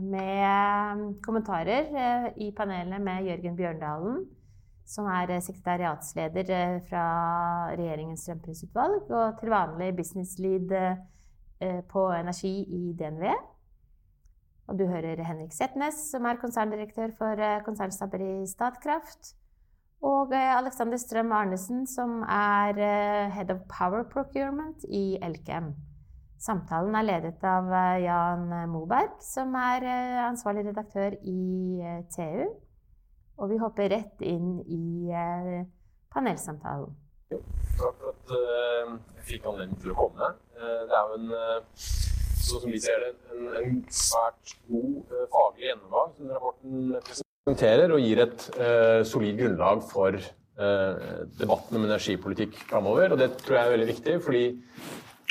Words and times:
med 0.00 0.42
eh, 0.42 1.02
kommentarer 1.22 1.90
eh, 1.94 2.26
i 2.46 2.50
panelet 2.56 3.02
med 3.02 3.26
Jørgen 3.28 3.56
Bjørndalen, 3.58 4.24
som 4.86 5.08
er 5.10 5.32
sekretariatsleder 5.42 6.80
fra 6.86 7.06
regjeringens 7.72 8.26
strømprisutvalg, 8.26 9.10
og 9.10 9.40
til 9.40 9.50
vanlig 9.50 9.90
business 9.96 10.38
lead 10.38 10.70
på 11.90 12.02
energi 12.12 12.52
i 12.68 12.92
DNV. 12.94 13.24
Og 14.68 14.78
du 14.78 14.84
hører 14.86 15.24
Henrik 15.24 15.54
Setnes, 15.56 15.98
som 16.12 16.28
er 16.28 16.38
konserndirektør 16.38 17.14
for 17.18 17.42
konsernstaber 17.66 18.22
i 18.22 18.46
Statkraft. 18.46 19.32
Og 20.04 20.34
Alexander 20.36 21.00
Strøm 21.00 21.32
Arnesen, 21.32 21.86
som 21.90 22.20
er 22.22 22.78
Head 23.34 23.50
of 23.50 23.64
Power 23.72 24.04
Procurement 24.12 24.84
i 24.86 25.16
Elkem. 25.22 25.72
Samtalen 26.42 26.94
er 26.98 27.06
ledet 27.06 27.44
av 27.48 27.70
Jan 28.02 28.50
Moberg, 28.70 29.16
som 29.24 29.54
er 29.56 29.86
ansvarlig 30.26 30.66
redaktør 30.68 31.16
i 31.24 31.80
TU. 32.12 32.46
Og 33.36 33.50
vi 33.52 33.58
hopper 33.60 33.90
rett 33.92 34.22
inn 34.24 34.58
i 34.64 35.12
panelsamtalen. 36.12 36.92
Takk 37.32 37.96
for 38.00 38.12
at 38.12 38.34
jeg 38.36 39.26
fikk 39.32 39.48
anledning 39.50 39.80
til 39.82 39.92
å 39.92 39.98
komme. 39.98 40.30
Det 40.56 41.00
er 41.00 41.10
jo 41.10 41.18
en, 41.18 41.34
sånn 42.46 42.62
som 42.62 42.72
vi 42.72 42.80
ser 42.84 43.02
det, 43.02 43.12
en, 43.34 43.48
en 43.60 43.78
svært 43.92 44.56
god 44.68 45.16
faglig 45.32 45.70
gjennomgang 45.70 46.12
som 46.16 46.34
rapporten 46.36 46.92
presenterer 47.46 47.92
og 47.94 48.02
gir 48.02 48.22
et 48.24 48.44
uh, 48.58 49.02
solid 49.06 49.36
grunnlag 49.38 49.82
for 49.86 50.16
uh, 50.18 50.94
debatten 51.38 51.78
om 51.78 51.84
energipolitikk 51.86 52.56
framover. 52.66 53.14
Og 53.14 53.20
det 53.20 53.28
tror 53.42 53.58
jeg 53.58 53.66
er 53.66 53.74
veldig 53.76 53.90
viktig, 53.92 54.16
fordi 54.24 54.44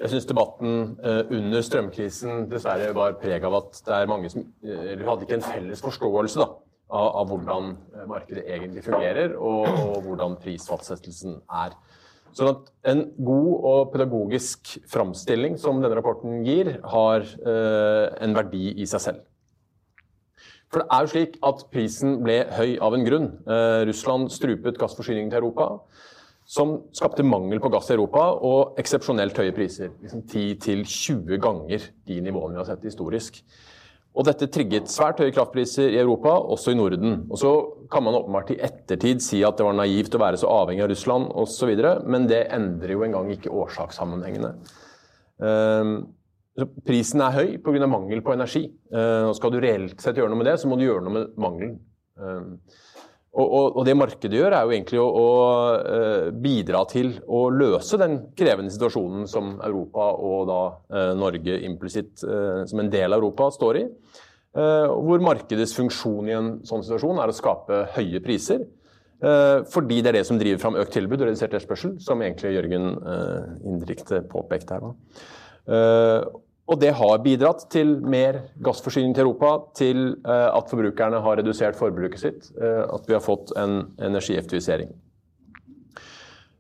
jeg 0.02 0.12
syns 0.12 0.28
debatten 0.30 0.96
uh, 1.04 1.24
under 1.34 1.64
strømkrisen 1.66 2.46
dessverre 2.52 2.92
var 2.96 3.18
preg 3.22 3.44
av 3.48 3.60
at 3.62 3.82
det 3.86 3.98
er 3.98 4.10
mange 4.12 4.32
som 4.32 4.46
hadde 4.64 5.26
ikke 5.26 5.38
en 5.40 5.46
felles 5.46 5.84
forståelse 5.84 6.42
da, 6.42 6.48
av, 6.90 7.08
av, 7.22 7.30
hvordan 7.32 7.76
markedet 8.12 8.44
egentlig 8.46 8.84
fungerer, 8.86 9.38
og, 9.38 9.70
og 9.70 10.02
hvordan 10.08 10.36
prisfastsettelsen 10.42 11.40
er. 11.64 11.78
Sånn 12.36 12.52
at 12.52 12.74
En 12.92 13.06
god 13.16 13.54
og 13.70 13.94
pedagogisk 13.94 14.76
framstilling 14.92 15.56
som 15.62 15.80
denne 15.80 15.96
rapporten 15.96 16.44
gir, 16.46 16.76
har 16.84 17.24
en 17.48 18.36
verdi 18.36 18.74
i 18.76 18.86
seg 18.92 19.02
selv. 19.08 19.24
For 20.76 20.82
det 20.82 20.92
er 20.92 21.06
jo 21.06 21.12
slik 21.14 21.36
at 21.48 21.62
prisen 21.72 22.18
ble 22.26 22.42
høy 22.52 22.74
av 22.84 22.96
en 22.98 23.06
grunn. 23.06 23.30
Eh, 23.48 23.86
Russland 23.88 24.32
strupet 24.34 24.80
gassforsyningen 24.82 25.30
til 25.32 25.40
Europa, 25.40 25.78
som 26.46 26.76
skapte 26.94 27.26
mangel 27.26 27.60
på 27.62 27.72
gass 27.74 27.90
i 27.90 27.96
Europa 27.96 28.28
og 28.46 28.78
eksepsjonelt 28.82 29.38
høye 29.42 29.54
priser. 29.56 29.94
Liksom 30.04 30.26
10-20 30.30 31.40
ganger 31.42 31.88
de 32.06 32.20
nivåene 32.22 32.54
vi 32.54 32.62
har 32.62 32.70
sett 32.70 32.86
historisk. 32.86 33.42
Og 34.16 34.24
dette 34.30 34.48
trigget 34.48 34.88
svært 34.88 35.20
høye 35.20 35.34
kraftpriser 35.36 35.90
i 35.92 36.00
Europa, 36.00 36.38
også 36.38 36.72
i 36.72 36.78
Norden. 36.78 37.26
Og 37.28 37.42
så 37.42 37.52
kan 37.92 38.06
man 38.06 38.16
åpenbart 38.16 38.54
i 38.54 38.60
ettertid 38.64 39.24
si 39.26 39.42
at 39.44 39.58
det 39.60 39.66
var 39.68 39.76
naivt 39.76 40.16
å 40.16 40.22
være 40.22 40.40
så 40.40 40.52
avhengig 40.62 40.86
av 40.86 40.92
Russland 40.94 41.34
osv., 41.36 41.74
men 42.08 42.30
det 42.30 42.46
endrer 42.56 42.96
jo 42.96 43.04
engang 43.04 43.34
ikke 43.34 43.52
årsakssammenhengene. 43.52 44.54
Um, 45.42 45.98
Prisen 46.88 47.20
er 47.20 47.34
høy 47.36 47.58
pga. 47.60 47.88
mangel 47.92 48.22
på 48.24 48.32
energi. 48.32 48.64
Eh, 48.94 49.24
og 49.28 49.36
skal 49.36 49.52
du 49.52 49.60
reelt 49.60 50.00
sett 50.00 50.16
gjøre 50.16 50.32
noe 50.32 50.40
med 50.40 50.48
det, 50.48 50.60
så 50.62 50.70
må 50.72 50.78
du 50.80 50.86
gjøre 50.86 51.04
noe 51.04 51.16
med 51.18 51.34
mangelen. 51.36 51.74
Eh, 53.36 53.42
og, 53.42 53.52
og, 53.52 53.80
og 53.80 53.86
det 53.88 53.96
markedet 53.98 54.40
gjør, 54.40 54.54
er 54.56 54.66
jo 54.66 54.76
egentlig 54.76 55.02
å, 55.02 55.08
å, 55.08 55.26
eh, 55.80 56.30
bidra 56.32 56.86
til 56.90 57.14
å 57.28 57.50
løse 57.54 58.00
den 58.02 58.18
krevende 58.38 58.74
situasjonen 58.74 59.28
som 59.28 59.58
Europa 59.64 60.12
og 60.16 60.48
da 60.50 60.62
Norge 61.16 61.60
implisitt 61.68 62.24
som 62.24 62.80
en 62.82 62.90
del 62.92 63.12
av 63.12 63.20
Europa 63.20 63.50
står 63.54 63.82
i. 63.82 63.86
Hvor 64.56 65.20
markedets 65.20 65.74
funksjon 65.76 66.30
i 66.30 66.36
en 66.36 66.50
sånn 66.64 66.84
situasjon 66.86 67.18
er 67.20 67.32
å 67.32 67.36
skape 67.36 67.82
høye 67.98 68.22
priser. 68.24 68.62
Fordi 69.20 69.98
det 70.00 70.12
er 70.12 70.18
det 70.20 70.28
som 70.28 70.40
driver 70.40 70.62
fram 70.62 70.78
økt 70.80 70.94
tilbud 70.96 71.18
og 71.18 71.28
redusert 71.28 71.52
etterspørsel, 71.52 71.98
som 72.04 72.24
egentlig 72.24 72.54
Jørgen 72.56 72.88
indirekte 73.68 74.22
påpekte 74.32 74.80
her. 74.80 74.96
Og 76.66 76.80
det 76.82 76.96
har 76.98 77.22
bidratt 77.22 77.68
til 77.70 77.92
mer 78.02 78.40
gassforsyning 78.66 79.14
til 79.14 79.28
Europa, 79.28 79.52
til 79.78 80.00
eh, 80.26 80.48
at 80.50 80.72
forbrukerne 80.72 81.20
har 81.22 81.38
redusert 81.38 81.78
forbruket 81.78 82.24
sitt, 82.24 82.48
eh, 82.58 82.82
at 82.90 83.06
vi 83.06 83.14
har 83.14 83.22
fått 83.22 83.54
en 83.62 83.84
energieffektivisering. 84.02 84.90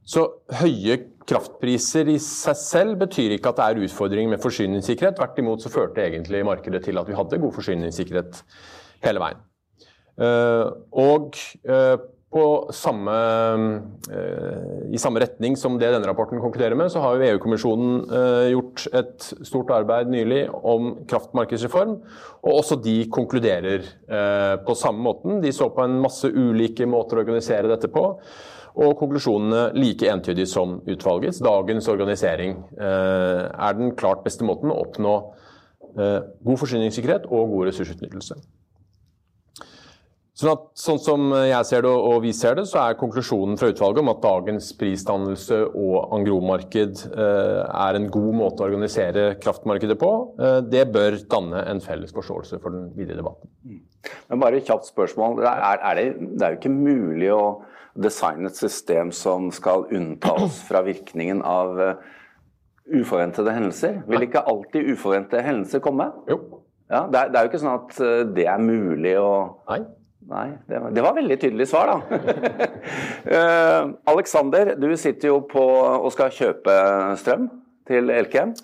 Så 0.05 0.27
høye 0.59 0.99
kraftpriser 1.25 2.11
i 2.13 2.19
seg 2.21 2.57
selv 2.61 2.99
betyr 3.01 3.33
ikke 3.33 3.49
at 3.49 3.57
det 3.57 3.65
er 3.65 3.87
utfordringer 3.87 4.35
med 4.35 4.43
forsyningssikkerhet. 4.43 5.17
Tvert 5.17 5.41
imot 5.41 5.65
så 5.65 5.73
førte 5.73 6.05
egentlig 6.05 6.43
markedet 6.45 6.83
til 6.85 7.01
at 7.01 7.09
vi 7.09 7.17
hadde 7.17 7.41
god 7.41 7.55
forsyningssikkerhet 7.57 8.43
hele 9.07 9.25
veien. 9.25 9.41
Eh, 10.21 10.67
og 11.01 11.41
samme, 12.75 13.13
eh, 14.11 14.93
I 14.93 14.99
samme 14.99 15.21
retning 15.23 15.55
som 15.57 15.77
det 15.79 15.91
denne 15.93 16.07
rapporten 16.07 16.41
konkluderer 16.43 16.75
med, 16.75 16.91
så 16.91 16.99
har 16.99 17.15
jo 17.15 17.27
EU-kommisjonen 17.29 17.93
eh, 18.11 18.47
gjort 18.51 18.87
et 18.91 19.27
stort 19.47 19.71
arbeid 19.71 20.11
nylig 20.11 20.41
om 20.51 20.91
kraftmarkedsreform. 21.07 21.93
Og 22.43 22.57
også 22.59 22.77
de 22.83 22.97
konkluderer 23.07 23.85
eh, 23.87 24.55
på 24.65 24.75
samme 24.75 25.05
måten. 25.05 25.39
De 25.43 25.53
så 25.55 25.69
på 25.71 25.85
en 25.85 25.95
masse 26.03 26.27
ulike 26.27 26.87
måter 26.89 27.17
å 27.17 27.23
organisere 27.23 27.71
dette 27.71 27.91
på. 27.93 28.03
Og 28.75 28.97
konklusjonene 28.99 29.69
like 29.79 30.09
entydige 30.11 30.49
som 30.51 30.81
utvalgets. 30.83 31.39
Dagens 31.39 31.87
organisering 31.87 32.57
er 32.75 33.77
den 33.77 33.93
klart 33.95 34.25
beste 34.25 34.43
måten 34.43 34.73
å 34.73 34.81
oppnå 34.81 35.13
god 35.95 36.59
forsyningssikkerhet 36.59 37.29
og 37.31 37.53
god 37.53 37.69
ressursutnyttelse. 37.69 38.35
Sånn, 40.35 40.51
at, 40.51 40.63
sånn, 40.75 40.97
som 40.99 41.29
jeg 41.47 41.63
ser 41.63 41.85
det 41.85 41.91
og 41.95 42.17
vi 42.25 42.33
ser 42.35 42.57
det, 42.59 42.65
så 42.67 42.81
er 42.81 42.97
konklusjonen 42.99 43.55
fra 43.59 43.69
utvalget 43.71 44.01
om 44.01 44.11
at 44.11 44.17
dagens 44.25 44.73
prisdannelse 44.75 45.61
og 45.69 46.11
angromarked 46.17 47.05
eh, 47.07 47.61
er 47.63 47.99
en 48.01 48.09
god 48.11 48.35
måte 48.35 48.59
å 48.59 48.67
organisere 48.67 49.29
kraftmarkedet 49.39 49.95
på. 50.01 50.11
Eh, 50.35 50.57
det 50.67 50.83
bør 50.91 51.21
danne 51.31 51.63
en 51.71 51.79
felles 51.83 52.11
forståelse 52.15 52.59
for 52.59 52.75
den 52.75 52.91
videre 52.99 53.21
debatten. 53.21 53.47
Mm. 53.63 53.79
Men 54.27 54.43
bare 54.43 54.59
et 54.59 54.67
kjapt 54.67 54.91
spørsmål. 54.91 55.39
Er, 55.47 55.79
er 55.79 56.01
det, 56.01 56.05
det, 56.19 56.43
er 56.43 56.53
jo 56.53 56.59
ikke 56.59 56.75
mulig 56.75 57.31
å 57.31 57.41
designe 57.95 58.51
et 58.51 58.59
system 58.59 59.15
som 59.15 59.47
skal 59.55 59.87
unnta 59.95 60.35
oss 60.35 60.59
fra 60.67 60.83
virkningen 60.83 61.45
av 61.47 61.79
uh, 61.79 61.91
uforventede 62.91 63.55
hendelser? 63.55 64.01
Vil 64.11 64.27
ikke 64.27 64.43
alltid 64.43 64.91
uforventede 64.91 65.47
hendelser 65.47 65.83
komme? 65.85 66.11
Jo. 66.27 66.41
Ja, 66.91 67.07
det, 67.07 67.21
er, 67.21 67.31
det 67.31 67.39
er 67.39 67.45
jo 67.45 67.55
ikke 67.55 67.63
sånn 67.63 67.77
at 67.79 68.01
uh, 68.03 68.25
det 68.35 68.51
er 68.51 68.59
mulig 68.61 69.15
å 69.21 69.29
Nei. 69.71 69.85
Nei, 70.25 70.55
det 70.65 70.79
var, 70.81 70.93
det 70.93 71.01
var 71.05 71.13
veldig 71.13 71.35
tydelig 71.37 71.67
svar, 71.69 71.91
da. 71.91 72.19
uh, 73.29 73.91
Alexander, 74.13 74.73
du 74.79 74.87
sitter 74.97 75.29
jo 75.29 75.43
på 75.45 75.61
og 75.61 76.07
skal 76.15 76.33
kjøpe 76.33 76.77
strøm 77.21 77.45
til 77.85 78.09
Elkem. 78.13 78.55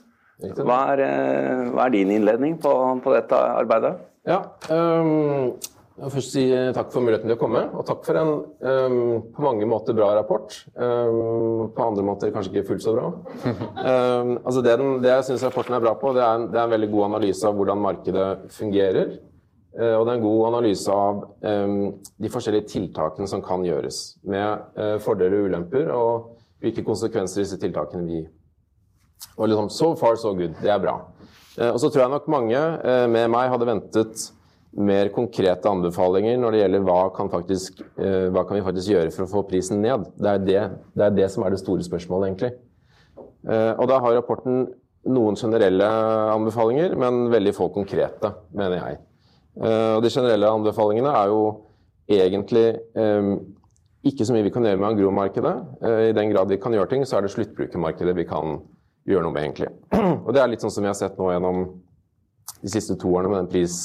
Hva 0.42 0.80
er, 0.96 1.04
uh, 1.06 1.68
hva 1.76 1.86
er 1.86 1.94
din 1.94 2.16
innledning 2.18 2.58
på, 2.62 2.74
på, 3.04 3.14
dette 3.14 3.38
arbeidet? 3.38 3.94
Ja, 4.26 4.42
um, 4.74 5.54
jeg 6.02 6.08
vil 6.08 6.14
først 6.16 6.34
si 6.34 6.48
takk 6.74 6.90
for 6.90 7.06
muligheten 7.06 7.30
til 7.30 7.38
å 7.38 7.42
komme, 7.44 7.66
og 7.78 7.86
takk 7.86 8.08
for 8.10 8.18
en 8.18 8.32
um, 8.66 9.00
på 9.30 9.46
mange 9.46 9.70
måter 9.70 9.94
bra 9.94 10.16
rapport. 10.18 10.64
Um, 10.74 11.70
på 11.78 11.90
andre 11.92 12.10
måter 12.10 12.34
kanskje 12.34 12.56
ikke 12.56 12.72
fullt 12.72 12.88
så 12.88 12.98
bra. 12.98 13.12
altså 13.86 14.66
det, 14.66 14.80
den, 14.82 14.96
det, 15.04 15.14
jeg 15.14 15.30
syns 15.30 15.46
rapporten 15.46 15.78
er 15.78 15.86
bra 15.86 15.94
på, 16.02 16.18
det 16.18 16.26
er, 16.26 16.40
en, 16.40 16.50
det 16.50 16.58
er 16.58 16.66
en 16.66 16.74
veldig 16.74 16.96
god 16.96 17.12
analyse 17.12 17.46
av 17.46 17.54
hvordan 17.60 17.86
markedet 17.86 18.32
fungerer. 18.58 19.20
Eh, 19.72 19.94
og 19.96 20.04
det 20.04 20.12
er 20.12 20.20
en 20.20 20.26
god 20.26 20.42
analyse 20.50 20.92
av 20.92 21.22
de 21.42 22.32
forskjellige 22.32 22.68
tiltakene 22.74 23.30
som 23.30 23.44
kan 23.44 23.64
gjøres, 23.66 24.18
med 24.28 24.66
uh, 24.76 24.98
fordeler 25.04 25.40
og 25.40 25.52
ulemper, 25.52 25.92
og 25.96 26.62
hvilke 26.62 26.84
konsekvenser 26.86 27.46
disse 27.46 27.60
tiltakene 27.62 28.04
vil 28.04 28.18
gi. 28.18 28.26
Og 29.38 29.48
liksom, 29.48 29.70
So 29.72 29.94
far, 29.96 30.18
so 30.20 30.34
good. 30.36 30.58
Det 30.60 30.72
er 30.74 30.82
bra. 30.82 30.98
Uh, 31.56 31.72
og 31.72 31.80
så 31.80 31.90
tror 31.90 32.04
jeg 32.04 32.14
nok 32.16 32.30
mange 32.32 32.62
med 33.12 33.32
meg 33.32 33.52
hadde 33.54 33.70
ventet 33.70 34.28
mer 34.72 35.10
konkrete 35.12 35.68
anbefalinger 35.68 36.38
når 36.40 36.54
det 36.54 36.60
gjelder 36.62 36.84
hva 36.88 37.00
kan, 37.12 37.28
faktisk, 37.28 37.82
hva 38.00 38.46
kan 38.48 38.56
vi 38.56 38.64
faktisk 38.64 38.94
gjøre 38.94 39.12
for 39.12 39.26
å 39.26 39.32
få 39.34 39.42
prisen 39.50 39.82
ned. 39.84 40.06
Det 40.16 40.30
er 40.32 40.46
det, 40.46 40.62
det, 40.96 41.08
er 41.10 41.18
det 41.18 41.28
som 41.34 41.44
er 41.44 41.52
det 41.52 41.60
store 41.60 41.84
spørsmålet, 41.84 42.30
egentlig. 42.30 42.54
og 43.52 43.84
da 43.92 43.98
har 44.00 44.16
rapporten 44.16 44.64
noen 45.12 45.36
generelle 45.36 45.92
anbefalinger, 46.38 46.96
men 46.96 47.26
veldig 47.36 47.56
få 47.58 47.68
konkrete, 47.76 48.32
mener 48.56 48.80
jeg. 48.80 49.02
Eh, 49.60 49.94
og 49.98 50.04
de 50.04 50.12
generelle 50.12 50.48
anbefalingene 50.48 51.12
er 51.12 51.32
jo 51.32 51.42
egentlig 52.12 52.68
eh, 52.96 53.32
ikke 54.08 54.26
så 54.26 54.36
mye 54.36 54.46
vi 54.48 54.54
kan 54.54 54.66
gjøre 54.66 54.80
med 54.80 54.90
agromarkedet. 54.94 55.56
Eh, 55.84 56.04
I 56.10 56.16
den 56.16 56.32
grad 56.32 56.52
vi 56.52 56.60
kan 56.62 56.76
gjøre 56.76 56.94
ting, 56.94 57.06
så 57.06 57.18
er 57.18 57.26
det 57.26 57.34
sluttbrukermarkedet 57.36 58.16
vi 58.18 58.28
kan 58.30 58.62
gjøre 59.10 59.26
noe 59.26 59.36
med, 59.36 59.50
egentlig. 59.50 59.72
Og 60.26 60.32
det 60.34 60.44
er 60.44 60.52
litt 60.52 60.64
sånn 60.64 60.74
som 60.74 60.86
vi 60.86 60.92
har 60.92 60.98
sett 60.98 61.20
nå 61.20 61.32
gjennom 61.34 61.66
de 62.62 62.72
siste 62.72 62.96
to 63.02 63.12
årene 63.12 63.32
med 63.32 63.44
den 63.44 63.52
pris, 63.52 63.76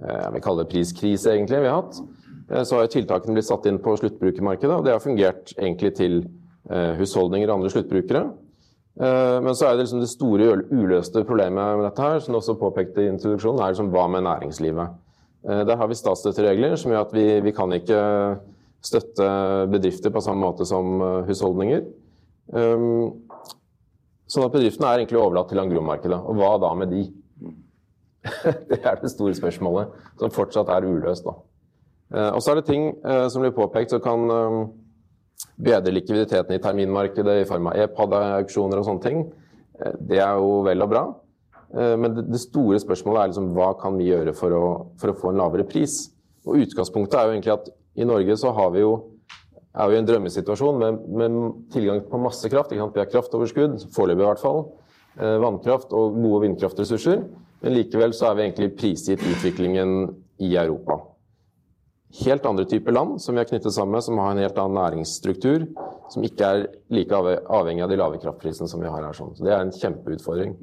jeg 0.00 0.32
vil 0.32 0.42
kalle 0.42 0.62
det 0.64 0.70
priskrise 0.72 1.34
egentlig 1.34 1.58
vi 1.60 1.68
har 1.68 1.82
hatt. 1.82 1.98
Så 2.66 2.78
har 2.78 2.86
tiltakene 2.90 3.34
blitt 3.36 3.46
satt 3.46 3.66
inn 3.68 3.76
på 3.84 3.92
sluttbrukermarkedet, 4.00 4.72
og 4.72 4.86
det 4.86 4.94
har 4.94 5.02
fungert 5.04 5.52
egentlig 5.58 5.90
til 5.98 6.16
husholdninger 6.96 7.50
og 7.50 7.58
andre 7.58 7.70
sluttbrukere. 7.70 8.22
Eh, 8.98 9.36
men 9.42 9.54
så 9.54 9.68
er 9.68 9.76
det 9.76 9.84
liksom 9.84 10.02
det 10.02 10.10
store 10.10 10.48
uløste 10.72 11.22
problemet 11.26 11.78
med 11.78 11.86
dette 11.86 12.04
her, 12.04 12.18
som 12.20 12.34
du 12.34 12.40
også 12.40 12.58
påpekte 12.58 13.04
i 13.04 13.10
introduksjonen, 13.12 13.62
er 13.62 13.72
liksom 13.72 13.92
hva 13.94 14.06
med 14.10 14.26
næringslivet. 14.26 14.96
Eh, 15.46 15.62
der 15.68 15.78
har 15.78 15.88
vi 15.88 15.98
statsstøtteregler 15.98 16.74
som 16.80 16.92
gjør 16.92 17.06
at 17.06 17.14
vi, 17.14 17.26
vi 17.44 17.54
kan 17.56 17.72
ikke 17.76 18.00
støtte 18.84 19.28
bedrifter 19.70 20.12
på 20.12 20.22
samme 20.24 20.42
måte 20.42 20.66
som 20.68 21.00
eh, 21.00 21.22
husholdninger. 21.28 21.84
Um, 22.50 23.28
sånn 24.26 24.48
at 24.48 24.54
bedriftene 24.56 24.88
er 24.88 25.02
egentlig 25.02 25.20
overlatt 25.20 25.52
til 25.52 25.60
angromarkedet. 25.62 26.18
Og 26.18 26.40
hva 26.40 26.56
da 26.58 26.72
med 26.74 26.90
de? 26.90 27.04
det 28.72 28.80
er 28.82 28.98
det 28.98 29.12
store 29.12 29.36
spørsmålet, 29.38 29.92
som 30.18 30.34
fortsatt 30.34 30.72
er 30.74 30.88
uløst. 30.88 31.28
Uh, 32.10 32.32
og 32.34 32.40
så 32.42 32.52
er 32.52 32.58
det 32.58 32.66
ting 32.66 32.90
som 33.30 33.44
blir 33.44 33.54
påpekt 33.54 33.94
som 33.94 34.02
kan 34.02 34.26
bedre 35.56 35.94
likviditeten 35.94 36.56
i 36.56 36.62
terminmarkedet 36.62 37.40
i 37.40 37.48
form 37.48 37.70
av 37.70 37.80
e-pad-auksjoner 37.84 38.80
og 38.80 38.88
sånne 38.88 39.04
ting. 39.06 39.26
Uh, 39.80 39.96
det 40.10 40.22
er 40.22 40.40
jo 40.40 40.60
vel 40.68 40.86
og 40.86 40.94
bra. 40.94 41.08
Men 41.70 42.16
det, 42.16 42.40
store 42.42 42.80
spørsmålet 42.82 43.20
er 43.20 43.28
liksom, 43.30 43.52
hva 43.54 43.68
kan 43.78 43.94
vi 43.94 44.08
gjøre 44.08 44.32
for 44.34 44.50
å, 44.50 44.62
for 44.98 45.12
å 45.12 45.14
få 45.14 45.28
en 45.30 45.36
lavere 45.38 45.62
pris? 45.62 46.00
Og 46.42 46.64
Utgangspunktet 46.64 47.14
er 47.14 47.28
jo 47.28 47.36
egentlig 47.36 47.52
at 47.54 47.68
i 47.94 48.06
Norge 48.08 48.36
så 48.40 48.52
har 48.56 48.72
vi 48.74 48.82
jo, 48.82 48.92
er 49.70 49.90
vi 49.90 49.94
i 49.94 50.00
en 50.00 50.08
drømmesituasjon 50.08 50.80
med, 50.80 51.04
med, 51.20 51.38
tilgang 51.70 52.02
på 52.10 52.20
masse 52.22 52.50
kraft. 52.50 52.74
Vi 52.74 52.80
har 52.80 53.12
kraftoverskudd, 53.12 53.84
foreløpig 53.94 54.24
i 54.24 54.28
hvert 54.28 54.42
fall. 54.42 54.64
Eh, 55.18 55.36
vannkraft 55.42 55.94
og 55.96 56.18
gode 56.18 56.44
vindkraftressurser. 56.46 57.22
Men 57.60 57.76
likevel 57.76 58.14
så 58.16 58.30
er 58.30 58.36
vi 58.36 58.46
egentlig 58.46 58.72
prisgitt 58.78 59.24
utviklingen 59.26 60.14
i 60.40 60.54
Europa. 60.56 61.00
Helt 62.10 62.46
andre 62.46 62.64
typer 62.66 62.94
land 62.94 63.20
som 63.22 63.36
vi 63.36 63.42
er 63.42 63.46
knyttet 63.46 63.74
sammen 63.74 63.94
med, 63.94 64.02
som 64.02 64.18
har 64.18 64.32
en 64.34 64.42
helt 64.42 64.58
annen 64.58 64.78
næringsstruktur. 64.80 65.68
Som 66.10 66.24
ikke 66.26 66.46
er 66.46 66.64
like 66.90 67.14
avhengig 67.14 67.84
av 67.86 67.92
de 67.92 67.98
lave 68.00 68.18
kraftprisene 68.22 68.66
som 68.70 68.82
vi 68.82 68.90
har 68.90 69.04
her. 69.06 69.14
Sånn. 69.14 69.36
Så 69.38 69.46
det 69.46 69.54
er 69.54 69.62
en 69.62 69.74
kjempeutfordring. 69.74 70.56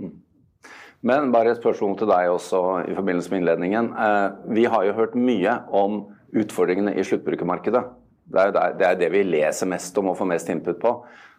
Men 1.07 1.31
bare 1.31 1.53
et 1.53 1.61
spørsmål 1.61 1.95
til 1.99 2.09
deg 2.09 2.33
også 2.33 2.61
i 2.89 2.97
forbindelse 2.97 3.31
med 3.31 3.43
innledningen. 3.43 3.89
Eh, 3.93 4.27
vi 4.57 4.65
har 4.67 4.83
jo 4.87 4.97
hørt 4.97 5.15
mye 5.15 5.53
om 5.71 6.01
utfordringene 6.35 6.97
i 6.97 7.05
sluttbrukermarkedet. 7.07 7.83
Det 8.27 8.41
er, 8.43 8.51
det, 8.51 8.63
det 8.81 8.87
er 8.89 8.99
det 8.99 9.11
vi 9.13 9.23
leser 9.23 9.69
mest 9.71 9.95
om 10.01 10.11
og 10.11 10.17
får 10.19 10.31
mest 10.33 10.49
input 10.51 10.81
på. 10.81 10.97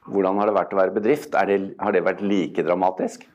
Hvordan 0.09 0.41
har 0.41 0.49
det 0.49 0.57
vært 0.57 0.73
å 0.73 0.79
være 0.79 0.95
bedrift? 0.95 1.35
Det, 1.35 1.59
har 1.83 1.93
det 1.93 2.07
vært 2.07 2.25
like 2.25 2.65
dramatisk? 2.65 3.27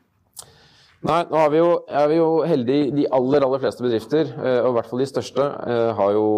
Nei, 1.04 1.18
nå 1.28 1.40
vi 1.52 1.58
jo, 1.60 1.72
er 1.92 2.06
vi 2.08 2.16
jo 2.16 2.28
heldige. 2.48 2.92
De 2.96 3.04
aller 3.12 3.44
aller 3.44 3.60
fleste 3.60 3.84
bedrifter, 3.84 4.30
eh, 4.38 4.60
og 4.62 4.70
i 4.70 4.76
hvert 4.78 4.88
fall 4.88 5.02
de 5.02 5.08
største, 5.10 5.48
eh, 5.68 5.90
har 5.98 6.14
jo 6.16 6.28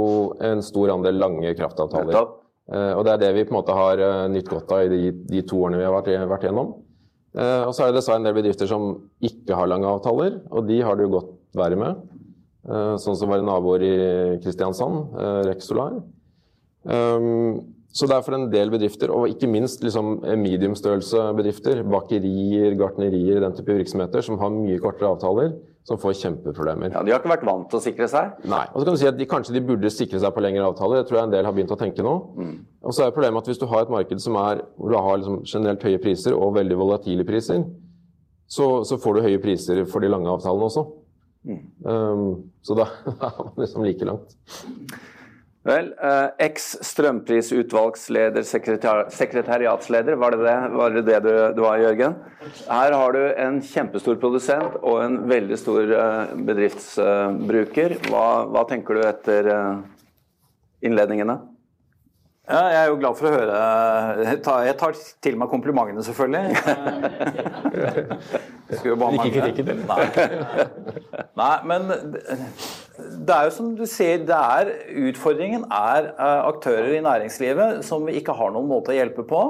en 0.43 0.63
stor 0.65 0.91
andel 0.97 1.21
lange 1.23 1.53
kraftavtaler. 1.59 2.19
Eh, 2.75 2.93
og 2.97 3.05
det 3.07 3.13
er 3.13 3.21
det 3.23 3.29
vi 3.37 3.45
på 3.47 3.55
en 3.55 3.61
måte 3.61 3.77
har 3.77 4.03
nytt 4.33 4.51
godt 4.51 4.75
av 4.75 4.83
i 4.83 4.91
de, 4.91 5.13
de 5.31 5.45
to 5.47 5.61
årene 5.63 5.79
vi 5.79 5.87
har 5.87 5.95
vært, 5.95 6.11
vært 6.33 6.49
gjennom. 6.49 6.75
Og 7.37 7.73
så 7.77 7.85
er 7.85 7.91
det 7.91 7.99
dessverre 7.99 8.17
en 8.17 8.25
del 8.25 8.35
bedrifter 8.39 8.69
som 8.71 8.95
ikke 9.21 9.55
har 9.59 9.69
lange 9.69 9.85
avtaler, 9.91 10.39
og 10.49 10.65
de 10.71 10.79
har 10.81 10.97
det 10.97 11.05
jo 11.05 11.19
godt 11.19 11.35
verre 11.61 11.77
med. 11.77 11.99
Sånn 12.97 13.19
som 13.21 13.29
våre 13.29 13.45
naboer 13.45 13.85
i 13.85 13.97
Kristiansand, 14.41 15.13
Rex 15.45 15.69
Solar. 15.69 15.99
Um, 16.89 17.75
så 17.96 18.08
det 18.08 18.16
er 18.16 18.25
for 18.26 18.37
en 18.37 18.50
del 18.52 18.69
bedrifter, 18.72 19.08
og 19.14 19.31
ikke 19.32 19.48
minst 19.48 19.84
liksom 19.84 20.19
mediumstørrelse 20.43 21.31
bedrifter, 21.38 21.81
bakerier, 21.88 22.75
gartnerier, 22.76 23.40
den 23.40 23.56
type 23.56 23.72
virksomheter, 23.78 24.25
som 24.25 24.37
har 24.43 24.52
mye 24.52 24.76
kortere 24.82 25.14
avtaler, 25.14 25.54
som 25.87 26.00
får 26.02 26.16
kjempeproblemer. 26.19 26.93
Ja, 26.93 27.04
De 27.06 27.14
har 27.14 27.22
ikke 27.22 27.31
vært 27.31 27.46
vant 27.46 27.70
til 27.70 27.78
å 27.78 27.82
sikre 27.84 28.08
seg? 28.10 28.34
Nei. 28.50 28.64
Og 28.72 28.82
så 28.82 28.88
kan 28.88 28.98
du 28.98 29.00
si 29.00 29.08
at 29.08 29.16
de, 29.16 29.28
Kanskje 29.31 29.54
de 29.54 29.62
burde 29.64 29.93
sikre 29.94 30.20
seg 30.20 30.34
på 30.34 30.43
lengre 30.43 30.66
avtaler. 30.66 31.00
Det 31.00 31.08
tror 31.08 31.20
jeg 31.20 31.28
en 31.28 31.34
del 31.37 31.46
har 31.46 31.54
begynt 31.54 31.72
å 31.72 31.78
tenke 31.78 32.04
nå. 32.04 32.14
Mm. 32.37 32.52
Og 32.82 32.96
så 32.96 33.06
er 33.06 33.14
problemet 33.14 33.44
at 33.44 33.50
Hvis 33.52 33.62
du 33.62 33.69
har 33.70 33.87
et 33.87 33.94
marked 33.94 34.22
som 34.25 34.37
er, 34.43 34.64
hvor 34.76 34.93
du 34.93 34.98
har 34.98 35.20
liksom 35.22 35.40
generelt 35.46 35.87
høye 35.87 36.02
priser 36.02 36.34
og 36.34 36.56
veldig 36.58 36.81
volatile 36.82 37.26
priser, 37.28 37.62
så, 38.50 38.69
så 38.84 38.98
får 38.98 39.16
du 39.16 39.26
høye 39.31 39.43
priser 39.43 39.84
for 39.87 40.02
de 40.02 40.10
lange 40.10 40.31
avtalene 40.31 40.69
også. 40.69 40.84
Um, 41.46 42.50
så 42.66 42.75
da 42.75 42.90
er 43.14 43.38
man 43.38 43.54
liksom 43.62 43.87
like 43.87 44.10
langt. 44.10 44.37
Vel, 45.67 45.89
eh, 45.99 46.29
eks-strømprisutvalgsleder, 46.47 48.45
sekretariatsleder, 49.11 50.15
var 50.21 50.31
det 50.31 50.45
det, 50.45 50.55
var 50.79 50.91
det, 50.95 51.03
det 51.09 51.19
du, 51.25 51.31
du, 51.57 51.63
var, 51.65 51.81
Jørgen? 51.83 52.15
Her 52.69 52.93
har 52.95 53.13
du 53.17 53.35
en 53.35 53.59
kjempestor 53.65 54.15
produsent 54.23 54.77
og 54.83 55.03
en 55.03 55.17
veldig 55.27 55.59
stor 55.59 55.83
eh, 55.91 56.35
bedriftsbruker. 56.47 57.97
Hva, 58.07 58.47
hva 58.53 58.63
tenker 58.71 58.95
du 58.95 59.03
etter 59.09 59.51
eh, 59.57 59.83
innledningene? 60.87 61.41
Ja, 62.46 62.70
jeg 62.70 62.78
er 62.78 62.87
jo 62.93 63.00
glad 63.00 63.16
for 63.19 63.26
å 63.26 63.34
høre 63.34 63.54
Jeg 64.22 64.76
tar 64.78 64.94
til 65.25 65.34
meg 65.38 65.48
komplimentene, 65.50 66.02
selvfølgelig. 66.06 66.54
Ikke 68.76 69.32
kritikken, 69.34 69.66
eller? 69.72 69.87
Nei. 69.90 70.06
Nei, 71.40 71.56
men 71.66 71.81
det 73.26 73.34
er 73.34 73.43
jo 73.48 73.54
som 73.54 73.76
du 73.78 73.87
sier, 73.90 74.19
det 74.26 74.37
er 74.37 74.70
utfordringen 75.08 75.64
er 75.66 76.02
eh, 76.12 76.40
aktører 76.46 76.94
i 76.94 77.04
næringslivet 77.04 77.84
som 77.87 78.06
vi 78.06 78.12
ikke 78.20 78.34
har 78.38 78.50
noen 78.54 78.69
måte 78.70 78.90
å 78.94 78.96
hjelpe 78.96 79.22
på. 79.28 79.40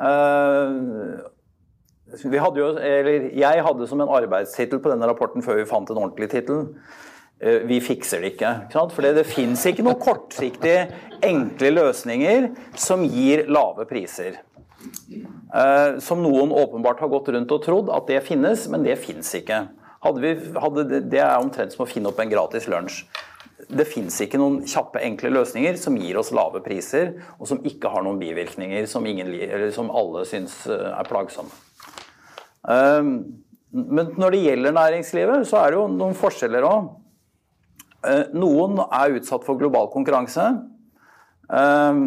Eh, 0.00 0.68
vi 2.24 2.38
hadde 2.40 2.60
jo, 2.60 2.66
eller 2.76 3.30
jeg 3.36 3.64
hadde 3.68 3.86
som 3.88 4.00
en 4.04 4.14
arbeidstittel 4.16 4.78
på 4.82 4.90
denne 4.92 5.08
rapporten 5.08 5.42
før 5.44 5.56
vi 5.60 5.68
fant 5.68 5.90
en 5.92 6.02
ordentlig 6.02 6.28
tittel 6.32 6.58
vi 7.66 7.80
fikser 7.82 8.22
det 8.22 8.34
ikke. 8.36 8.50
ikke 8.68 8.86
For 8.94 9.06
det 9.18 9.26
fins 9.26 9.64
ikke 9.66 9.82
noen 9.82 9.98
kortsiktige, 9.98 10.86
enkle 11.22 11.72
løsninger 11.74 12.48
som 12.78 13.02
gir 13.06 13.46
lave 13.50 13.86
priser. 13.90 14.40
Eh, 15.52 15.98
som 16.00 16.22
noen 16.22 16.52
åpenbart 16.52 17.02
har 17.02 17.10
gått 17.12 17.28
rundt 17.34 17.52
og 17.52 17.64
trodd 17.64 17.90
at 17.92 18.08
det 18.08 18.22
finnes, 18.26 18.64
men 18.72 18.84
det 18.86 18.96
fins 19.02 19.34
ikke. 19.36 19.66
Vi, 20.18 20.32
hadde 20.58 20.86
det, 20.88 21.02
det 21.12 21.20
er 21.22 21.36
omtrent 21.38 21.74
som 21.74 21.84
å 21.84 21.90
finne 21.90 22.10
opp 22.10 22.22
en 22.22 22.32
gratis 22.32 22.66
lunsj. 22.70 23.04
Det 23.72 23.84
fins 23.86 24.16
ikke 24.24 24.40
noen 24.40 24.62
kjappe, 24.66 25.00
enkle 25.04 25.30
løsninger 25.30 25.76
som 25.78 25.94
gir 26.00 26.18
oss 26.18 26.32
lave 26.34 26.60
priser, 26.64 27.12
og 27.38 27.46
som 27.48 27.60
ikke 27.68 27.92
har 27.92 28.02
noen 28.04 28.18
bivirkninger 28.20 28.88
som, 28.90 29.06
ingen, 29.06 29.30
som 29.76 29.92
alle 29.94 30.24
syns 30.28 30.64
eh, 30.66 30.88
er 30.90 31.08
plagsomme. 31.08 31.54
Men 32.62 34.10
når 34.20 34.34
det 34.34 34.40
gjelder 34.44 34.74
næringslivet, 34.76 35.46
så 35.48 35.58
er 35.58 35.72
det 35.72 35.78
jo 35.80 35.86
noen 35.90 36.12
forskjeller 36.14 36.66
òg. 36.68 36.90
Eh, 38.02 38.32
noen 38.34 38.80
er 38.82 39.18
utsatt 39.18 39.44
for 39.46 39.60
global 39.60 39.90
konkurranse. 39.92 40.48
Eh, 41.46 42.00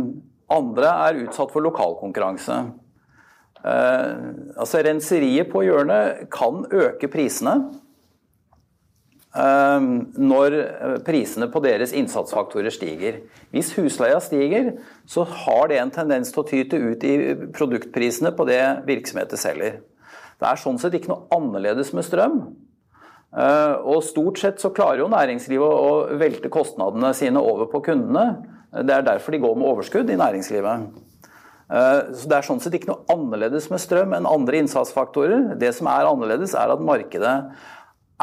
andre 0.56 0.96
er 1.08 1.22
utsatt 1.24 1.54
for 1.54 1.64
lokal 1.64 1.96
konkurranse. 2.02 2.58
Eh, 3.66 4.12
altså 4.60 4.84
Renseriet 4.86 5.50
på 5.52 5.64
hjørnet 5.66 6.28
kan 6.34 6.66
øke 6.72 7.12
prisene 7.12 7.82
når 9.36 10.54
prisene 11.04 11.50
på 11.52 11.60
deres 11.60 11.92
innsatsfaktorer 11.92 12.72
stiger. 12.72 13.18
Hvis 13.52 13.74
husleia 13.76 14.22
stiger, 14.24 14.70
så 15.04 15.26
har 15.28 15.68
det 15.68 15.82
en 15.82 15.92
tendens 15.92 16.32
til 16.32 16.40
å 16.40 16.48
tyte 16.48 16.80
ut 16.80 17.04
i 17.04 17.34
produktprisene 17.52 18.32
på 18.32 18.46
det 18.48 18.62
virksomheter 18.88 19.36
selger. 19.36 19.82
Det 20.40 20.48
er 20.48 20.62
sånn 20.62 20.80
sett 20.80 20.96
ikke 20.96 21.12
noe 21.12 21.28
annerledes 21.36 21.92
med 21.92 22.08
strøm. 22.08 22.40
Eh, 23.36 23.74
og 23.84 24.04
stort 24.06 24.40
sett 24.40 24.62
så 24.64 24.72
klarer 24.76 25.02
jo 25.04 25.12
næringslivet 25.12 25.66
å 25.66 26.18
velte 26.20 26.52
kostnadene 26.52 27.12
sine 27.18 27.42
over 27.42 27.68
på 27.72 27.82
kundene. 27.90 28.46
Det 28.76 28.94
er 28.96 29.08
derfor 29.08 29.36
de 29.36 29.42
går 29.44 29.58
med 29.60 29.68
overskudd 29.72 30.12
i 30.12 30.20
næringslivet. 30.20 30.88
Eh, 31.66 32.00
så 32.16 32.30
Det 32.30 32.38
er 32.38 32.48
sånn 32.48 32.62
sett 32.64 32.78
ikke 32.78 32.94
noe 32.94 33.04
annerledes 33.12 33.70
med 33.72 33.84
strøm 33.84 34.16
enn 34.16 34.30
andre 34.30 34.62
innsatsfaktorer. 34.62 35.58
Det 35.60 35.74
som 35.76 35.88
er 35.92 36.08
annerledes, 36.08 36.56
er 36.56 36.72
at 36.72 36.80
markedet 36.80 37.36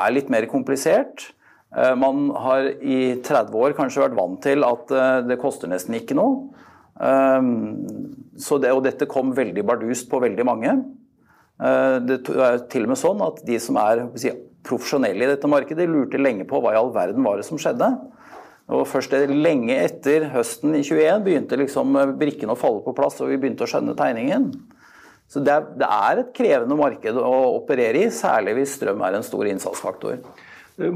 er 0.00 0.10
litt 0.12 0.30
mer 0.30 0.46
komplisert. 0.48 1.32
Eh, 1.76 1.94
man 1.94 2.30
har 2.30 2.72
i 2.80 3.20
30 3.20 3.52
år 3.52 3.76
kanskje 3.76 4.06
vært 4.06 4.16
vant 4.16 4.40
til 4.40 4.64
at 4.64 4.88
det 5.28 5.40
koster 5.40 5.68
nesten 5.68 5.94
ikke 5.94 6.16
noe. 6.16 6.48
Det, 7.02 8.70
og 8.70 8.82
dette 8.84 9.08
kom 9.08 9.32
veldig 9.34 9.64
bardust 9.66 10.08
på 10.08 10.20
veldig 10.22 10.44
mange. 10.46 10.74
Det 11.58 12.18
er 12.28 12.60
til 12.70 12.84
og 12.84 12.92
med 12.92 13.00
sånn 13.00 13.22
at 13.24 13.40
de 13.46 13.58
som 13.58 13.78
er 13.80 14.04
profesjonelle 14.66 15.26
i 15.26 15.30
dette 15.30 15.50
markedet 15.50 15.88
lurte 15.90 16.20
lenge 16.20 16.46
på 16.48 16.60
hva 16.62 16.74
i 16.74 16.78
all 16.80 16.92
verden 16.94 17.24
var 17.26 17.40
det 17.40 17.46
som 17.48 17.60
skjedde. 17.60 17.88
Og 18.72 18.86
Først 18.88 19.14
lenge 19.28 19.74
etter 19.74 20.28
høsten 20.32 20.76
i 20.78 20.84
21 20.86 21.24
begynte 21.26 21.58
liksom 21.60 21.98
brikkene 22.20 22.54
å 22.54 22.58
falle 22.58 22.84
på 22.84 22.94
plass, 22.96 23.18
og 23.20 23.32
vi 23.32 23.40
begynte 23.40 23.66
å 23.66 23.70
skjønne 23.70 23.96
tegningen. 23.98 24.52
Så 25.32 25.40
det 25.40 25.52
er, 25.52 25.68
det 25.80 25.88
er, 25.88 26.20
et 26.20 26.32
krevende 26.36 26.76
marked 26.76 27.18
å 27.18 27.34
operere 27.56 28.04
i, 28.04 28.08
særlig 28.12 28.58
hvis 28.58 28.74
strøm 28.78 29.02
er 29.04 29.16
en 29.16 29.24
stor 29.26 29.48
innsatsfaktor. 29.48 30.20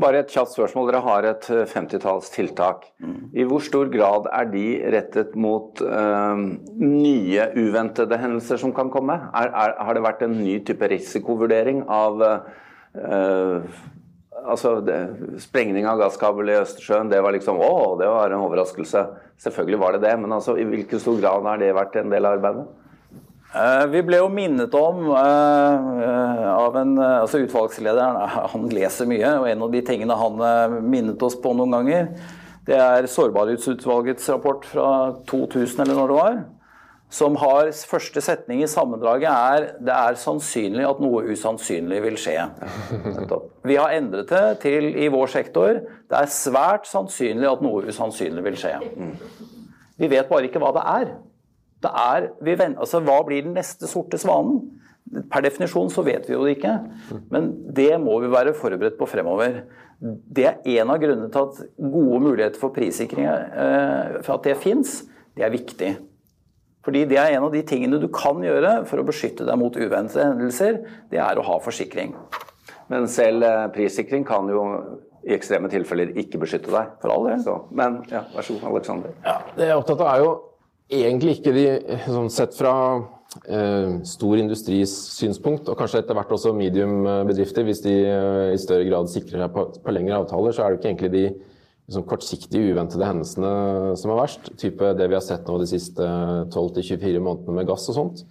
Bare 0.00 0.22
et 0.22 0.32
kjapt 0.32 0.54
spørsmål. 0.54 0.88
Dere 0.88 1.00
har 1.04 1.26
et 1.28 1.46
50-talls 1.72 2.30
tiltak. 2.32 2.86
I 3.36 3.44
hvor 3.48 3.64
stor 3.64 3.90
grad 3.92 4.28
er 4.32 4.48
de 4.52 4.66
rettet 4.94 5.34
mot 5.36 5.82
øh, 5.84 6.44
nye 6.80 7.48
uventede 7.56 8.18
hendelser 8.20 8.60
som 8.60 8.72
kan 8.76 8.92
komme? 8.92 9.18
Er, 9.36 9.52
er, 9.52 9.74
har 9.84 9.96
det 9.96 10.04
vært 10.04 10.24
en 10.24 10.38
ny 10.40 10.56
type 10.64 10.88
risikovurdering 10.92 11.84
av 11.92 12.24
uh, 12.24 12.32
altså, 12.96 14.78
det, 14.84 14.96
Sprengning 15.42 15.86
av 15.88 16.00
gasskabel 16.00 16.52
i 16.52 16.58
Østersjøen, 16.60 17.10
det 17.12 17.20
var 17.24 17.36
liksom 17.36 17.60
Å, 17.60 17.96
det 18.00 18.08
var 18.10 18.32
en 18.32 18.44
overraskelse. 18.46 19.04
Selvfølgelig 19.42 19.80
var 19.82 19.96
det 19.96 20.04
det, 20.06 20.16
men 20.22 20.32
altså, 20.36 20.56
i 20.56 20.66
hvilken 20.68 21.02
stor 21.02 21.20
grad 21.20 21.46
har 21.46 21.60
det 21.60 21.74
vært 21.76 21.98
en 22.00 22.12
del 22.12 22.28
av 22.28 22.38
arbeidet? 22.38 22.66
Eh, 23.56 23.84
vi 23.92 24.02
ble 24.04 24.18
jo 24.20 24.32
minnet 24.32 24.74
om 24.76 25.06
uh, 25.14 26.48
av 26.50 26.74
en 26.76 26.96
altså 26.98 27.40
Utvalgslederen 27.44 28.18
han 28.52 28.66
leser 28.72 29.08
mye, 29.08 29.36
og 29.40 29.48
en 29.52 29.68
av 29.68 29.76
de 29.76 29.84
tingene 29.86 30.18
han 30.18 30.42
minnet 30.84 31.22
oss 31.24 31.38
på 31.40 31.54
noen 31.56 31.78
ganger, 31.78 32.10
det 32.66 32.76
er 32.82 33.06
Sårbarhetsutvalgets 33.06 34.26
rapport 34.32 34.64
fra 34.66 34.90
2000, 35.30 35.84
eller 35.84 36.00
når 36.00 36.10
det 36.10 36.16
var. 36.18 36.38
Som 37.12 37.36
har 37.38 37.68
første 37.86 38.20
setning 38.24 38.64
i 38.64 38.68
sammendraget 38.68 39.30
er 39.30 39.66
det 39.78 39.94
er 39.94 40.18
sannsynlig 40.18 40.82
at 40.88 40.98
noe 41.02 41.22
usannsynlig 41.30 42.00
vil 42.02 42.16
skje. 42.18 42.40
Vi 43.66 43.76
har 43.78 43.94
endret 43.94 44.32
det 44.32 44.46
til 44.64 44.90
i 44.98 45.06
vår 45.12 45.30
sektor 45.30 45.78
det 45.86 46.18
er 46.18 46.32
svært 46.32 46.88
sannsynlig 46.90 47.46
at 47.50 47.62
noe 47.64 47.86
usannsynlig 47.86 48.42
vil 48.48 48.58
skje. 48.58 48.74
Vi 49.96 50.10
vet 50.10 50.28
bare 50.28 50.50
ikke 50.50 50.62
hva 50.62 50.74
det 50.76 50.84
er. 50.92 51.14
Det 51.86 51.92
er, 51.92 52.26
venter, 52.42 52.80
altså, 52.82 53.00
hva 53.04 53.20
blir 53.26 53.44
den 53.46 53.54
neste 53.56 53.88
sorte 53.90 54.18
svanen? 54.20 54.64
Per 55.30 55.44
definisjon 55.44 55.90
så 55.92 56.02
vet 56.02 56.26
vi 56.26 56.34
jo 56.34 56.42
det 56.42 56.56
ikke, 56.56 56.72
men 57.30 57.52
det 57.76 57.92
må 58.02 58.16
vi 58.24 58.30
være 58.32 58.56
forberedt 58.58 58.96
på 58.98 59.06
fremover. 59.06 59.60
Det 60.00 60.48
er 60.48 60.80
en 60.80 60.90
av 60.90 60.98
grunnene 61.00 61.30
til 61.32 61.46
at 61.46 61.60
gode 61.78 62.18
muligheter 62.24 62.58
for 62.60 62.74
prissikring, 62.74 63.28
eh, 63.28 64.18
for 64.26 64.34
at 64.34 64.48
det 64.48 64.56
fins, 64.58 65.04
det 65.38 65.46
er 65.46 65.54
viktig. 65.54 65.92
Fordi 66.86 67.02
det 67.10 67.18
er 67.18 67.34
en 67.34 67.48
av 67.48 67.54
de 67.54 67.64
tingene 67.66 67.98
du 67.98 68.06
kan 68.14 68.38
gjøre 68.44 68.84
for 68.86 69.02
å 69.02 69.06
beskytte 69.08 69.46
deg 69.48 69.58
mot 69.58 69.74
uventede 69.74 70.28
hendelser, 70.28 70.84
det 71.10 71.18
er 71.18 71.38
å 71.38 71.46
ha 71.48 71.58
forsikring. 71.64 72.14
Men 72.92 73.08
selv 73.10 73.42
eh, 73.42 73.64
prissikring 73.74 74.22
kan 74.26 74.46
jo 74.52 74.62
i 75.26 75.34
ekstreme 75.34 75.66
tilfeller 75.72 76.14
ikke 76.22 76.38
beskytte 76.38 76.70
deg. 76.70 76.94
For 77.02 77.10
all 77.10 77.26
del. 77.26 77.42
Men 77.74 77.98
ja, 78.12 78.22
vær 78.30 78.46
så 78.46 78.54
god, 78.54 78.68
Aleksander. 78.70 79.16
Ja, 79.26 79.40
det 79.56 79.66
jeg 79.66 79.74
er 79.74 79.82
opptatt 79.82 80.04
av, 80.04 80.12
er 80.12 80.22
jo 80.22 80.30
egentlig 81.02 81.40
ikke 81.40 81.54
de 81.56 81.66
sånn 82.06 82.30
Sett 82.30 82.54
fra 82.54 82.76
eh, 83.50 83.98
stor 84.06 84.38
industris 84.38 84.94
synspunkt, 85.16 85.66
og 85.66 85.78
kanskje 85.80 86.04
etter 86.04 86.18
hvert 86.18 86.32
også 86.38 86.54
medium-bedrifter, 86.54 87.66
hvis 87.66 87.82
de 87.82 87.96
eh, 88.06 88.54
i 88.54 88.62
større 88.62 88.86
grad 88.86 89.10
sikrer 89.10 89.42
seg 89.42 89.54
på, 89.58 89.66
på, 89.82 89.94
lengre 89.96 90.22
avtaler, 90.22 90.54
så 90.54 90.62
er 90.62 90.72
det 90.72 90.80
ikke 90.80 90.92
egentlig 90.92 91.14
de 91.16 91.26
liksom, 91.88 92.06
kortsiktige, 92.08 92.72
uventede 92.72 93.06
hendelsene 93.06 93.94
som 93.98 94.12
er 94.12 94.20
verst. 94.20 94.50
Type 94.60 94.94
det 94.98 95.08
vi 95.10 95.16
har 95.18 95.24
sett 95.24 95.46
nå 95.48 95.58
de 95.62 95.68
siste 95.70 96.10
12-24 96.54 97.22
månedene 97.22 97.60
med 97.60 97.70
gass 97.70 97.88
og 97.92 97.98
sånt. 97.98 98.26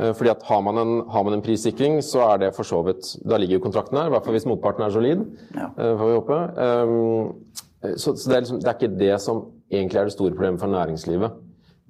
Eh, 0.00 0.12
fordi 0.16 0.32
at 0.32 0.44
har 0.48 0.62
man, 0.64 0.78
en, 0.80 0.94
har 1.12 1.24
man, 1.24 1.36
en, 1.36 1.44
prissikring, 1.44 2.00
så 2.04 2.24
er 2.30 2.44
det 2.46 2.54
for 2.56 2.64
så 2.64 2.80
vidt 2.86 3.10
Da 3.28 3.36
ligger 3.36 3.58
jo 3.58 3.66
kontrakten 3.66 3.98
her, 3.98 4.08
i 4.08 4.14
hvert 4.14 4.24
fall 4.24 4.36
hvis 4.38 4.48
motparten 4.48 4.86
er 4.86 4.94
solid. 4.94 5.26
Ja. 5.56 5.68
Eh, 5.76 5.96
får 5.98 6.08
vi 6.08 6.18
håpe. 6.20 6.38
Um, 6.56 7.96
så, 7.96 8.14
så 8.14 8.30
det, 8.30 8.36
er 8.36 8.44
liksom, 8.44 8.60
det, 8.62 8.70
er 8.70 8.78
ikke 8.78 8.98
det 9.00 9.16
som 9.20 9.42
egentlig 9.72 10.00
er 10.00 10.08
det 10.08 10.14
store 10.14 10.36
problemet 10.36 10.62
for 10.62 10.72
næringslivet. 10.72 11.40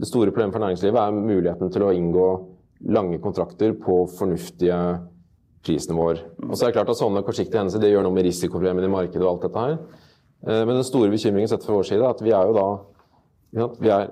Det 0.00 0.08
store 0.08 0.32
problemet 0.32 0.56
for 0.56 0.64
næringslivet 0.64 0.98
er 0.98 1.14
muligheten 1.14 1.70
til 1.70 1.84
å 1.86 1.92
inngå 1.94 2.28
lange 2.90 3.20
kontrakter 3.22 3.74
på 3.78 4.02
fornuftige 4.16 4.78
prisnivåer. 5.62 6.24
Og 6.48 6.56
så 6.56 6.64
er 6.64 6.72
det 6.72 6.78
klart 6.80 6.90
at 6.90 6.98
Sånne 6.98 7.22
kortsiktige 7.22 7.60
hendelser 7.60 7.82
det 7.82 7.92
gjør 7.92 8.08
noe 8.08 8.16
med 8.16 8.26
risikoproblemene 8.26 8.88
i 8.88 8.94
markedet. 8.96 9.22
og 9.22 9.36
alt 9.36 9.44
dette 9.46 9.66
her. 9.66 9.76
Eh, 10.46 10.64
men 10.66 10.74
den 10.76 10.86
store 10.86 11.12
bekymringen 11.12 11.50
sett 11.50 11.64
fra 11.66 11.76
vår 11.76 11.86
side 11.90 12.02
er 12.02 12.10
at 12.14 12.24
vi 12.24 12.34
er 12.34 12.50
jo 12.50 12.56
da 12.56 12.66
vi 13.52 13.92
er 13.92 14.10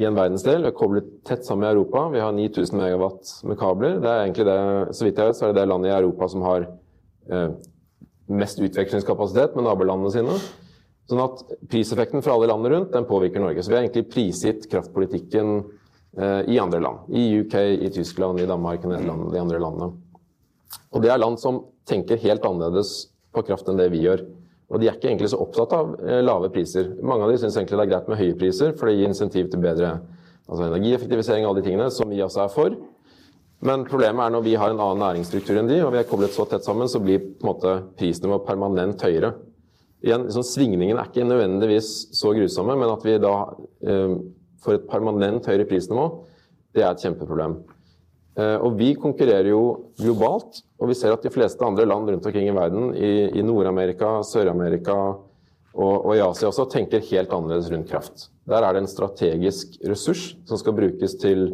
i 0.00 0.06
en 0.08 0.16
verdensdel. 0.16 0.64
Vi 0.64 0.70
er 0.70 0.76
koblet 0.76 1.10
tett 1.26 1.46
sammen 1.46 1.66
med 1.66 1.76
Europa. 1.76 2.08
Vi 2.10 2.22
har 2.22 2.34
9000 2.34 2.80
megawatt 2.80 3.30
med 3.46 3.58
kabler. 3.60 4.00
Det 4.02 4.10
er 4.10 4.24
egentlig 4.24 4.46
det, 4.48 4.58
så 4.96 5.06
vidt 5.06 5.20
jeg 5.20 5.30
vet, 5.30 5.38
så 5.38 5.46
er 5.46 5.52
det 5.52 5.60
det 5.60 5.70
landet 5.70 5.92
i 5.92 5.94
Europa 5.94 6.28
som 6.32 6.44
har 6.46 6.66
eh, 7.30 7.48
mest 8.34 8.60
utvekslingskapasitet 8.64 9.54
med 9.54 9.68
nabolandene 9.68 10.12
sine. 10.14 10.38
Sånn 11.10 11.20
at 11.20 11.42
priseffekten 11.70 12.24
for 12.24 12.34
alle 12.34 12.48
landene 12.48 12.72
rundt 12.72 12.94
den 12.96 13.06
påvirker 13.06 13.42
Norge. 13.44 13.62
Så 13.62 13.70
vi 13.70 13.76
har 13.76 13.84
egentlig 13.84 14.08
prisgitt 14.10 14.66
kraftpolitikken 14.72 15.58
eh, 15.60 16.40
i 16.50 16.58
andre 16.58 16.80
land. 16.82 17.12
I 17.12 17.28
UK, 17.44 17.58
i 17.86 17.92
Tyskland, 17.94 18.40
i 18.40 18.48
Danmark, 18.50 18.82
i 18.82 18.90
Nederland, 18.90 19.28
de 19.30 19.42
andre 19.42 19.60
landene. 19.62 19.92
Og 20.94 21.04
det 21.04 21.12
er 21.12 21.20
land 21.20 21.38
som 21.42 21.62
tenker 21.86 22.22
helt 22.24 22.46
annerledes 22.48 23.12
på 23.34 23.44
kraft 23.46 23.68
enn 23.68 23.78
det 23.78 23.92
vi 23.92 24.06
gjør. 24.06 24.24
Og 24.72 24.80
de 24.80 24.88
er 24.88 24.96
ikke 24.96 25.10
egentlig 25.10 25.30
så 25.32 25.40
opptatt 25.44 25.74
av 25.76 25.94
eh, 26.00 26.22
lave 26.24 26.50
priser. 26.54 26.92
Mange 27.04 27.26
av 27.26 27.32
de 27.32 27.38
syns 27.42 27.58
egentlig 27.58 27.78
det 27.78 27.86
er 27.86 27.92
greit 27.92 28.10
med 28.10 28.20
høye 28.20 28.38
priser, 28.40 28.74
for 28.78 28.88
det 28.88 28.96
gir 28.98 29.10
insentiv 29.10 29.50
til 29.52 29.62
bedre 29.62 29.96
altså 30.44 30.66
energieffektivisering 30.66 31.46
og 31.46 31.52
alle 31.52 31.62
de 31.62 31.68
tingene, 31.70 31.88
som 31.92 32.10
vi 32.10 32.20
også 32.24 32.44
er 32.44 32.52
for. 32.52 32.76
Men 33.64 33.86
problemet 33.88 34.26
er 34.26 34.32
når 34.34 34.44
vi 34.44 34.58
har 34.60 34.72
en 34.72 34.82
annen 34.82 35.00
næringsstruktur 35.00 35.56
enn 35.56 35.70
de, 35.70 35.80
og 35.84 35.94
vi 35.94 36.02
er 36.02 36.08
koblet 36.08 36.34
så 36.36 36.44
tett 36.48 36.66
sammen, 36.66 36.90
så 36.90 37.00
blir 37.00 37.22
på 37.22 37.44
en 37.46 37.50
måte 37.52 37.76
prisnivået 37.96 38.44
permanent 38.48 39.04
høyere 39.04 39.32
igjen, 40.04 40.26
liksom, 40.28 40.44
Svingningene 40.44 41.00
er 41.00 41.08
ikke 41.08 41.26
nødvendigvis 41.26 41.90
så 42.16 42.34
grusomme, 42.36 42.76
men 42.76 42.92
at 42.92 43.04
vi 43.06 43.16
da 43.22 43.34
eh, 43.88 44.16
får 44.64 44.78
et 44.78 44.90
permanent 44.90 45.48
høyere 45.48 45.68
prisnivå, 45.68 46.08
det 46.76 46.84
er 46.84 46.92
et 46.92 47.04
kjempeproblem. 47.04 47.56
Eh, 48.34 48.56
og 48.66 48.74
vi 48.78 48.94
konkurrerer 48.98 49.52
jo 49.52 49.60
globalt, 50.00 50.64
og 50.80 50.90
vi 50.90 50.96
ser 50.98 51.14
at 51.14 51.22
de 51.22 51.30
fleste 51.30 51.62
andre 51.64 51.86
land 51.86 52.10
rundt 52.10 52.26
omkring 52.26 52.48
i 52.50 52.56
verden, 52.56 52.90
i, 52.96 53.12
i 53.30 53.44
Nord-Amerika, 53.46 54.16
Sør-Amerika 54.26 54.96
og, 55.74 55.94
og, 56.00 56.10
i 56.16 56.22
Asia 56.22 56.50
også, 56.50 56.66
tenker 56.70 57.04
helt 57.10 57.34
annerledes 57.34 57.70
rundt 57.70 57.90
kraft. 57.90 58.28
Der 58.50 58.62
er 58.62 58.74
det 58.74 58.84
en 58.84 58.90
strategisk 58.90 59.78
ressurs 59.86 60.32
som 60.48 60.58
skal 60.60 60.76
brukes 60.76 61.16
til, 61.22 61.46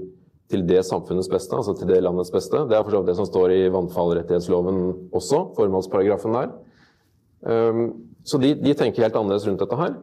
til 0.50 0.64
det 0.68 0.82
samfunnets 0.88 1.28
beste, 1.30 1.56
altså 1.56 1.76
til 1.76 1.88
det 1.92 2.02
landets 2.04 2.32
beste. 2.32 2.64
Det 2.68 2.76
er 2.76 2.84
for 2.84 2.96
så 2.96 3.02
vidt 3.02 3.12
det 3.12 3.18
som 3.20 3.28
står 3.28 3.56
i 3.56 3.60
vannfallrettighetsloven 3.72 4.80
også, 5.12 5.44
formålsparagrafen 5.56 6.36
der. 6.36 6.56
Um, 7.40 7.84
så 8.24 8.40
de, 8.40 8.52
de, 8.60 8.74
tenker 8.76 9.06
helt 9.06 9.16
annerledes 9.16 9.46
rundt 9.48 9.62
dette 9.62 9.78
her. 9.80 9.94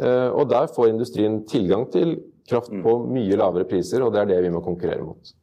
Eh, 0.00 0.30
og 0.32 0.48
der 0.48 0.70
får 0.72 0.88
industrien 0.88 1.42
tilgang 1.48 1.84
til 1.92 2.14
kraft 2.48 2.72
på 2.72 2.94
mm. 3.02 3.10
mye 3.12 3.36
lavere 3.36 3.66
priser, 3.68 4.00
og 4.00 4.14
det 4.14 4.22
er 4.22 4.30
det 4.30 4.38
vi 4.46 4.52
må 4.54 4.62
konkurrere 4.64 5.04
mot. 5.04 5.34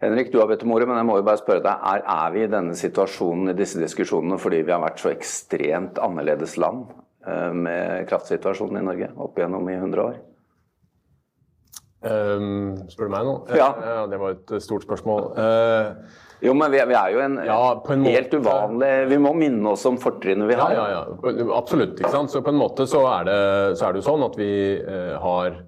Henrik, 0.00 0.32
du 0.32 0.38
har 0.40 0.48
bedt 0.48 0.62
om 0.64 0.72
ordet, 0.72 0.88
men 0.88 0.96
jeg 0.96 1.08
må 1.10 1.18
jo 1.18 1.26
bare 1.26 1.42
spørre 1.42 1.60
deg, 1.64 1.82
er, 1.92 2.02
er 2.08 2.32
vi 2.32 2.44
i 2.46 2.48
denne 2.48 2.76
situasjonen 2.78 3.52
i 3.52 3.58
disse 3.58 3.80
diskusjonene 3.82 4.40
fordi 4.40 4.62
vi 4.64 4.72
har 4.72 4.80
vært 4.80 5.02
så 5.02 5.12
ekstremt 5.12 6.00
annerledes 6.00 6.56
land 6.60 6.86
eh, 7.28 7.50
med 7.52 8.08
kraftsituasjonen 8.08 8.80
i 8.80 8.86
Norge 8.86 9.10
opp 9.20 9.36
igjennom 9.36 9.68
i 9.68 9.76
100 9.76 10.04
år? 10.06 10.18
Um, 12.00 12.78
spør 12.88 13.10
du 13.10 13.12
meg 13.12 13.26
nå? 13.28 13.32
Ja. 13.52 13.66
ja. 13.84 14.04
Det 14.08 14.18
var 14.22 14.38
et 14.38 14.52
stort 14.64 14.86
spørsmål. 14.86 15.26
Uh, 15.36 16.14
jo, 16.40 16.54
men 16.56 16.72
vi 16.72 16.78
er, 16.80 16.88
vi 16.88 16.96
er 16.96 17.12
jo 17.12 17.20
en, 17.20 17.34
ja, 17.44 17.58
en 17.92 18.06
helt 18.08 18.32
uvanlig 18.32 18.88
Vi 19.10 19.18
må 19.20 19.34
minne 19.36 19.74
oss 19.74 19.84
om 19.84 19.98
fortrinnet 20.00 20.48
vi 20.48 20.56
har. 20.56 20.72
Ja, 20.78 20.86
ja, 20.94 21.02
ja. 21.10 21.50
Absolutt. 21.58 22.00
ikke 22.00 22.14
sant? 22.14 22.32
Så 22.32 22.40
på 22.40 22.54
en 22.54 22.62
måte 22.62 22.88
så 22.88 23.04
er 23.18 23.28
det, 23.28 23.36
så 23.76 23.90
er 23.90 23.92
det 23.92 24.00
jo 24.00 24.06
sånn 24.08 24.24
at 24.24 24.40
vi 24.40 24.54
uh, 24.80 25.18
har 25.20 25.60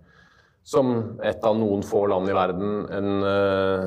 som 0.62 0.92
et 1.26 1.42
av 1.42 1.56
noen 1.58 1.82
få 1.86 2.04
land 2.10 2.30
i 2.30 2.36
verden 2.36 2.84
en, 2.94 3.10
eh, 3.26 3.86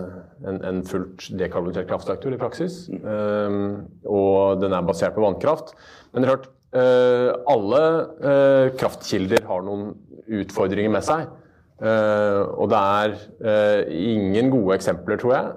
en, 0.49 0.59
en 0.71 0.81
fullt 0.87 1.29
dekarbonisert 1.39 1.87
kraftreaktor 1.87 2.35
i 2.35 2.39
praksis. 2.39 2.85
Um, 2.91 3.87
og 4.03 4.59
den 4.59 4.75
er 4.75 4.83
basert 4.83 5.15
på 5.15 5.23
vannkraft. 5.23 5.71
Men 6.11 6.27
klart, 6.27 6.49
uh, 6.75 7.31
alle 7.51 7.81
uh, 8.19 8.75
kraftkilder 8.75 9.47
har 9.47 9.63
noen 9.63 9.93
utfordringer 10.41 10.91
med 10.91 11.07
seg. 11.07 11.31
Uh, 11.79 12.43
og 12.55 12.69
det 12.71 12.79
er 12.79 13.89
ingen 13.91 14.51
gode 14.51 14.77
eksempler, 14.77 15.19
tror 15.19 15.33
jeg 15.35 15.47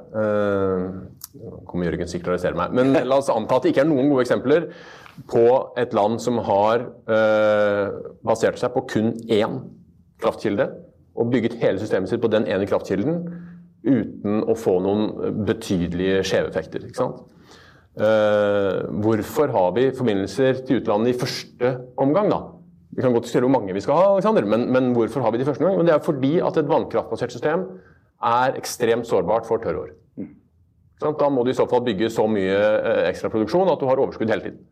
kommer 1.69 1.87
Jørgen 1.87 2.09
sikkert 2.11 2.25
til 2.25 2.33
å 2.33 2.35
arrestere 2.35 2.59
meg. 2.59 2.73
Men 2.75 3.07
la 3.07 3.19
oss 3.21 3.29
anta 3.31 3.59
at 3.59 3.67
det 3.67 3.71
ikke 3.71 3.85
er 3.85 3.91
noen 3.91 4.09
gode 4.11 4.25
eksempler 4.25 4.65
på 5.31 5.45
et 5.79 5.95
land 5.95 6.19
som 6.23 6.41
har 6.47 6.83
basert 8.27 8.59
seg 8.59 8.73
på 8.75 8.83
kun 8.91 9.13
én 9.31 9.61
kraftkilde, 10.19 10.67
og 11.19 11.33
bygget 11.33 11.59
hele 11.63 11.81
systemet 11.83 12.11
sitt 12.11 12.23
på 12.23 12.31
den 12.33 12.47
ene 12.49 12.67
kraftkilden 12.69 13.25
uten 13.89 14.45
å 14.49 14.55
få 14.59 14.79
noen 14.85 15.35
betydelige 15.49 16.23
skjeveffekter. 16.27 16.87
Ikke 16.89 17.03
sant? 17.03 17.25
Uh, 17.99 18.87
hvorfor 19.03 19.51
har 19.51 19.73
vi 19.75 19.89
forbindelser 19.97 20.61
til 20.67 20.83
utlandet 20.83 21.15
i 21.15 21.19
første 21.19 21.73
omgang, 21.99 22.31
da? 22.31 22.43
Vi 22.95 23.03
kan 23.03 23.15
godt 23.15 23.27
diskutere 23.27 23.47
hvor 23.49 23.57
mange 23.59 23.75
vi 23.75 23.83
skal 23.83 23.99
ha, 23.99 24.07
Alexander, 24.15 24.47
men, 24.49 24.69
men, 24.75 24.93
hvorfor 24.97 25.23
har 25.25 25.35
vi 25.35 25.41
det 25.41 25.47
i 25.47 25.49
første 25.49 25.65
omgang? 25.65 25.81
Men 25.81 25.89
det 25.89 25.95
er 25.97 26.05
fordi 26.05 26.39
at 26.43 26.57
et 26.59 26.71
vannkraftbasert 26.71 27.35
system 27.35 27.67
er 28.25 28.59
ekstremt 28.59 29.07
sårbart 29.07 29.47
for 29.47 29.63
tørrår. 29.63 29.93
Da 30.99 31.29
må 31.31 31.45
du 31.47 31.53
i 31.53 31.59
så 31.59 31.67
fall 31.71 31.85
bygge 31.87 32.11
så 32.11 32.25
mye 32.31 32.55
eh, 32.59 33.05
ekstraproduksjon 33.13 33.71
at 33.71 33.79
du 33.79 33.87
har 33.87 34.01
overskudd 34.03 34.31
hele 34.33 34.49
tiden. 34.49 34.65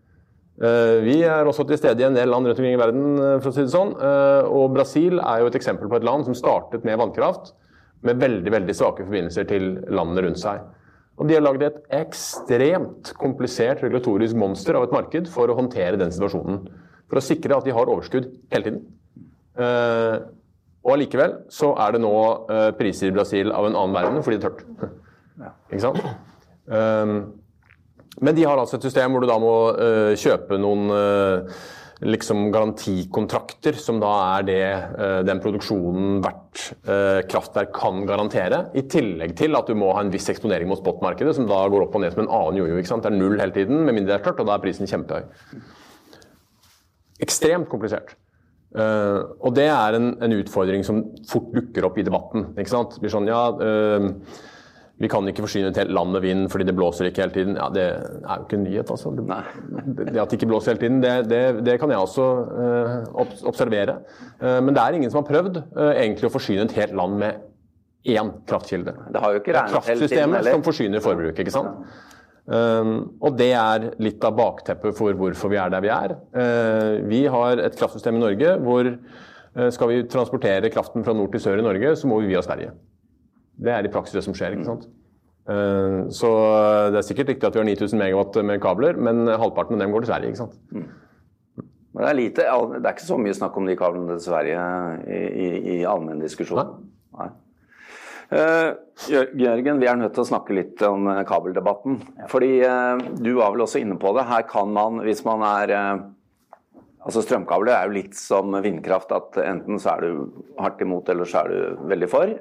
Eh, 0.57 0.97
vi 1.05 1.19
er 1.29 1.45
også 1.45 1.67
til 1.69 1.81
stede 1.81 2.01
i 2.01 2.07
en 2.07 2.17
del 2.17 2.31
land 2.33 2.49
rundt 2.49 2.59
omkring 2.59 2.79
i 2.79 2.81
verden, 2.81 3.19
eh, 3.21 3.37
for 3.43 3.51
å 3.51 3.55
si 3.57 3.67
det 3.67 3.75
sånn. 3.75 3.93
Og 4.49 4.73
Brasil 4.75 5.21
er 5.21 5.43
jo 5.43 5.51
et 5.51 5.59
eksempel 5.61 5.91
på 5.93 6.01
et 6.01 6.07
land 6.07 6.25
som 6.25 6.37
startet 6.39 6.85
med 6.85 6.99
vannkraft, 7.01 7.53
med 8.07 8.21
veldig 8.21 8.53
veldig 8.53 8.75
svake 8.77 9.05
forbindelser 9.05 9.49
til 9.49 9.71
landene 9.89 10.29
rundt 10.29 10.41
seg. 10.41 10.65
Og 11.17 11.29
de 11.29 11.37
har 11.37 11.45
lagd 11.45 11.65
et 11.65 11.79
ekstremt 11.97 13.13
komplisert 13.17 13.81
regulatorisk 13.85 14.37
monster 14.37 14.77
av 14.77 14.85
et 14.87 14.93
marked 14.93 15.31
for 15.33 15.49
å 15.49 15.57
håndtere 15.57 15.97
den 16.01 16.13
situasjonen. 16.13 16.67
For 17.09 17.21
å 17.21 17.25
sikre 17.25 17.57
at 17.57 17.65
de 17.65 17.73
har 17.73 17.89
overskudd 17.89 18.29
hele 18.53 18.67
tiden. 18.67 18.83
Eh, 19.57 20.17
og 20.87 20.93
allikevel 20.93 21.39
så 21.51 21.73
er 21.83 21.97
det 21.97 22.03
nå 22.05 22.13
eh, 22.53 22.69
priser 22.77 23.09
i 23.09 23.17
Brasil 23.17 23.51
av 23.51 23.67
en 23.67 23.79
annen 23.79 23.97
verden 23.97 24.27
fordi 24.27 24.39
det 24.43 24.51
er 24.51 24.61
tørt. 24.61 25.01
Ikke 25.71 25.85
sant? 25.87 26.05
Men 28.25 28.37
de 28.37 28.47
har 28.49 28.57
altså 28.57 28.79
et 28.79 28.87
system 28.87 29.13
hvor 29.13 29.25
du 29.25 29.29
da 29.29 29.37
må 29.41 29.57
uh, 29.77 30.13
kjøpe 30.17 30.57
noen 30.61 30.89
uh, 30.89 31.59
liksom 32.05 32.51
garantikontrakter, 32.53 33.77
som 33.81 34.01
da 34.01 34.13
er 34.37 34.47
det 34.49 34.63
uh, 34.97 35.21
den 35.27 35.41
produksjonen 35.45 36.21
hvert 36.25 36.43
kraftverk 37.29 37.75
kan 37.77 38.07
garantere. 38.09 38.63
I 38.81 38.87
tillegg 38.89 39.35
til 39.37 39.59
at 39.59 39.69
du 39.69 39.77
må 39.77 39.91
ha 39.93 40.01
en 40.01 40.13
viss 40.13 40.29
eksponering 40.33 40.71
mot 40.71 40.81
spotmarkedet, 40.81 41.35
som 41.37 41.49
da 41.49 41.59
går 41.73 41.85
opp 41.85 41.99
og 41.99 42.05
ned 42.05 42.15
som 42.15 42.23
en 42.25 42.31
annen 42.33 42.63
jojo. 42.63 42.79
ikke 42.81 42.89
sant? 42.89 43.05
Det 43.05 43.13
er 43.13 43.19
null 43.19 43.37
hele 43.41 43.53
tiden, 43.53 43.83
med 43.85 43.99
mindre 43.99 44.15
det 44.15 44.17
er 44.21 44.25
tørt, 44.25 44.41
og 44.41 44.49
da 44.49 44.57
er 44.57 44.65
prisen 44.65 44.89
kjempehøy. 44.89 45.27
Ekstremt 47.27 47.69
komplisert. 47.73 48.17
og 48.77 49.55
det 49.57 49.69
er 49.73 49.97
en, 49.97 50.11
en, 50.21 50.35
utfordring 50.37 50.83
som 50.85 50.99
fort 51.29 51.53
dukker 51.55 51.85
opp 51.89 52.01
i 52.01 52.05
debatten. 52.09 52.51
ikke 52.57 52.73
sant? 52.73 52.97
Det 52.97 53.05
blir 53.05 53.13
sånn, 53.13 53.29
ja 53.29 53.45
vi 54.97 55.09
kan 55.13 55.27
ikke 55.29 55.45
forsyne 55.45 55.69
et 55.69 55.77
helt 55.77 55.93
land 55.93 56.15
med 56.15 56.25
vind 56.25 56.47
fordi 56.53 56.65
det 56.65 56.75
blåser 56.77 57.11
ikke 57.11 57.27
hele 57.27 57.35
tiden. 57.35 57.59
Ja, 57.59 57.69
Det 57.73 57.85
er 57.85 58.39
jo 58.39 58.47
ikke 58.47 58.57
en 58.57 58.65
nyhet, 58.65 58.91
altså. 58.91 59.13
Det, 59.13 60.07
det 60.09 60.23
at 60.23 60.31
det 60.31 60.39
ikke 60.39 60.49
blåser 60.49 60.73
hele 60.73 60.81
tiden, 60.81 61.03
det, 61.03 61.13
det, 61.29 61.43
det 61.67 61.75
kan 61.81 61.93
jeg 61.93 62.01
også 62.01 62.25
uh, 62.25 63.27
observere. 63.51 63.99
Uh, 64.41 64.57
men 64.65 64.73
det 64.73 64.83
er 64.83 64.97
ingen 64.97 65.13
som 65.13 65.21
har 65.21 65.29
prøvd 65.29 65.61
uh, 65.77 65.93
egentlig 65.93 66.31
å 66.31 66.33
forsyne 66.33 66.65
et 66.65 66.77
helt 66.79 66.97
land 66.97 67.21
med 67.21 67.45
én 68.09 68.33
kraftkilde. 68.49 68.97
Det 69.13 69.21
har 69.21 69.35
jo 69.35 69.43
ikke 69.43 69.53
regnet 69.59 69.77
Kraftsystemet 69.77 70.49
som 70.49 70.65
forsyner 70.65 71.05
forbruket, 71.05 71.45
ikke 71.45 71.55
sant. 71.55 72.03
Og 72.47 73.33
det 73.35 73.49
er 73.59 73.89
litt 73.99 74.23
av 74.23 74.37
bakteppet 74.39 74.95
for 74.95 75.19
hvorfor 75.19 75.51
vi 75.51 75.59
er 75.59 75.73
der 75.75 75.83
vi 75.83 75.91
er. 75.91 76.13
vi 77.11 77.25
har 77.27 77.59
et 77.59 77.75
kraftsystem 77.75 78.15
i 78.15 78.23
Norge 78.23 78.53
hvor 78.63 78.93
skal 79.75 79.91
vi 79.91 80.05
transportere 80.07 80.71
kraften 80.71 81.03
fra 81.03 81.17
nord 81.19 81.35
til 81.35 81.43
sør 81.43 81.59
i 81.59 81.67
Norge, 81.67 81.97
så 81.99 82.07
må 82.07 82.21
vi 82.23 82.31
via 82.31 82.45
Sverige. 82.47 82.71
Det 83.57 83.73
er 83.73 83.87
i 83.87 83.93
praksis 83.93 84.19
det 84.19 84.25
som 84.27 84.37
skjer. 84.37 84.57
ikke 84.57 84.69
sant? 84.69 84.87
Eh, 85.47 85.99
så 86.11 86.31
det 86.93 87.01
er 87.01 87.07
sikkert 87.07 87.33
riktig 87.33 87.49
at 87.49 87.57
vi 87.57 87.63
har 87.63 87.69
9000 87.71 88.03
megawatt 88.03 88.39
med 88.45 88.63
kabler, 88.63 88.99
men 88.99 89.27
halvparten 89.31 89.79
av 89.79 89.85
dem 89.85 89.95
går 89.95 90.05
til 90.05 90.13
Sverige. 90.13 90.33
ikke 90.33 90.43
sant? 90.45 90.61
Mm. 90.75 90.87
Men 91.97 92.05
det 92.05 92.09
er, 92.11 92.19
lite, 92.19 92.45
det 92.77 92.85
er 92.85 92.93
ikke 92.93 93.09
så 93.09 93.17
mye 93.17 93.35
snakk 93.37 93.55
om 93.57 93.69
de 93.69 93.79
kablene 93.79 94.19
til 94.19 94.27
Sverige 94.27 94.63
i, 95.09 95.21
i, 95.25 95.51
i 95.79 95.85
allmenn 95.89 96.21
diskusjon. 96.21 96.61
Nei. 96.61 97.23
Nei. 97.23 97.33
Uh, 98.27 98.75
Jørgen, 99.39 99.79
vi 99.79 99.87
er 99.87 99.99
nødt 100.01 100.17
til 100.17 100.25
å 100.25 100.29
snakke 100.29 100.55
litt 100.57 100.83
om 100.85 101.07
uh, 101.07 101.23
kabeldebatten. 101.25 102.01
Ja. 102.19 102.27
Fordi 102.29 102.51
uh, 102.67 102.99
du 103.23 103.37
var 103.39 103.55
vel 103.55 103.63
også 103.65 103.81
inne 103.81 103.97
på 104.03 104.11
det. 104.17 104.27
Her 104.29 104.45
kan 104.51 104.75
man, 104.75 105.01
hvis 105.07 105.25
man 105.27 105.47
er 105.47 105.75
Altså 107.07 107.21
Strømkabler 107.23 107.71
er 107.71 107.85
jo 107.87 107.95
litt 107.95 108.17
som 108.19 108.51
vindkraft, 108.65 109.13
at 109.15 109.37
enten 109.39 109.79
så 109.79 109.93
er 109.93 110.01
du 110.03 110.41
hardt 110.59 110.81
imot, 110.83 111.07
eller 111.13 111.29
så 111.31 111.45
er 111.45 111.53
du 111.53 111.85
veldig 111.87 112.09
for. 112.11 112.33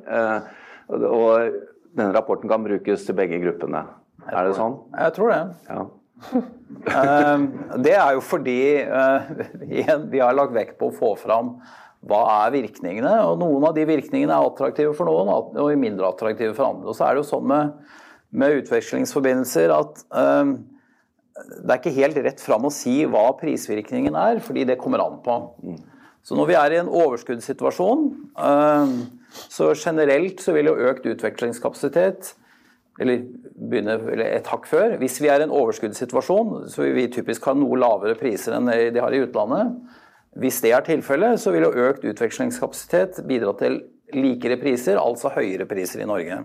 Og 0.89 1.61
denne 1.95 2.11
rapporten 2.15 2.51
kan 2.51 2.65
brukes 2.65 3.05
til 3.07 3.17
begge 3.17 3.39
gruppene. 3.43 3.85
Er 4.25 4.47
det 4.47 4.57
sånn? 4.57 4.79
Jeg 4.95 5.15
tror 5.15 5.31
det. 5.31 5.41
Ja. 5.69 5.85
Eh, 6.89 7.39
det 7.85 7.95
er 7.95 8.13
jo 8.17 8.21
fordi 8.25 8.59
uh, 8.87 9.33
vi 10.13 10.21
har 10.21 10.37
lagt 10.37 10.55
vekt 10.55 10.79
på 10.79 10.89
å 10.89 10.95
få 10.95 11.15
fram 11.19 11.57
hva 12.05 12.21
er 12.45 12.53
virkningene. 12.53 13.15
og 13.25 13.39
Noen 13.41 13.65
av 13.69 13.75
de 13.77 13.85
virkningene 13.89 14.35
er 14.35 14.45
attraktive 14.45 14.93
for 14.97 15.09
noen 15.09 15.31
og 15.57 15.71
mindre 15.81 16.11
attraktive 16.11 16.53
for 16.57 16.69
andre. 16.69 16.91
Og 16.91 16.97
så 16.97 17.07
er 17.07 17.15
det 17.15 17.23
jo 17.23 17.31
sånn 17.31 17.47
med, 17.49 17.73
med 18.29 18.61
utvekslingsforbindelser 18.61 19.73
at 19.73 20.03
um, 20.13 20.57
det 21.35 21.73
er 21.73 21.79
ikke 21.81 21.95
helt 21.97 22.19
rett 22.27 22.43
fram 22.43 22.67
å 22.67 22.73
si 22.73 22.99
hva 23.09 23.25
prisvirkningen 23.39 24.15
er, 24.15 24.37
fordi 24.43 24.67
det 24.69 24.77
kommer 24.79 25.01
an 25.03 25.17
på. 25.25 25.39
Mm. 25.65 25.81
Så 26.25 26.37
når 26.37 26.51
vi 26.51 26.57
er 26.57 26.73
i 26.75 26.79
en 26.83 26.93
overskuddssituasjon 26.93 28.05
um, 28.37 28.93
så 29.35 29.73
generelt 29.75 30.41
så 30.43 30.55
vil 30.55 30.71
jo 30.71 30.79
økt 30.89 31.07
utvekslingskapasitet 31.09 32.33
eller 33.01 33.25
begynne 33.55 33.97
et 34.23 34.47
hakk 34.47 34.67
før. 34.69 34.95
Hvis 35.01 35.19
vi 35.19 35.29
er 35.31 35.43
i 35.43 35.47
en 35.47 35.53
overskuddssituasjon, 35.53 36.69
så 36.71 36.85
vil 36.85 36.95
vi 36.95 37.09
typisk 37.11 37.47
ha 37.49 37.55
noe 37.57 37.79
lavere 37.79 38.15
priser 38.19 38.55
enn 38.55 38.71
de 38.71 39.03
har 39.03 39.15
i 39.15 39.23
utlandet. 39.25 39.73
Hvis 40.39 40.61
det 40.63 40.71
er 40.75 40.83
tilfellet, 40.83 41.39
så 41.39 41.51
vil 41.55 41.67
jo 41.67 41.87
økt 41.89 42.07
utvekslingskapasitet 42.07 43.21
bidra 43.27 43.53
til 43.59 43.81
likere 44.15 44.57
priser, 44.59 44.99
altså 44.99 45.31
høyere 45.35 45.67
priser 45.67 46.03
i 46.03 46.07
Norge. 46.07 46.41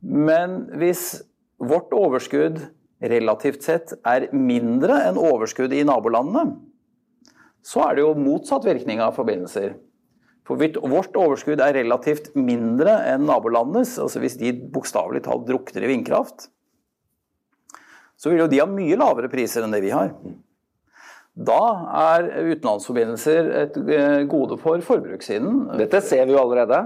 Men 0.00 0.58
hvis 0.76 1.08
vårt 1.56 1.92
overskudd 1.96 2.60
relativt 3.00 3.64
sett 3.64 3.92
er 4.06 4.28
mindre 4.32 5.02
enn 5.08 5.20
overskuddet 5.20 5.80
i 5.80 5.88
nabolandene, 5.88 6.60
så 7.66 7.82
er 7.88 7.96
det 7.96 8.04
jo 8.04 8.12
motsatt 8.20 8.66
virkning 8.68 9.00
av 9.02 9.16
forbindelser. 9.16 9.74
For 10.46 10.58
vårt 10.58 11.16
overskudd 11.18 11.60
er 11.62 11.74
relativt 11.74 12.30
mindre 12.38 13.00
enn 13.10 13.26
nabolandenes. 13.26 13.96
altså 13.98 14.22
Hvis 14.22 14.38
de 14.38 14.54
bokstavelig 14.54 15.24
talt 15.26 15.46
drukner 15.48 15.86
i 15.86 15.90
vindkraft, 15.90 16.48
så 18.16 18.30
vil 18.30 18.44
jo 18.44 18.50
de 18.50 18.62
ha 18.62 18.68
mye 18.70 18.98
lavere 18.98 19.30
priser 19.32 19.66
enn 19.66 19.74
det 19.74 19.82
vi 19.84 19.92
har. 19.92 20.12
Da 21.36 21.62
er 22.00 22.30
utenlandsforbindelser 22.54 23.50
et 23.62 23.74
eh, 23.92 24.22
gode 24.30 24.56
for 24.62 24.80
forbrukssiden. 24.80 25.66
Dette 25.76 26.00
ser 26.00 26.24
vi 26.24 26.32
jo 26.32 26.40
allerede. 26.40 26.78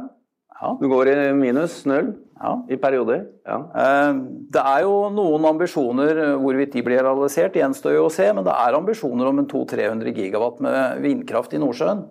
Ja. 0.61 0.73
Du 0.81 0.89
går 0.91 1.13
i 1.13 1.15
minus, 1.37 1.85
null, 1.89 2.11
ja. 2.41 2.57
i 2.69 2.77
perioder. 2.81 3.23
Ja. 3.47 3.61
Eh, 3.85 4.19
det 4.57 4.65
er 4.73 4.83
jo 4.89 4.97
noen 5.15 5.47
ambisjoner, 5.53 6.19
hvorvidt 6.43 6.75
de 6.75 6.83
blir 6.85 7.05
realisert, 7.05 7.61
gjenstår 7.61 7.95
jo 7.95 8.09
å 8.09 8.13
se. 8.13 8.27
Men 8.35 8.49
det 8.49 8.57
er 8.57 8.81
ambisjoner 8.81 9.31
om 9.31 9.45
en 9.45 9.49
200-300 9.53 10.17
gigawatt 10.17 10.65
med 10.67 11.05
vindkraft 11.07 11.55
i 11.55 11.63
Nordsjøen. 11.63 12.03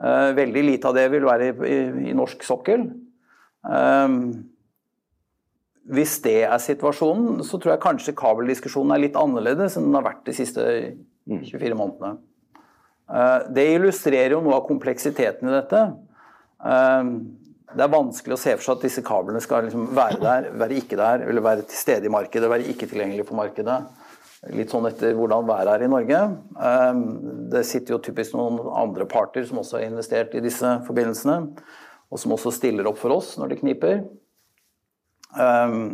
Eh, 0.00 0.30
veldig 0.32 0.62
lite 0.64 0.88
av 0.88 0.96
det 0.96 1.08
vil 1.12 1.26
være 1.28 1.50
i, 1.68 1.76
i 2.10 2.16
norsk 2.16 2.44
sokkel. 2.46 2.86
Um, 3.60 4.14
hvis 5.90 6.14
det 6.24 6.38
er 6.46 6.62
situasjonen, 6.62 7.42
så 7.44 7.58
tror 7.60 7.74
jeg 7.74 7.82
kanskje 7.82 8.16
kabeldiskusjonen 8.16 8.94
er 8.94 9.02
litt 9.02 9.18
annerledes 9.20 9.76
enn 9.76 9.90
den 9.90 9.98
har 9.98 10.06
vært 10.06 10.22
de 10.24 10.36
siste 10.38 10.64
24 11.28 11.76
månedene. 11.76 12.14
Uh, 13.10 13.50
det 13.52 13.66
illustrerer 13.74 14.36
jo 14.36 14.40
noe 14.44 14.56
av 14.56 14.64
kompleksiteten 14.70 15.50
i 15.50 15.54
dette. 15.58 15.82
Uh, 16.64 17.12
det 17.76 17.84
er 17.84 17.92
vanskelig 17.92 18.38
å 18.38 18.40
se 18.40 18.56
for 18.56 18.64
seg 18.64 18.78
at 18.78 18.86
disse 18.88 19.04
kablene 19.04 19.42
skal 19.44 19.66
liksom 19.66 19.90
være 19.94 20.22
der, 20.22 20.48
være 20.62 20.80
ikke 20.80 20.96
der, 20.98 21.26
eller 21.28 21.44
være 21.44 21.68
til 21.68 21.76
stede 21.76 22.08
i 22.08 22.14
markedet, 22.14 22.48
være 22.50 22.72
ikke 22.72 22.88
tilgjengelig 22.88 23.28
på 23.28 23.36
markedet. 23.36 23.82
Litt 24.48 24.72
sånn 24.72 24.88
etter 24.88 25.12
hvordan 25.18 25.44
været 25.44 25.74
er 25.74 25.82
i 25.84 25.90
Norge. 25.92 26.20
Ehm, 26.64 27.00
det 27.52 27.60
sitter 27.68 27.94
jo 27.94 28.00
typisk 28.00 28.32
noen 28.38 28.56
andre 28.72 29.04
parter 29.08 29.44
som 29.44 29.60
også 29.60 29.76
har 29.76 29.90
investert 29.90 30.32
i 30.32 30.40
disse 30.40 30.70
forbindelsene, 30.86 31.42
og 32.08 32.22
som 32.22 32.32
også 32.32 32.54
stiller 32.56 32.88
opp 32.88 32.96
for 33.02 33.12
oss 33.18 33.34
når 33.36 33.52
det 33.52 33.58
kniper. 33.60 34.00
Ehm, 35.36 35.84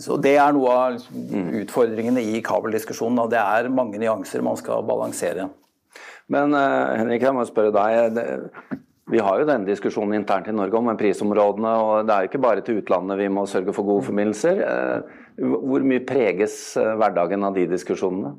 så 0.00 0.16
det 0.18 0.32
er 0.40 0.56
noe 0.56 0.72
av 0.72 0.96
liksom 0.96 1.52
utfordringene 1.60 2.24
i 2.24 2.40
kabeldiskusjonen. 2.42 3.20
Det 3.30 3.38
er 3.38 3.68
mange 3.70 4.00
nyanser 4.00 4.42
man 4.42 4.56
skal 4.58 4.82
balansere. 4.88 5.50
Men 6.32 6.56
uh, 6.56 6.96
Henrik, 6.96 7.22
jeg 7.22 7.36
må 7.36 7.44
spørre 7.46 7.70
deg. 7.74 8.80
Vi 9.12 9.20
har 9.20 9.36
jo 9.40 9.48
denne 9.48 9.68
diskusjonen 9.68 10.16
internt 10.16 10.48
i 10.48 10.54
Norge 10.56 10.78
om 10.78 10.88
prisområdene. 10.96 11.74
og 11.84 12.08
Det 12.08 12.14
er 12.14 12.24
jo 12.24 12.30
ikke 12.30 12.44
bare 12.46 12.64
til 12.64 12.80
utlandet 12.80 13.20
vi 13.20 13.28
må 13.28 13.44
sørge 13.48 13.74
for 13.76 13.84
gode 13.84 14.06
forbindelser. 14.06 14.64
Uh, 14.64 15.20
hvor 15.68 15.84
mye 15.84 16.04
preges 16.06 16.76
eh, 16.78 16.92
hverdagen 16.94 17.42
av 17.42 17.56
de 17.56 17.64
diskusjonene? 17.66 18.36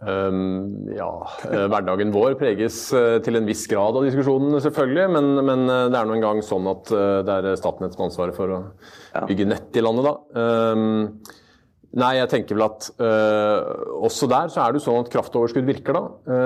Um, 0.00 0.90
ja, 0.92 1.08
eh, 1.48 1.64
hverdagen 1.72 2.12
vår 2.12 2.36
preges 2.40 2.76
til 3.24 3.38
en 3.38 3.48
viss 3.48 3.62
grad 3.68 3.96
av 3.96 4.04
diskusjonene, 4.04 4.60
selvfølgelig. 4.60 5.06
Men, 5.16 5.30
men 5.48 5.64
det 5.72 5.96
er 5.96 6.08
nå 6.08 6.18
engang 6.18 6.44
sånn 6.44 6.68
at 6.68 6.92
det 7.24 7.38
er 7.38 7.56
Statnett 7.56 7.96
som 7.96 8.04
har 8.04 8.10
ansvaret 8.10 8.36
for 8.36 8.52
å 8.52 8.60
bygge 9.24 9.48
nett 9.48 9.80
i 9.80 9.84
landet, 9.86 10.10
da. 10.10 10.44
Um, 10.76 11.39
nei, 11.98 12.12
jeg 12.20 12.30
tenker 12.30 12.58
vel 12.58 12.66
at 12.68 12.86
også 13.00 14.28
der 14.30 14.52
så 14.52 14.62
er 14.62 14.70
det 14.70 14.80
jo 14.80 14.86
sånn 14.86 15.00
at 15.02 15.10
kraftoverskudd 15.10 15.66
virker, 15.66 15.96
da. 15.96 16.38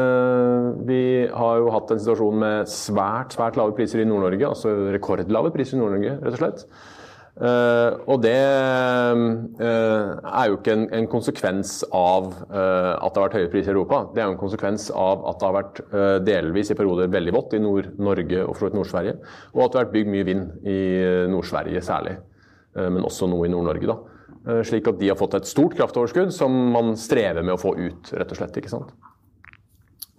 vi 0.88 1.02
har 1.28 1.60
jo 1.60 1.72
hatt 1.74 1.92
en 1.92 2.00
situasjon 2.00 2.40
med 2.40 2.70
svært, 2.72 3.36
svært 3.36 3.58
lave 3.60 3.76
priser 3.76 4.00
i 4.00 4.08
Nord-Norge. 4.08 4.48
Altså 4.48 4.72
rekordlave 4.94 5.52
priser 5.54 5.76
i 5.76 5.82
Nord-Norge, 5.82 6.16
rett 6.24 6.38
og 6.38 6.40
slett. 6.40 6.66
Uh, 7.34 7.98
og 8.06 8.20
det 8.22 8.36
uh, 8.38 9.16
er 9.58 10.44
jo 10.46 10.58
ikke 10.60 10.74
en, 10.76 10.84
en 10.94 11.08
konsekvens 11.10 11.80
av 11.90 12.28
uh, 12.30 12.94
at 12.94 13.10
det 13.10 13.18
har 13.18 13.24
vært 13.24 13.38
høye 13.40 13.50
priser 13.50 13.72
i 13.72 13.74
Europa. 13.74 14.04
Det 14.14 14.22
er 14.22 14.28
jo 14.28 14.36
en 14.36 14.42
konsekvens 14.44 14.86
av 14.94 15.24
at 15.32 15.40
det 15.40 15.48
har 15.48 15.56
vært 15.56 15.80
delvis 16.28 16.70
i 16.70 16.78
perioder 16.78 17.10
veldig 17.10 17.34
vått 17.34 17.56
i 17.58 17.62
Nord-Norge 17.64 18.44
og 18.46 18.62
Nord-Sverige. 18.78 19.16
Og 19.56 19.64
at 19.64 19.74
det 19.74 19.80
har 19.80 19.88
vært 19.88 19.96
bygd 19.96 20.12
mye 20.14 20.28
vind 20.30 20.70
i 20.70 20.78
Nord-Sverige 21.32 21.82
særlig, 21.84 22.16
men 22.78 23.06
også 23.06 23.26
noe 23.30 23.48
i 23.48 23.50
Nord-Norge. 23.50 23.90
da. 23.90 24.13
Slik 24.44 24.88
at 24.90 24.98
de 25.00 25.08
har 25.08 25.16
fått 25.16 25.38
et 25.38 25.48
stort 25.48 25.72
kraftoverskudd 25.78 26.32
som 26.36 26.52
man 26.74 26.92
strever 27.00 27.40
med 27.40 27.56
å 27.56 27.60
få 27.60 27.72
ut, 27.78 28.10
rett 28.12 28.32
og 28.34 28.36
slett. 28.36 28.58
ikke 28.60 28.72
sant? 28.72 28.90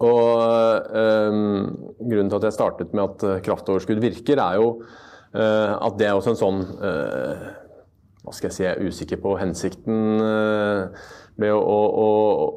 Og 0.02 0.96
Grunnen 2.00 2.30
til 2.32 2.38
at 2.40 2.48
jeg 2.48 2.56
startet 2.56 2.96
med 2.96 3.04
at 3.06 3.44
kraftoverskudd 3.46 4.02
virker, 4.02 4.42
er 4.42 4.58
jo 4.58 4.66
øh, 4.82 5.72
at 5.78 5.96
det 6.00 6.08
er 6.08 6.18
også 6.18 6.34
en 6.34 6.40
sånn 6.40 6.58
øh, 6.74 7.46
hva 8.26 8.34
skal 8.34 8.50
jeg 8.50 8.56
si, 8.56 8.64
jeg 8.64 8.74
er 8.74 8.90
usikker 8.90 9.22
på 9.22 9.36
hensikten 9.38 10.18
med 11.38 11.52
å, 11.54 11.60
å, 11.62 12.06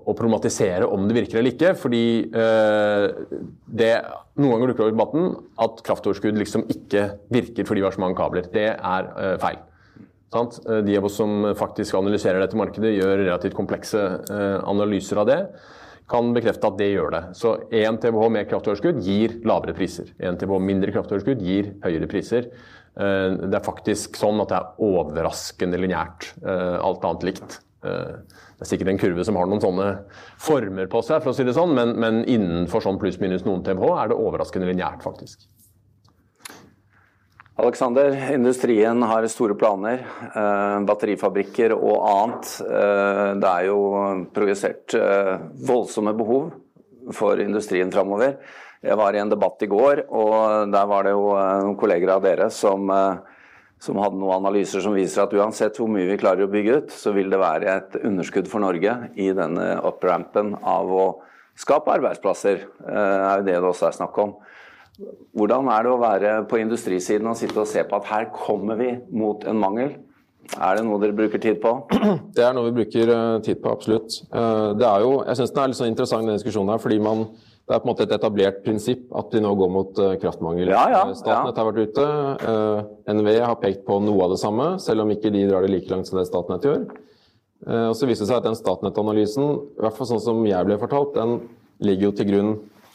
å, 0.02 0.16
problematisere 0.18 0.88
om 0.90 1.06
det 1.06 1.20
virker 1.20 1.38
eller 1.38 1.54
ikke. 1.54 1.76
Fordi 1.78 2.02
det 2.34 3.92
noen 4.40 4.56
ganger 4.56 4.72
dukker 4.72 4.88
opp 4.88 4.90
i 4.90 4.96
debatten 4.96 5.30
at 5.62 5.84
kraftoverskudd 5.86 6.42
liksom 6.42 6.66
ikke 6.74 7.06
virker 7.30 7.70
fordi 7.70 7.84
vi 7.84 7.86
har 7.86 7.94
så 7.94 8.02
mange 8.02 8.18
kabler. 8.18 8.50
Det 8.50 8.66
er 8.74 9.12
feil. 9.46 9.62
Sant? 10.30 10.60
De 10.86 10.98
av 11.00 11.08
oss 11.08 11.16
som 11.18 11.48
faktisk 11.58 11.96
analyserer 11.98 12.44
dette 12.44 12.58
markedet, 12.60 12.92
gjør 13.00 13.16
relativt 13.24 13.58
komplekse 13.58 14.04
analyser 14.70 15.24
av 15.24 15.30
det 15.30 15.40
kan 16.10 16.34
bekrefte 16.34 16.70
at 16.70 16.78
det 16.80 16.90
gjør 16.90 17.14
det. 17.14 17.22
Så 17.38 17.54
1 17.70 18.02
TWh 18.02 18.28
med 18.34 18.50
kraftoverskudd 18.50 19.02
gir 19.06 19.38
lavere 19.48 19.76
priser. 19.78 20.10
1 20.18 20.42
TWh 20.42 20.62
mindre 20.64 20.94
kraftoverskudd 20.96 21.42
gir 21.46 21.74
høyere 21.84 22.10
priser. 22.10 22.50
Eh, 22.98 23.38
det 23.46 23.56
er 23.60 23.66
faktisk 23.66 24.18
sånn 24.20 24.42
at 24.42 24.52
det 24.52 24.60
er 24.60 24.86
overraskende 24.90 25.82
lineært. 25.82 26.32
Eh, 26.42 26.78
alt 26.82 27.06
annet 27.06 27.28
likt. 27.30 27.60
Eh, 27.86 28.18
det 28.26 28.66
er 28.66 28.72
sikkert 28.72 28.92
en 28.92 29.02
kurve 29.02 29.28
som 29.28 29.38
har 29.40 29.48
noen 29.50 29.64
sånne 29.64 29.92
former 30.42 30.90
på 30.92 31.04
seg, 31.06 31.22
for 31.24 31.32
å 31.32 31.38
si 31.38 31.46
det 31.48 31.56
sånn, 31.56 31.76
men, 31.78 31.94
men 32.02 32.24
innenfor 32.26 32.84
sånn 32.84 33.00
pluss-minus 33.00 33.46
noen 33.48 33.64
TWh 33.68 34.02
er 34.02 34.12
det 34.12 34.20
overraskende 34.20 34.68
lineært, 34.72 35.06
faktisk. 35.06 35.46
Alexander, 37.60 38.14
industrien 38.34 39.02
har 39.04 39.26
store 39.28 39.56
planer. 39.60 40.06
Eh, 40.32 40.76
batterifabrikker 40.88 41.74
og 41.76 42.06
annet. 42.08 42.52
Eh, 42.64 43.24
det 43.36 43.50
er 43.50 43.66
jo 43.68 43.80
projisert 44.32 44.96
eh, 44.96 45.34
voldsomme 45.68 46.14
behov 46.16 46.54
for 47.18 47.42
industrien 47.44 47.92
framover. 47.92 48.38
Jeg 48.80 48.96
var 48.96 49.16
i 49.16 49.20
en 49.20 49.34
debatt 49.34 49.60
i 49.66 49.68
går, 49.68 50.06
og 50.08 50.72
der 50.72 50.88
var 50.88 51.04
det 51.04 51.12
jo 51.12 51.26
noen 51.36 51.76
kolleger 51.82 52.14
av 52.14 52.24
dere 52.24 52.48
som, 52.54 52.88
som 53.76 54.00
hadde 54.00 54.22
noen 54.22 54.38
analyser 54.38 54.80
som 54.86 54.96
viser 54.96 55.26
at 55.26 55.36
uansett 55.36 55.82
hvor 55.82 55.92
mye 55.92 56.08
vi 56.08 56.20
klarer 56.22 56.48
å 56.48 56.54
bygge 56.54 56.78
ut, 56.78 56.94
så 56.96 57.12
vil 57.12 57.28
det 57.34 57.42
være 57.42 57.74
et 57.74 57.98
underskudd 58.08 58.48
for 58.48 58.64
Norge 58.64 58.94
i 59.20 59.34
denne 59.36 59.74
opprampen 59.84 60.54
av 60.64 60.94
å 60.96 61.10
skape 61.60 61.92
arbeidsplasser. 61.98 62.64
Det 62.80 63.04
er 63.04 63.42
jo 63.42 63.50
det 63.50 63.58
det 63.58 63.68
også 63.74 63.90
er 63.90 64.00
snakk 64.00 64.24
om. 64.24 64.38
Hvordan 65.38 65.70
er 65.72 65.86
det 65.86 65.92
å 65.94 66.00
være 66.02 66.32
på 66.50 66.60
industrisiden 66.60 67.30
og 67.32 67.38
sitte 67.40 67.62
og 67.62 67.70
se 67.70 67.84
på 67.88 68.00
at 68.00 68.08
her 68.10 68.30
kommer 68.36 68.80
vi 68.80 68.94
mot 69.16 69.46
en 69.48 69.60
mangel? 69.62 69.94
Er 70.58 70.80
det 70.80 70.86
noe 70.88 70.98
dere 71.02 71.14
bruker 71.14 71.42
tid 71.42 71.60
på? 71.62 71.76
Det 72.36 72.42
er 72.42 72.56
noe 72.58 72.70
vi 72.72 72.80
bruker 72.80 73.12
eh, 73.14 73.36
tid 73.46 73.60
på, 73.62 73.70
absolutt. 73.70 74.16
Eh, 74.34 74.70
det 74.80 74.88
er 74.88 75.04
jo, 75.06 75.12
jeg 75.28 75.38
syns 75.38 75.54
den 75.54 75.62
er 75.62 75.70
litt 75.70 75.78
sånn 75.78 75.92
interessant, 75.92 76.26
den 76.26 76.40
diskusjonen 76.40 76.74
her, 76.74 76.82
fordi 76.82 76.98
man, 77.06 77.22
det 77.70 77.76
er 77.76 77.84
på 77.84 77.86
en 77.86 77.92
måte 77.92 78.08
et 78.08 78.16
etablert 78.16 78.64
prinsipp 78.66 79.04
at 79.20 79.36
vi 79.36 79.44
nå 79.46 79.52
går 79.60 79.70
mot 79.76 80.02
eh, 80.02 80.16
kraftmangel. 80.24 80.72
Ja, 80.74 80.88
ja, 80.90 81.04
Statnett 81.14 81.54
ja. 81.54 81.62
har 81.62 81.70
vært 81.70 81.94
ute. 81.94 83.14
NVE 83.20 83.38
har 83.44 83.60
pekt 83.62 83.86
på 83.86 84.00
noe 84.02 84.26
av 84.26 84.34
det 84.34 84.42
samme, 84.42 84.72
selv 84.82 85.06
om 85.06 85.14
ikke 85.14 85.32
de 85.36 85.46
drar 85.52 85.66
det 85.66 85.70
like 85.76 85.94
langt 85.94 86.10
som 86.10 86.18
det 86.18 86.26
Statnett 86.32 86.66
gjør. 86.66 86.90
Og 87.70 87.96
så 88.00 88.08
viser 88.08 88.24
det 88.24 88.32
seg 88.32 88.40
at 88.40 88.48
den 88.48 88.58
Statnett-analysen, 88.58 89.50
i 89.76 89.84
hvert 89.84 89.98
fall 89.98 90.08
sånn 90.08 90.24
som 90.24 90.42
jeg 90.48 90.66
ble 90.66 90.80
fortalt, 90.82 91.12
den 91.18 91.42
ligger 91.84 92.10
jo 92.10 92.14
til 92.16 92.30
grunn 92.32 92.54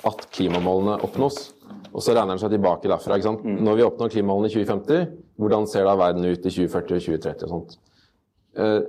at 0.08 0.26
klimamålene 0.34 0.98
oppnås. 1.04 1.53
Og 1.94 2.02
så 2.02 2.14
regner 2.14 2.34
den 2.34 2.42
seg 2.42 2.50
tilbake 2.50 2.90
derfra. 2.90 3.16
ikke 3.16 3.28
sant? 3.28 3.44
Mm. 3.46 3.60
Når 3.62 3.78
vi 3.78 3.86
oppnår 3.86 4.10
klimamålene 4.10 4.50
i 4.50 4.54
2050, 4.56 5.04
hvordan 5.38 5.66
ser 5.70 5.86
da 5.86 5.94
verden 5.98 6.26
ut 6.26 6.42
i 6.42 6.50
2040 6.50 6.96
og 6.98 7.04
2030 7.06 7.46
og 7.46 7.52
sånt? 7.52 7.76
Eh, 8.58 8.80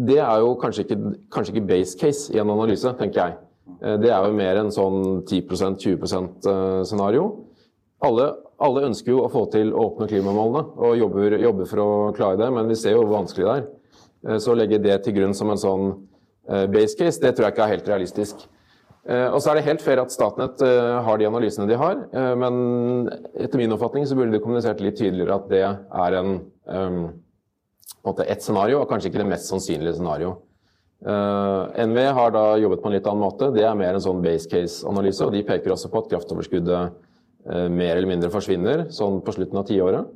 det 0.00 0.18
er 0.22 0.40
jo 0.40 0.54
kanskje 0.60 0.86
ikke, 0.86 0.98
kanskje 1.32 1.54
ikke 1.54 1.66
base 1.68 1.98
case 2.00 2.32
i 2.32 2.40
en 2.40 2.52
analyse, 2.52 2.92
tenker 2.98 3.20
jeg. 3.20 3.36
Eh, 3.80 3.96
det 4.00 4.12
er 4.12 4.24
jo 4.24 4.36
mer 4.36 4.60
enn 4.60 4.72
sånn 4.72 5.00
10% 5.28 5.80
20 5.84 6.06
eh, 6.08 6.84
scenario. 6.88 7.26
Alle, 8.04 8.30
alle, 8.56 8.86
ønsker 8.88 9.12
jo 9.12 9.24
å 9.26 9.32
få 9.32 9.44
til 9.52 9.74
å 9.74 9.90
åpne 9.90 10.08
klimamålene 10.08 10.62
og 10.80 10.96
jobber, 10.96 11.36
jobber, 11.42 11.68
for 11.68 11.84
å 11.84 11.90
klare 12.16 12.40
det, 12.40 12.48
men 12.56 12.72
vi 12.72 12.78
ser 12.80 12.96
jo 12.96 13.02
hvor 13.04 13.18
vanskelig 13.18 13.46
det 13.46 13.58
er. 13.58 14.38
Så 14.40 14.52
å 14.52 14.56
legge 14.56 14.80
det 14.80 14.96
til 15.04 15.16
grunn 15.16 15.36
som 15.36 15.52
en 15.52 15.60
sånn 15.60 15.84
base 16.72 16.96
case, 16.96 17.20
det 17.20 17.34
tror 17.36 17.46
jeg 17.46 17.54
ikke 17.54 17.66
er 17.66 17.74
helt 17.74 17.88
realistisk. 17.88 18.42
Eh, 19.08 19.28
og 19.32 19.40
så 19.40 19.50
er 19.50 19.58
det 19.58 19.64
helt 19.64 19.80
fair 19.84 20.00
at 20.02 20.12
Statnett 20.12 20.60
eh, 20.64 20.98
har 21.06 21.18
de 21.18 21.28
analysene 21.28 21.66
de 21.70 21.78
har, 21.80 22.02
eh, 22.12 22.34
men 22.36 23.08
etter 23.32 23.60
min 23.60 23.72
oppfatning 23.72 24.04
så 24.04 24.18
burde 24.18 24.34
de 24.34 24.42
kommunisert 24.44 24.82
litt 24.84 24.98
tydeligere 25.00 25.38
at 25.38 25.48
det 25.48 25.62
er 25.64 26.16
en, 26.18 26.34
um, 26.68 27.00
en 28.04 28.22
ett 28.26 28.44
scenario, 28.44 28.82
og 28.82 28.90
kanskje 28.90 29.08
ikke 29.08 29.22
det 29.22 29.30
mest 29.32 29.48
sannsynlige 29.48 29.96
scenario. 29.96 30.36
NV 31.00 31.98
har 32.12 32.32
da 32.34 32.42
jobbet 32.60 32.82
på 32.82 32.90
en 32.90 32.92
litt 32.92 33.06
annen 33.08 33.22
måte. 33.24 33.46
Det 33.54 33.62
er 33.64 33.76
mer 33.78 33.96
en 33.96 34.02
sånn 34.04 34.18
base 34.20 34.50
case-analyse, 34.52 35.24
og 35.24 35.32
de 35.32 35.40
peker 35.48 35.72
også 35.72 35.88
på 35.88 36.02
at 36.02 36.10
kraftoverskuddet 36.10 36.98
mer 37.72 37.94
eller 37.94 38.10
mindre 38.10 38.28
forsvinner 38.28 38.82
sånn 38.92 39.22
på 39.24 39.32
slutten 39.32 39.62
av 39.62 39.64
tiåret. 39.70 40.10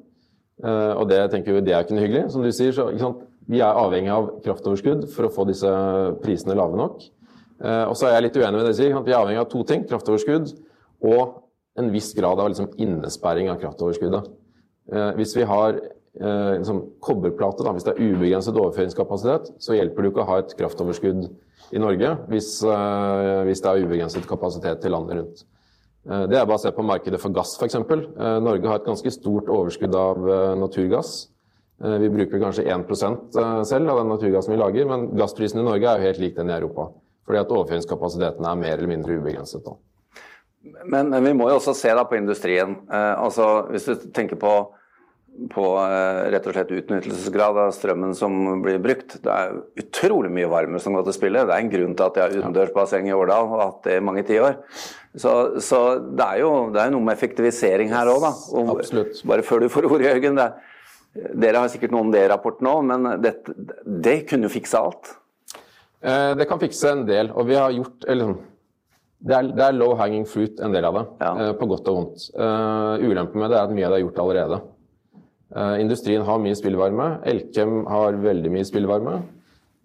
Og 0.61 1.07
det 1.09 1.23
tenker 1.33 1.57
vi 1.57 1.63
det 1.65 1.73
er 1.73 1.87
ikke 1.87 1.97
noe 1.97 2.05
hyggelig. 2.05 2.27
Som 2.35 2.45
du 2.45 2.51
sier, 2.53 2.77
så, 2.77 2.91
vi 3.49 3.63
er 3.65 3.81
avhengig 3.81 4.13
av 4.13 4.29
kraftoverskudd 4.45 5.09
for 5.17 5.25
å 5.25 5.33
få 5.33 5.49
disse 5.49 5.73
prisene 6.21 6.59
lave 6.61 6.77
nok. 6.77 7.09
Eh, 7.65 7.85
og 7.89 7.97
så 7.97 8.09
er 8.09 8.19
jeg 8.19 8.27
litt 8.29 8.39
uenig 8.41 8.61
med 8.61 8.69
det 8.69 8.77
sier. 8.79 8.97
Vi 9.05 9.15
er 9.15 9.21
avhengig 9.23 9.41
av 9.41 9.51
to 9.53 9.65
ting. 9.69 9.87
Kraftoverskudd 9.89 10.53
og 11.05 11.41
en 11.81 11.91
viss 11.95 12.13
grad 12.17 12.41
av 12.41 12.51
liksom 12.53 12.71
innesperring 12.81 13.51
av 13.51 13.59
kraftoverskuddet. 13.63 14.29
Eh, 14.93 15.11
hvis 15.19 15.35
vi 15.39 15.47
har 15.49 15.79
eh, 15.79 16.53
liksom 16.59 16.83
kobberplate, 17.05 17.65
da, 17.67 17.73
hvis 17.75 17.87
det 17.89 17.95
er 17.95 18.05
ubegrenset 18.05 18.61
overføringskapasitet, 18.61 19.51
så 19.65 19.79
hjelper 19.79 20.05
det 20.05 20.13
ikke 20.13 20.25
å 20.27 20.31
ha 20.31 20.39
et 20.43 20.55
kraftoverskudd 20.59 21.27
i 21.75 21.81
Norge 21.81 22.11
hvis, 22.29 22.49
hvis 22.61 23.63
det 23.65 23.71
er 23.71 23.87
ubegrenset 23.87 24.27
kapasitet 24.29 24.83
til 24.85 24.93
landet 24.93 25.17
rundt. 25.17 25.39
Det 26.05 26.37
er 26.37 26.45
basert 26.47 26.77
på 26.77 26.85
markedet 26.85 27.17
for 27.19 27.33
gass, 27.35 27.55
f.eks. 27.57 27.79
Norge 28.45 28.69
har 28.69 28.77
et 28.77 28.87
ganske 28.87 29.11
stort 29.11 29.49
overskudd 29.51 29.97
av 29.97 30.21
naturgass. 30.61 31.15
Vi 31.81 32.11
bruker 32.13 32.43
kanskje 32.45 32.67
1% 32.69 33.41
selv 33.67 33.95
av 33.95 34.03
den 34.03 34.13
naturgassen 34.13 34.53
vi 34.53 34.61
lager, 34.61 34.87
men 34.93 35.09
gassprisen 35.17 35.63
i 35.63 35.67
Norge 35.67 35.89
er 35.89 36.05
jo 36.05 36.11
helt 36.11 36.23
lik 36.23 36.37
den 36.37 36.53
i 36.53 36.57
Europa. 36.59 36.91
Fordi 37.25 37.41
at 37.41 37.53
overføringskapasiteten 37.57 38.47
er 38.47 38.61
mer 38.61 38.77
eller 38.77 38.91
mindre 38.91 39.19
ubegrenset. 39.19 39.65
da. 39.65 39.77
Men, 40.85 41.11
men, 41.11 41.21
vi 41.25 41.35
må 41.37 41.49
jo 41.51 41.59
også 41.59 41.75
se 41.77 41.93
da 41.97 42.07
på 42.09 42.19
industrien. 42.19 42.79
Eh, 42.89 43.13
altså, 43.21 43.67
hvis 43.73 43.87
du 43.89 44.09
tenker 44.17 44.39
på, 44.41 44.53
på 45.53 45.65
eh, 45.83 46.21
rett 46.33 46.49
og 46.49 46.57
slett 46.57 46.75
utnyttelsesgrad 46.79 47.61
av 47.67 47.73
strømmen 47.77 48.15
som 48.17 48.37
blir 48.65 48.81
brukt. 48.83 49.19
Det 49.25 49.33
er 49.33 49.57
utrolig 49.83 50.33
mye 50.33 50.51
varme 50.53 50.81
som 50.83 50.97
går 50.97 51.09
til 51.09 51.17
spille. 51.17 51.47
Det 51.49 51.57
er 51.57 51.65
en 51.65 51.73
grunn 51.73 51.97
til 51.97 52.07
at 52.07 52.17
de 52.17 52.25
har 52.25 52.37
utendørsbasseng 52.39 53.09
i 53.11 53.17
Årdal 53.17 53.51
og 53.51 53.61
hatt 53.61 53.81
det 53.89 53.99
i 53.99 54.05
mange 54.05 54.25
tiår. 54.29 54.61
Så, 55.15 55.35
så 55.63 55.83
det, 56.01 56.25
er 56.25 56.43
jo, 56.43 56.53
det 56.75 56.81
er 56.83 56.95
noe 56.95 57.05
med 57.05 57.17
effektivisering 57.17 57.93
her 57.95 58.09
òg, 58.11 58.25
da. 58.25 58.33
Og, 58.57 58.77
Absolutt. 58.79 59.21
Bare 59.29 59.45
før 59.47 59.65
du 59.65 59.73
får 59.73 59.91
ordet, 59.91 60.09
Jørgen. 60.09 60.41
Det, 60.41 60.49
dere 61.45 61.61
har 61.63 61.71
sikkert 61.71 61.93
noe 61.95 62.09
om 62.09 62.15
det 62.15 62.25
i 62.25 62.31
rapporten 62.33 62.67
òg, 62.67 62.81
men 62.89 63.13
det, 63.23 63.37
det 63.85 64.23
kunne 64.31 64.49
jo 64.49 64.57
fikse 64.57 64.81
alt. 64.81 65.13
Eh, 66.05 66.37
det 66.37 66.45
kan 66.49 66.61
fikse 66.61 66.91
en 66.93 67.07
del, 67.09 67.31
og 67.33 67.47
vi 67.49 67.57
har 67.57 67.73
gjort 67.73 68.05
eller, 68.13 68.35
det, 69.25 69.37
er, 69.37 69.47
det 69.57 69.65
er 69.65 69.77
low 69.79 69.95
hanging 69.97 70.27
fruit, 70.29 70.59
en 70.61 70.75
del 70.75 70.85
av 70.85 70.99
det. 70.99 71.05
Ja. 71.23 71.31
Eh, 71.33 71.53
på 71.57 71.69
godt 71.71 71.89
og 71.89 71.97
vondt. 71.99 72.27
Uh, 72.37 73.01
ulempen 73.01 73.41
med 73.41 73.53
det 73.53 73.59
er 73.59 73.71
at 73.71 73.73
mye 73.73 73.87
av 73.89 73.95
det 73.95 74.01
er 74.01 74.07
gjort 74.07 74.25
allerede. 74.25 74.63
Industrien 75.79 76.25
har 76.27 76.41
mye 76.43 76.57
spillvarme. 76.59 77.05
Elkem 77.31 77.85
har 77.87 78.17
veldig 78.19 78.51
mye 78.51 78.67
spillvarme. 78.67 79.13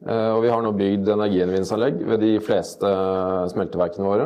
Og 0.09 0.39
vi 0.41 0.49
har 0.49 0.63
nå 0.65 0.71
bygd 0.73 1.11
energigjenvinningsanlegg 1.13 1.99
ved 2.09 2.23
de 2.23 2.29
fleste 2.41 2.89
smelteverkene 3.51 4.07
våre. 4.07 4.25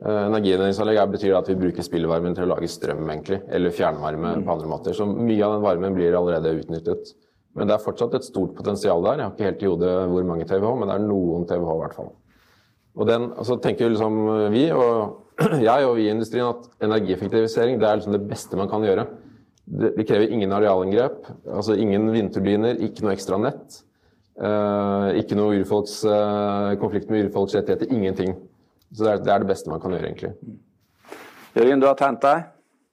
Energigjenvinningsanlegg 0.00 1.12
betyr 1.12 1.36
at 1.38 1.52
vi 1.52 1.58
bruker 1.60 1.86
spillvarmen 1.86 2.34
til 2.34 2.48
å 2.48 2.50
lage 2.50 2.72
strøm, 2.72 3.04
egentlig. 3.12 3.38
Eller 3.46 3.76
fjernvarme 3.76 4.32
mm. 4.40 4.42
på 4.48 4.56
andre 4.56 4.72
måter. 4.72 4.96
Så 4.96 5.06
mye 5.06 5.38
av 5.46 5.54
den 5.54 5.66
varmen 5.68 5.94
blir 6.00 6.18
allerede 6.18 6.56
utnyttet. 6.58 7.14
Men 7.56 7.68
det 7.68 7.76
er 7.76 7.84
fortsatt 7.84 8.14
et 8.18 8.26
stort 8.26 8.54
potensial 8.56 9.00
der. 9.04 9.20
Jeg 9.20 9.26
har 9.26 9.34
ikke 9.34 9.48
helt 9.48 9.62
i 9.64 9.70
hodet 9.70 9.92
hvor 10.12 10.26
mange 10.28 10.46
TWh, 10.48 10.72
men 10.76 10.90
det 10.90 10.96
er 10.96 11.04
noen 11.06 11.46
TWh 11.48 11.70
i 11.72 11.82
hvert 11.82 11.96
fall. 11.96 12.10
Og 12.96 13.08
den, 13.08 13.30
altså 13.36 13.56
tenker 13.60 13.92
liksom 13.92 14.18
vi, 14.52 14.66
og 14.72 15.24
jeg 15.68 15.86
og 15.88 15.96
vi 15.98 16.06
i 16.06 16.12
industrien, 16.12 16.48
at 16.48 16.84
energieffektivisering 16.84 17.80
det 17.80 17.88
er 17.88 17.98
liksom 17.98 18.16
det 18.16 18.24
beste 18.28 18.60
man 18.60 18.70
kan 18.72 18.84
gjøre. 18.84 19.06
Det, 19.66 19.92
det 19.96 20.06
krever 20.08 20.32
ingen 20.32 20.52
arealinngrep, 20.54 21.26
altså 21.50 21.76
ingen 21.80 22.08
vindturbiner, 22.14 22.78
ikke 22.86 23.04
noe 23.04 23.16
ekstra 23.16 23.40
nett. 23.40 23.82
Uh, 24.36 25.16
ikke 25.16 25.36
noe 25.36 25.56
urfolks, 25.56 26.02
uh, 26.04 26.74
konflikt 26.80 27.08
med 27.08 27.24
urfolks 27.24 27.56
rettigheter, 27.56 27.88
ingenting. 27.88 28.36
Så 28.92 29.04
det 29.04 29.12
er, 29.12 29.22
det 29.24 29.32
er, 29.32 29.42
det 29.42 29.48
beste 29.48 29.72
man 29.72 29.80
kan 29.80 29.96
gjøre, 29.96 30.10
egentlig. 30.10 30.32
Jørgen, 31.56 31.80
du 31.80 31.88
har 31.88 31.96
tegnet 31.96 32.24
deg. 32.24 32.44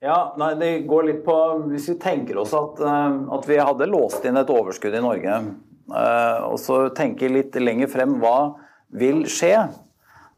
Ja, 0.04 0.34
nei, 0.36 0.52
det 0.60 0.72
går 0.90 1.06
litt 1.08 1.22
på 1.24 1.38
Hvis 1.70 1.88
vi 1.94 1.96
tenker 2.02 2.42
oss 2.42 2.52
at, 2.58 2.82
eh, 2.84 3.14
at 3.38 3.48
vi 3.48 3.62
hadde 3.62 3.88
låst 3.88 4.26
inn 4.28 4.40
et 4.40 4.52
overskudd 4.52 4.98
i 4.98 5.04
Norge, 5.04 5.38
eh, 5.96 6.44
og 6.44 6.60
så 6.60 6.90
tenker 6.96 7.32
litt 7.32 7.56
lenger 7.56 7.88
frem 7.92 8.18
hva 8.20 8.38
vil 8.92 9.24
skje? 9.32 9.56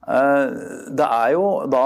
Eh, 0.05 0.45
det 0.93 1.09
er 1.17 1.33
jo 1.33 1.65
da 1.71 1.85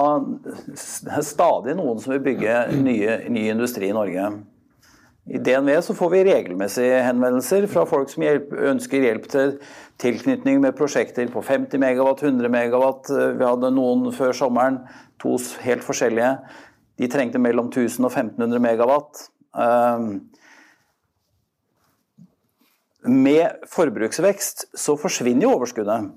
stadig 0.76 1.78
noen 1.80 2.04
som 2.04 2.18
vil 2.18 2.26
bygge 2.28 2.60
nye, 2.84 3.18
ny 3.32 3.48
industri 3.54 3.88
i 3.88 3.96
Norge. 3.96 4.28
I 5.30 5.40
DNV 5.46 5.76
så 5.86 5.96
får 5.96 6.12
vi 6.12 6.24
regelmessige 6.26 7.04
henvendelser 7.06 7.68
fra 7.70 7.86
folk 7.88 8.10
som 8.12 8.26
hjelp, 8.26 8.52
ønsker 8.74 9.06
hjelp 9.06 9.28
til 9.30 9.60
tilknytning 10.02 10.60
med 10.64 10.76
prosjekter 10.76 11.30
på 11.32 11.44
50 11.46 11.80
megawatt, 11.80 12.24
100 12.26 12.50
megawatt. 12.52 13.12
Vi 13.38 13.46
hadde 13.46 13.72
noen 13.72 14.10
før 14.16 14.34
sommeren, 14.36 14.82
to 15.22 15.38
helt 15.62 15.86
forskjellige. 15.86 16.34
De 17.00 17.08
trengte 17.12 17.40
mellom 17.42 17.72
1000 17.72 18.06
og 18.06 18.12
1500 18.12 18.60
megawatt. 18.64 19.30
Ehm, 19.58 20.10
med 23.08 23.64
forbruksvekst 23.72 24.68
så 24.78 24.98
forsvinner 25.00 25.48
jo 25.48 25.56
overskuddet. 25.56 26.10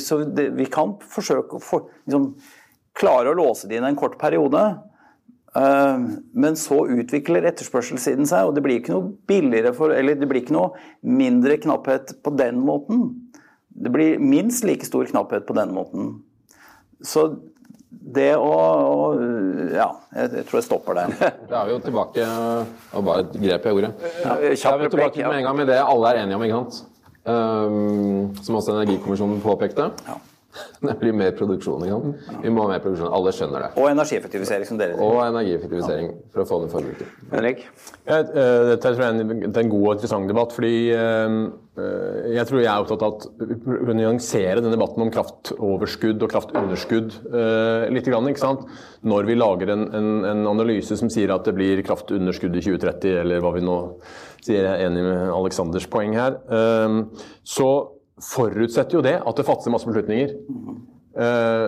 Så 0.00 0.22
vi 0.56 0.66
kan 0.72 0.96
forsøke 1.12 1.58
å 1.58 1.62
for, 1.62 1.90
liksom, 2.08 2.32
klare 2.96 3.30
å 3.30 3.36
låse 3.36 3.68
det 3.68 3.78
inn 3.78 3.86
en 3.86 3.98
kort 3.98 4.16
periode. 4.18 4.62
Uh, 5.54 6.18
men 6.34 6.56
så 6.58 6.80
utvikler 6.90 7.44
etterspørselssiden 7.46 8.26
seg, 8.26 8.48
og 8.48 8.56
det 8.56 8.64
blir 8.64 8.80
ikke 8.80 8.94
noe 8.94 9.12
billigere 9.28 9.70
for, 9.76 9.92
eller 9.94 10.16
det 10.18 10.26
blir 10.30 10.42
ikke 10.42 10.56
noe 10.56 10.72
mindre 11.06 11.60
knapphet 11.62 12.16
på 12.24 12.32
den 12.34 12.58
måten. 12.64 13.04
Det 13.68 13.92
blir 13.94 14.22
minst 14.22 14.66
like 14.66 14.86
stor 14.86 15.06
knapphet 15.10 15.46
på 15.46 15.54
den 15.54 15.70
måten. 15.76 16.16
Så 17.04 17.28
det 18.14 18.32
å, 18.36 18.50
å 18.50 19.06
Ja, 19.74 19.88
jeg, 20.14 20.30
jeg, 20.38 20.46
tror 20.48 20.58
jeg 20.60 20.66
stopper 20.66 20.98
der. 20.98 21.14
Da 21.50 21.62
er 21.62 21.68
vi 21.68 21.76
jo 21.76 21.80
tilbake 21.84 22.26
og 22.94 23.06
bare 23.06 23.26
grep 23.32 23.68
jeg 23.68 23.78
ordet. 23.80 23.94
Ja, 24.24 24.36
er 24.40 24.82
vi 24.82 24.90
tilbake 24.92 25.24
med 25.24 25.40
en 25.40 25.48
gang 25.48 25.58
med 25.58 25.72
det 25.72 25.80
alle 25.82 26.12
er 26.12 26.22
enige 26.24 26.38
om, 26.38 26.46
ikke 26.46 26.60
sant? 26.62 26.82
Um, 27.24 28.34
som 28.44 28.58
også 28.58 28.74
Energikommisjonen 28.76 29.40
påpekte. 29.40 29.88
Ja. 30.04 30.18
Det 30.84 30.94
blir 31.00 31.14
mer 31.16 31.34
produksjon. 31.38 31.84
ikke 31.84 31.96
sant? 31.96 32.40
Vi 32.44 32.52
må 32.52 32.64
ha 32.64 32.74
mer 32.74 32.82
produksjon. 32.84 33.10
Alle 33.14 33.32
skjønner 33.34 33.66
det. 33.66 33.70
Og 33.80 33.88
energieffektivisering, 33.90 34.68
som 34.68 34.80
dere 34.80 34.96
sier. 34.96 35.04
Og 35.04 35.20
energieffektivisering 35.24 36.10
for 36.32 36.44
å 36.44 36.48
få 36.48 36.60
ned 36.62 36.72
forbruket. 36.74 37.12
Henrik? 37.32 37.64
Ja, 38.06 38.20
eh, 38.20 38.62
dette 38.70 38.82
tror 38.84 39.02
jeg 39.02 39.10
er 39.10 39.22
en, 39.48 39.72
god 39.72 39.86
og 39.86 39.94
interessant 39.96 40.30
debatt. 40.30 40.54
fordi 40.54 40.74
eh, 40.94 41.38
eh, 41.80 42.18
jeg 42.36 42.50
tror 42.50 42.62
jeg 42.62 42.70
er 42.70 42.84
opptatt 42.84 43.06
av 43.06 43.16
at 43.16 43.88
å 43.94 43.96
nyansere 43.96 44.64
den 44.64 44.74
debatten 44.74 45.06
om 45.06 45.12
kraftoverskudd 45.14 46.22
og 46.26 46.34
kraftunderskudd 46.34 47.18
litt. 47.94 48.12
ikke 48.12 48.42
sant? 48.42 48.68
Når 49.04 49.30
vi 49.30 49.38
lager 49.38 49.74
en, 49.74 49.88
en, 49.96 50.12
en 50.28 50.46
analyse 50.54 50.96
som 51.00 51.10
sier 51.12 51.32
at 51.34 51.48
det 51.48 51.56
blir 51.56 51.82
kraftunderskudd 51.86 52.54
i 52.56 52.62
2030, 52.64 53.18
eller 53.24 53.42
hva 53.44 53.54
vi 53.56 53.64
nå 53.64 53.80
sier, 54.44 54.62
jeg 54.62 54.70
er 54.70 54.86
enig 54.86 55.02
med 55.06 55.32
Aleksanders 55.32 55.88
poeng 55.90 56.14
her, 56.16 56.36
så 57.48 57.68
forutsetter 58.22 58.98
jo 58.98 59.02
det 59.04 59.16
at 59.20 59.36
det 59.38 59.46
fattes 59.46 59.70
masse 59.72 59.88
beslutninger. 59.88 60.34
Eh, 61.18 61.66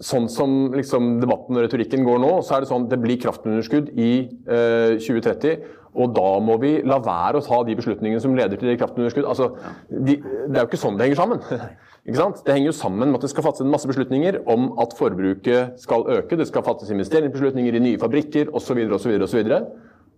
sånn 0.00 0.30
som 0.32 0.72
liksom, 0.72 1.18
debatten 1.20 1.58
og 1.58 1.66
retorikken 1.66 2.06
går 2.06 2.22
nå, 2.22 2.32
så 2.44 2.56
er 2.56 2.64
det 2.64 2.70
sånn 2.70 2.86
at 2.86 2.94
det 2.94 3.00
blir 3.02 3.20
kraftunderskudd 3.20 3.92
i 4.00 4.12
eh, 4.48 4.96
2030. 5.00 5.68
Og 6.00 6.12
da 6.14 6.28
må 6.44 6.54
vi 6.62 6.76
la 6.86 7.00
være 7.02 7.40
å 7.40 7.44
ta 7.44 7.60
de 7.66 7.74
beslutningene 7.74 8.22
som 8.22 8.36
leder 8.38 8.60
til 8.60 8.70
det 8.70 8.78
kraftunderskudd. 8.80 9.26
Altså, 9.26 9.50
de, 9.90 10.20
det 10.22 10.54
er 10.54 10.62
jo 10.62 10.68
ikke 10.68 10.80
sånn 10.80 10.98
det 10.98 11.08
henger 11.08 11.24
sammen. 11.24 11.46
Det 12.10 12.16
henger 12.48 12.70
jo 12.70 12.72
sammen 12.74 13.10
med 13.10 13.18
at 13.18 13.26
det 13.26 13.28
skal 13.30 13.44
fattes 13.44 13.66
masse 13.68 13.86
beslutninger 13.86 14.38
om 14.48 14.70
at 14.80 14.94
forbruket 14.96 15.76
skal 15.78 16.06
øke, 16.08 16.38
det 16.40 16.46
skal 16.48 16.64
fattes 16.64 16.88
investeringsbeslutninger 16.90 17.76
i 17.76 17.82
nye 17.84 18.00
fabrikker 18.00 18.48
osv. 18.56 18.80
osv. 18.96 19.12
osv. 19.28 19.50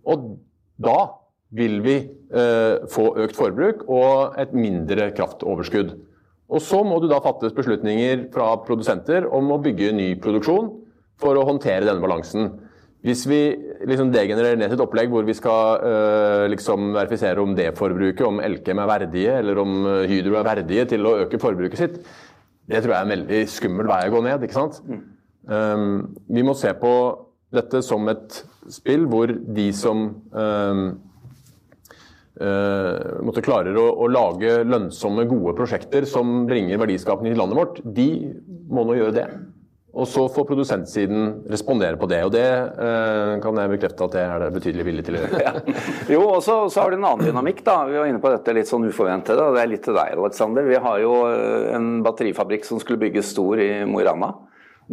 Og 0.07 0.23
da 0.81 0.95
vil 1.53 1.79
vi 1.85 1.97
eh, 2.01 2.83
få 2.89 3.11
økt 3.23 3.37
forbruk 3.37 3.85
og 3.91 4.39
et 4.41 4.53
mindre 4.57 5.11
kraftoverskudd. 5.15 5.93
Og 6.53 6.61
Så 6.61 6.83
må 6.85 6.99
det 7.01 7.09
da 7.09 7.21
fattes 7.23 7.55
beslutninger 7.55 8.27
fra 8.33 8.53
produsenter 8.65 9.25
om 9.31 9.51
å 9.53 9.61
bygge 9.61 9.93
ny 9.95 10.13
produksjon 10.21 10.69
for 11.21 11.37
å 11.37 11.45
håndtere 11.47 11.87
denne 11.87 12.03
balansen. 12.03 12.51
Hvis 13.03 13.25
vi 13.27 13.39
liksom 13.83 14.13
degenererer 14.13 14.59
ned 14.59 14.69
til 14.71 14.77
et 14.77 14.83
opplegg 14.85 15.11
hvor 15.11 15.25
vi 15.27 15.35
skal 15.35 15.81
øh, 15.83 16.43
liksom 16.53 16.93
verifisere 16.95 17.41
om 17.43 17.55
det 17.57 17.73
forbruket, 17.75 18.23
om 18.23 18.39
Elkem 18.39 18.79
er 18.79 18.91
verdige, 18.91 19.33
eller 19.41 19.59
om 19.59 19.73
eh, 19.89 20.05
Hydro 20.11 20.37
er 20.39 20.47
verdige 20.47 20.85
til 20.93 21.09
å 21.09 21.17
øke 21.25 21.41
forbruket 21.41 21.81
sitt, 21.81 21.97
det 22.69 22.79
tror 22.79 22.93
jeg 22.93 22.99
er 23.01 23.09
en 23.09 23.15
veldig 23.17 23.41
skummel 23.51 23.89
vei 23.91 24.05
å 24.07 24.13
gå 24.13 24.23
ned. 24.23 24.45
ikke 24.45 24.55
sant? 24.55 24.79
Mm. 24.87 25.01
Um, 25.43 25.95
vi 26.31 26.45
må 26.47 26.53
se 26.55 26.71
på 26.79 26.93
dette 27.51 27.81
som 27.83 28.07
et 28.07 28.37
spill 28.71 29.03
hvor 29.11 29.33
de 29.33 29.65
som 29.75 30.05
um, 30.31 30.85
måtte 33.23 33.43
klarer 33.45 33.77
å, 33.79 33.85
å, 34.03 34.07
lage 34.11 34.61
lønnsomme, 34.67 35.27
gode 35.29 35.55
prosjekter 35.57 36.07
som 36.09 36.43
bringer 36.49 36.81
verdiskapning 36.81 37.33
til 37.33 37.41
landet 37.43 37.59
vårt, 37.59 37.81
de 37.83 38.07
må 38.73 38.85
nå 38.87 38.97
gjøre 38.99 39.17
det. 39.17 39.27
Og 39.93 40.07
så 40.09 40.23
får 40.33 40.45
produsentsiden 40.49 41.43
respondere 41.53 41.99
på 42.01 42.07
det. 42.09 42.23
Og 42.25 42.31
det 42.33 42.47
eh, 42.47 43.33
kan 43.43 43.59
jeg 43.61 43.71
bekrefte 43.75 44.07
at 44.07 44.15
det 44.15 44.23
er 44.25 44.41
det 44.41 44.53
betydelig 44.55 44.85
villig 44.87 45.03
til 45.05 45.19
å 45.19 45.21
gjøre. 45.21 45.41
ja. 45.45 45.51
Jo, 46.15 46.23
og 46.31 46.39
så, 46.45 46.55
har 46.79 46.89
du 46.89 46.97
en 46.97 47.05
annen 47.11 47.27
dynamikk. 47.29 47.61
da. 47.65 47.75
Vi 47.85 47.99
var 47.99 48.09
inne 48.09 48.21
på 48.23 48.31
dette 48.33 48.55
litt 48.57 48.71
sånn 48.71 48.87
uforventet. 48.89 49.37
og 49.37 49.53
Det 49.53 49.61
er 49.61 49.69
litt 49.69 49.85
til 49.85 49.97
deg, 49.97 50.15
Alexander. 50.17 50.65
Vi 50.65 50.81
har 50.81 51.03
jo 51.03 51.13
eh, 51.29 51.67
en 51.77 51.91
batterifabrikk 52.05 52.65
som 52.65 52.81
skulle 52.81 53.03
bygges 53.05 53.29
stor 53.35 53.61
i 53.61 53.69
Mo 53.85 54.01
i 54.01 54.07
Rana. 54.09 54.31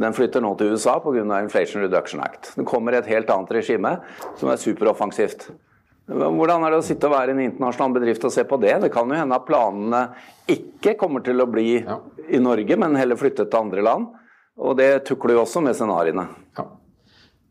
Den 0.01 0.15
flytter 0.15 0.45
nå 0.45 0.53
til 0.61 0.77
USA 0.77 0.99
pga. 1.01 1.25
Inflation 1.41 1.87
Reduction 1.87 2.21
Act. 2.21 2.53
Det 2.61 2.69
kommer 2.69 2.99
et 2.99 3.09
helt 3.09 3.33
annet 3.33 3.57
regime 3.57 3.97
som 4.37 4.53
er 4.53 4.61
superoffensivt. 4.61 5.49
Hvordan 6.11 6.65
er 6.67 6.75
det 6.75 6.81
å 6.81 6.85
sitte 6.85 7.07
og 7.07 7.15
være 7.15 7.35
en 7.37 7.43
internasjonal 7.45 7.93
bedrift 7.95 8.25
og 8.27 8.33
se 8.35 8.43
på 8.49 8.59
det? 8.63 8.73
Det 8.83 8.91
kan 8.93 9.11
jo 9.11 9.19
hende 9.19 9.37
at 9.37 9.47
planene 9.47 10.01
ikke 10.51 10.97
kommer 10.99 11.23
til 11.23 11.39
å 11.39 11.47
bli 11.51 11.77
ja. 11.79 12.01
i 12.27 12.41
Norge, 12.43 12.79
men 12.83 12.99
heller 12.99 13.21
flyttet 13.21 13.53
til 13.53 13.61
andre 13.61 13.85
land. 13.87 14.09
Og 14.61 14.75
det 14.81 15.05
tukler 15.07 15.37
jo 15.37 15.45
også 15.45 15.63
med 15.65 15.79
scenarioene. 15.79 16.27
Ja, 16.59 16.67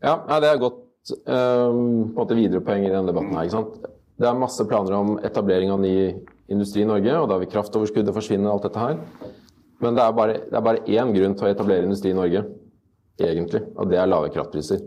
ja 0.04 0.40
det 0.44 0.50
er 0.50 0.60
godt 0.60 0.82
um, 1.24 1.24
på 1.24 1.32
en 1.32 2.14
måte 2.18 2.38
videre 2.38 2.62
poeng 2.66 2.84
i 2.84 2.92
denne 2.92 3.08
debatten. 3.08 3.32
her, 3.38 3.48
ikke 3.48 3.56
sant? 3.56 3.90
Det 4.20 4.28
er 4.28 4.40
masse 4.44 4.68
planer 4.68 4.98
om 4.98 5.16
etablering 5.24 5.72
av 5.72 5.80
ny 5.80 5.94
industri 6.52 6.84
i 6.84 6.88
Norge, 6.90 7.16
og 7.16 7.30
da 7.32 7.40
vil 7.40 7.50
kraftoverskuddet 7.50 8.14
forsvinne. 8.14 8.50
alt 8.50 8.68
dette 8.68 8.82
her. 8.82 8.98
Men 9.80 9.96
det 9.96 10.04
er, 10.04 10.12
bare, 10.12 10.40
det 10.44 10.58
er 10.58 10.66
bare 10.66 10.84
én 10.84 11.14
grunn 11.16 11.36
til 11.38 11.48
å 11.48 11.54
etablere 11.54 11.88
industri 11.88 12.12
i 12.12 12.18
Norge, 12.18 12.44
egentlig, 13.20 13.64
og 13.72 13.88
det 13.88 13.96
er 13.96 14.10
lave 14.10 14.28
kraftpriser. 14.34 14.84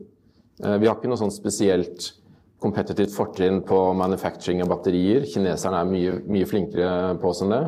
Uh, 0.61 0.77
vi 0.77 0.85
har 0.85 0.99
ikke 0.99 1.09
noe 1.09 1.17
sånn 1.17 1.33
spesielt 1.33 2.13
kompetitivt 2.63 3.13
fortrinn 3.15 3.61
på 3.67 3.79
manufacturing 3.99 4.63
av 4.63 4.71
batterier. 4.71 5.27
Kineserne 5.29 5.81
er 5.83 5.89
mye, 5.89 6.15
mye 6.31 6.47
flinkere 6.49 7.17
på 7.21 7.31
oss 7.33 7.43
enn 7.43 7.53
det. 7.53 7.63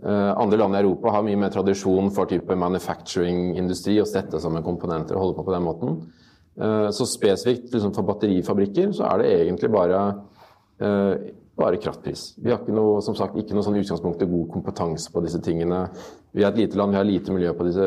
Uh, 0.00 0.32
andre 0.40 0.56
land 0.56 0.76
i 0.76 0.80
Europa 0.80 1.12
har 1.12 1.24
mye 1.26 1.36
mer 1.36 1.52
tradisjon 1.52 2.08
for 2.16 2.28
type 2.30 2.56
manufacturing-industri 2.56 3.98
og 4.00 4.08
stette 4.08 4.40
sammen 4.40 4.64
komponenter 4.64 5.18
og 5.18 5.26
holde 5.26 5.36
på 5.36 5.44
på 5.44 5.52
den 5.52 5.66
måten. 5.66 5.98
Uh, 6.56 6.88
så 6.94 7.04
spesifikt 7.08 7.74
liksom 7.74 7.92
for 7.96 8.08
batterifabrikker 8.08 8.94
så 8.96 9.10
er 9.10 9.20
det 9.20 9.34
egentlig 9.34 9.70
bare, 9.74 10.00
uh, 10.80 11.12
bare 11.60 11.78
kraftpris. 11.80 12.22
Vi 12.40 12.50
har 12.50 12.62
ikke 12.62 12.74
noe, 12.74 13.00
som 13.04 13.14
sagt, 13.18 13.36
ikke 13.38 13.54
noe 13.56 13.64
sånn 13.66 13.76
utgangspunkt 13.80 14.18
til 14.22 14.30
god 14.30 14.48
kompetanse 14.54 15.12
på 15.12 15.22
disse 15.24 15.40
tingene. 15.44 15.82
Vi 16.34 16.44
er 16.44 16.50
et 16.50 16.60
lite 16.60 16.78
land, 16.78 16.94
vi 16.94 17.00
har 17.00 17.06
lite 17.08 17.34
miljø 17.34 17.52
på 17.58 17.66
disse 17.68 17.86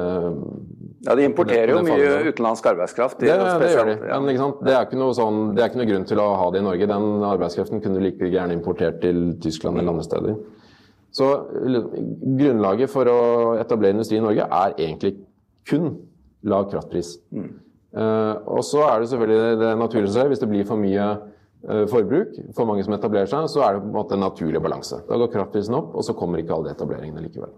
Ja, 1.04 1.16
de 1.18 1.26
importerer 1.26 1.74
jo 1.74 1.82
mye 1.86 2.12
utenlandsk 2.30 2.70
arbeidskraft. 2.74 3.20
De 3.20 3.32
det, 3.32 3.38
det, 3.64 3.72
gjør 3.74 3.90
de. 3.90 3.96
Ja. 4.12 4.20
Men 4.22 4.30
det, 4.30 4.76
er 4.76 5.16
sånn, 5.18 5.42
det 5.56 5.64
er 5.64 5.72
ikke 5.72 5.82
noe 5.82 5.90
grunn 5.90 6.08
til 6.10 6.22
å 6.24 6.28
ha 6.40 6.48
det 6.54 6.62
i 6.62 6.68
Norge. 6.70 6.90
Den 6.94 7.28
arbeidskraften 7.28 7.84
kunne 7.84 8.00
du 8.00 8.06
like 8.06 8.30
gjerne 8.30 8.56
importert 8.56 9.02
til 9.04 9.34
Tyskland 9.44 9.82
eller 9.82 9.96
andre 9.96 10.08
steder. 10.08 10.40
Så 11.14 11.28
grunnlaget 12.40 12.90
for 12.90 13.10
å 13.10 13.20
etablere 13.62 13.98
industri 13.98 14.18
i 14.18 14.24
Norge 14.24 14.48
er 14.48 14.78
egentlig 14.78 15.18
kun 15.70 15.92
lav 16.50 16.70
kraftpris. 16.72 17.18
Mm. 17.34 17.52
Uh, 17.94 18.36
og 18.50 18.64
så 18.66 18.82
er 18.88 19.02
det 19.04 19.12
selvfølgelig 19.12 19.60
det 19.62 19.74
naturlige 19.78 20.16
seg, 20.16 20.32
hvis 20.32 20.42
det 20.42 20.50
blir 20.50 20.66
for 20.66 20.82
mye 20.82 21.12
forbruk, 21.64 22.34
for 22.58 22.68
mange 22.68 22.84
som 22.84 22.96
etablerer 22.96 23.30
seg, 23.32 23.46
så 23.52 23.62
er 23.64 23.76
det 23.78 23.84
på 23.86 23.88
en 23.88 23.96
måte 23.96 24.18
en 24.18 24.26
naturlig 24.26 24.60
balanse. 24.64 25.00
Da 25.08 25.20
går 25.20 25.32
kraftprisen 25.32 25.78
opp, 25.78 25.94
og 25.96 26.04
så 26.04 26.16
kommer 26.18 26.42
ikke 26.42 26.58
alle 26.58 26.74
etableringene 26.74 27.24
likevel. 27.24 27.54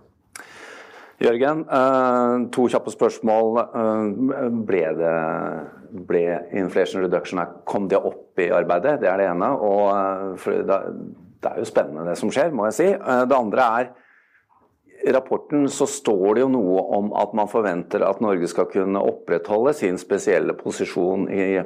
Jørgen, 1.24 1.64
uh, 1.72 2.46
to 2.52 2.66
kjappe 2.68 2.92
spørsmål. 2.92 3.62
ble, 4.68 4.82
det, 5.00 5.14
ble 6.10 6.24
Inflation 6.60 7.06
Reduction 7.06 7.40
Kom 7.64 7.88
det 7.88 8.02
opp 8.02 8.42
i 8.44 8.50
arbeidet? 8.52 9.00
Det 9.02 9.10
er 9.10 9.24
det 9.24 9.30
ene. 9.32 9.52
Og 9.56 10.44
det 11.46 11.54
er 11.54 11.62
jo 11.62 11.70
spennende 11.70 12.10
det 12.10 12.18
som 12.20 12.34
skjer, 12.34 12.52
må 12.56 12.68
jeg 12.70 12.78
si. 12.80 12.90
Eh, 12.96 13.24
det 13.30 13.38
andre 13.38 13.70
er 13.80 13.94
i 15.06 15.14
rapporten 15.14 15.68
så 15.70 15.86
står 15.86 16.36
det 16.36 16.42
jo 16.42 16.52
noe 16.56 16.84
om 16.98 17.12
at 17.20 17.36
man 17.38 17.50
forventer 17.52 18.02
at 18.08 18.22
Norge 18.26 18.48
skal 18.50 18.66
kunne 18.72 19.04
opprettholde 19.06 19.76
sin 19.78 20.00
spesielle 20.02 20.56
posisjon 20.58 21.28
i, 21.30 21.62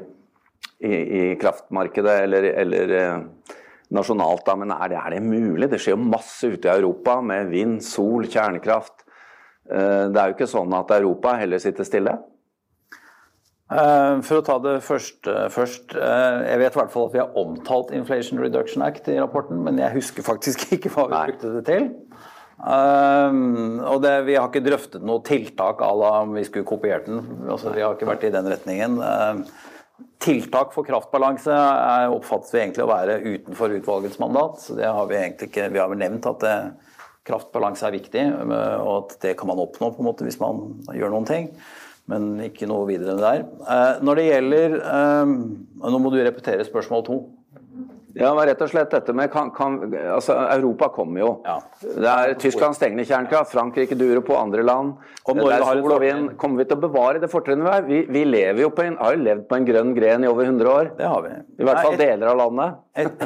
i, 0.80 0.94
i 0.94 1.36
kraftmarkedet 1.40 2.16
eller, 2.24 2.48
eller, 2.64 2.96
eh, 3.02 3.54
nasjonalt. 3.96 4.46
Da. 4.48 4.56
Men 4.60 4.74
er 4.76 4.92
det, 4.92 5.00
er 5.02 5.16
det, 5.16 5.22
mulig? 5.26 5.70
Det 5.72 5.82
skjer 5.82 5.98
jo 5.98 6.10
masse 6.16 6.48
ute 6.48 6.70
i 6.70 6.74
Europa 6.80 7.20
med 7.26 7.52
vind, 7.54 7.80
sol, 7.86 8.28
kjernekraft. 8.30 9.06
Eh, 9.70 10.10
det 10.10 10.20
er 10.20 10.32
jo 10.32 10.38
ikke 10.38 10.52
sånn 10.52 10.76
at 10.78 10.96
Europa 11.00 11.36
heller 11.42 11.62
sitter 11.62 11.88
stille. 11.88 12.16
Eh, 13.70 14.16
for 14.26 14.40
å 14.40 14.46
ta 14.46 14.58
det 14.64 14.80
først, 14.86 15.30
først. 15.54 15.96
Jeg 15.98 16.64
vet 16.64 16.76
i 16.76 16.82
hvert 16.82 16.96
fall 16.96 17.10
at 17.10 17.18
vi 17.18 17.24
har 17.24 17.40
omtalt 17.44 17.94
Inflation 17.96 18.42
Reduction 18.42 18.86
Act 18.86 19.12
i 19.12 19.20
rapporten, 19.20 19.60
men 19.66 19.82
jeg 19.82 19.98
husker 20.00 20.26
faktisk 20.26 20.70
ikke 20.78 20.94
hva 20.96 21.10
vi 21.10 21.18
Nei. 21.18 21.26
brukte 21.32 21.56
det 21.58 21.66
til. 21.70 21.92
Um, 22.60 23.80
og 23.88 24.02
det, 24.04 24.12
vi 24.28 24.34
har 24.36 24.50
ikke 24.50 24.66
drøftet 24.66 25.04
noe 25.08 25.24
tiltak 25.24 25.80
à 25.80 25.94
la 25.96 26.10
om 26.26 26.34
vi 26.36 26.44
skulle 26.44 26.68
kopiert 26.68 27.06
den. 27.08 27.22
Altså, 27.48 27.72
vi 27.72 27.86
har 27.86 27.96
ikke 27.96 28.10
vært 28.10 28.26
i 28.28 28.34
den 28.34 28.50
retningen. 28.52 28.98
Um, 29.00 29.46
tiltak 30.20 30.74
for 30.76 30.88
kraftbalanse 30.88 31.56
oppfattes 32.12 32.54
vi 32.54 32.62
egentlig 32.62 32.86
å 32.86 32.92
være 32.92 33.20
utenfor 33.24 33.76
utvalgets 33.78 34.20
mandat. 34.20 34.62
så 34.62 34.76
det 34.76 34.88
har 34.88 35.08
Vi 35.08 35.16
egentlig 35.16 35.50
ikke, 35.50 35.70
vi 35.74 35.80
har 35.80 35.90
vel 35.92 36.02
nevnt 36.02 36.28
at 36.30 36.40
det, 36.44 36.56
kraftbalanse 37.30 37.86
er 37.86 37.94
viktig, 37.94 38.24
og 38.82 38.94
at 38.96 39.20
det 39.22 39.36
kan 39.38 39.48
man 39.52 39.60
oppnå 39.62 39.92
på 39.94 40.02
en 40.02 40.08
måte 40.08 40.26
hvis 40.26 40.40
man 40.42 40.80
gjør 40.96 41.14
noen 41.14 41.28
ting 41.30 41.52
men 42.10 42.40
ikke 42.42 42.66
noe 42.70 42.88
videre 42.90 43.14
enn 43.14 43.22
det 43.22 43.28
der. 43.28 43.44
Eh, 43.70 44.00
når 44.06 44.20
det 44.20 44.30
gjelder 44.30 44.78
eh, 44.80 45.34
Nå 45.94 46.02
må 46.02 46.12
du 46.14 46.20
repetere 46.24 46.66
spørsmål 46.68 47.06
to. 47.08 47.20
Ja, 48.20 48.34
men 48.36 48.46
rett 48.50 48.62
og 48.62 48.70
slett 48.72 48.92
dette 48.92 49.14
med 49.16 49.32
kan, 49.32 49.50
kan, 49.56 49.78
altså 50.14 50.36
Europa 50.52 50.90
kommer 50.94 51.22
jo. 51.24 51.30
Ja. 51.46 51.56
Det 51.82 52.10
er 52.12 52.34
Tyskland 52.42 52.76
stenger 52.76 53.08
kjernekraft, 53.08 53.54
Frankrike 53.56 53.96
durer 53.98 54.22
på 54.26 54.36
andre 54.38 54.66
land. 54.68 54.98
Om 55.24 55.40
Norge 55.40 55.60
har 55.64 55.80
sol 55.80 55.94
og 55.96 56.04
vind. 56.04 56.28
Kommer 56.42 56.62
vi 56.64 56.68
til 56.70 56.78
å 56.78 56.84
bevare 56.84 57.22
det 57.24 57.30
fortrinnet 57.32 57.64
vi 57.66 57.72
har? 57.72 57.88
Vi, 57.88 58.02
vi 58.12 58.26
lever 58.28 58.62
jo 58.66 58.70
på 58.76 58.84
en, 58.84 58.98
har 59.00 59.16
jo 59.16 59.24
levd 59.24 59.48
på 59.50 59.56
en 59.60 59.68
grønn 59.70 59.96
gren 59.98 60.28
i 60.28 60.32
over 60.32 60.50
100 60.50 60.72
år. 60.74 60.92
Det 61.00 61.08
har 61.08 61.26
vi. 61.26 61.34
I 61.64 61.68
hvert 61.70 61.82
fall 61.86 61.96
et- 61.96 62.04
deler 62.04 62.34
av 62.34 62.40
landet. 62.44 62.80
Et, 63.00 63.26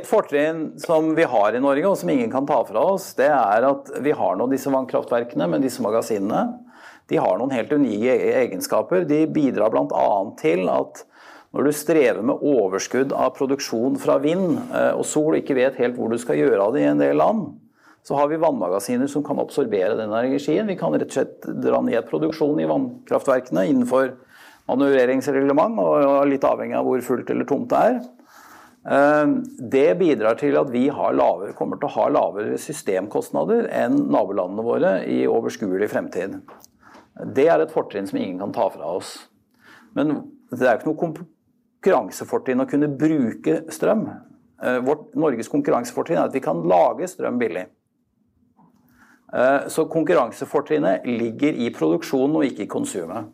et 0.00 0.06
fortrinn 0.10 0.62
som 0.82 1.12
vi 1.14 1.26
har 1.30 1.54
i 1.54 1.62
Norge, 1.62 1.86
og 1.86 1.98
som 2.00 2.10
ingen 2.10 2.32
kan 2.32 2.46
ta 2.48 2.58
fra 2.66 2.82
oss, 2.96 3.12
det 3.18 3.30
er 3.30 3.68
at 3.70 3.92
vi 4.02 4.14
har 4.16 4.38
nå 4.40 4.50
disse 4.50 4.72
vannkraftverkene 4.74 5.46
med 5.54 5.62
disse 5.62 5.84
magasinene. 5.84 6.48
De 7.06 7.20
har 7.22 7.38
noen 7.38 7.52
helt 7.54 7.70
unike 7.70 8.16
egenskaper. 8.40 9.04
De 9.06 9.20
bidrar 9.30 9.70
bl.a. 9.70 10.08
til 10.40 10.66
at 10.72 11.04
når 11.56 11.70
du 11.70 11.72
strever 11.72 12.20
med 12.20 12.42
overskudd 12.44 13.14
av 13.16 13.30
produksjon 13.38 13.94
fra 14.00 14.18
vind 14.20 14.58
eh, 14.76 14.92
og 14.92 15.06
sol 15.08 15.32
og 15.32 15.38
ikke 15.40 15.56
vet 15.56 15.78
helt 15.80 15.96
hvor 15.96 16.12
du 16.12 16.18
skal 16.20 16.36
gjøre 16.36 16.60
av 16.60 16.74
det 16.74 16.82
i 16.82 16.90
en 16.90 17.00
del 17.00 17.16
land, 17.16 17.46
så 18.04 18.18
har 18.18 18.28
vi 18.28 18.38
vannmagasiner 18.38 19.08
som 19.08 19.24
kan 19.24 19.40
absorbere 19.40 19.96
den 19.96 20.12
energien. 20.12 20.68
Vi 20.68 20.76
kan 20.78 20.92
rett 20.92 21.08
og 21.08 21.16
slett 21.16 21.46
dra 21.64 21.80
ned 21.82 22.04
produksjonen 22.10 22.60
i 22.60 22.68
vannkraftverkene 22.68 23.64
innenfor 23.70 24.12
manøvreringsreglement, 24.68 25.80
og 25.80 26.28
litt 26.28 26.44
avhengig 26.44 26.76
av 26.76 26.86
hvor 26.86 27.02
fullt 27.06 27.32
eller 27.32 27.48
tomt 27.48 27.72
det 27.72 27.80
er. 27.88 27.96
Eh, 28.92 29.32
Det 29.72 29.86
bidrar 29.98 30.36
til 30.38 30.58
at 30.60 30.70
vi 30.74 30.84
lavere, 30.92 31.54
kommer 31.56 31.80
til 31.80 31.88
å 31.88 31.94
ha 31.96 32.08
lavere 32.18 32.60
systemkostnader 32.60 33.70
enn 33.72 33.96
nabolandene 34.12 34.66
våre 34.66 34.92
i 35.08 35.24
overskuelig 35.24 35.88
fremtid. 35.94 36.36
Det 37.32 37.48
er 37.48 37.64
et 37.64 37.72
fortrinn 37.72 38.06
som 38.06 38.20
ingen 38.20 38.44
kan 38.44 38.52
ta 38.52 38.68
fra 38.76 38.92
oss. 39.00 39.16
Men 39.96 40.18
det 40.52 40.68
er 40.68 40.76
ikke 40.76 40.92
noe 40.92 41.00
konkurransefortrinn 41.86 42.64
å 42.64 42.68
kunne 42.68 42.88
bruke 42.90 43.62
strøm. 43.70 44.06
Eh, 44.62 44.78
Vårt, 44.82 45.14
Norges 45.14 45.48
konkurransefortrinn 45.52 46.18
er 46.18 46.26
at 46.26 46.34
vi 46.34 46.42
kan 46.42 46.62
lage 46.66 47.06
strøm 47.06 47.38
billig. 47.38 47.66
Eh, 49.32 49.68
Så 49.68 49.86
konkurransefortrinnet 49.86 51.06
ligger 51.06 51.52
i 51.52 51.70
produksjonen 51.70 52.36
og 52.36 52.44
ikke 52.44 52.64
i 52.64 52.66
konsumet. 52.66 53.26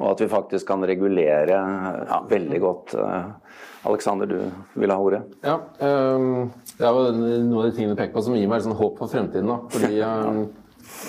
Og 0.00 0.12
at 0.12 0.20
vi 0.20 0.28
faktisk 0.28 0.66
kan 0.66 0.82
regulere 0.82 1.50
ja. 1.50 2.22
veldig 2.28 2.60
godt. 2.60 2.94
Aleksander, 2.94 3.84
Alexander, 3.84 4.26
du 4.26 4.80
vil 4.80 4.90
ha 4.90 4.96
ordet? 4.96 5.20
Ja, 5.44 5.58
ehm, 5.78 6.50
det 6.78 6.86
er 6.86 6.96
jo 6.96 7.42
noe 7.44 7.66
av 7.66 7.68
de 7.68 7.76
tingene 7.76 7.92
du 7.92 8.00
peker 8.00 8.14
på 8.14 8.22
som 8.24 8.34
gir 8.34 8.48
meg 8.48 8.62
sånn 8.64 8.78
håp 8.78 8.96
for 8.96 9.12
fremtiden. 9.12 9.48
Da. 9.48 9.58
Fordi 9.68 10.00
ehm, 10.00 10.40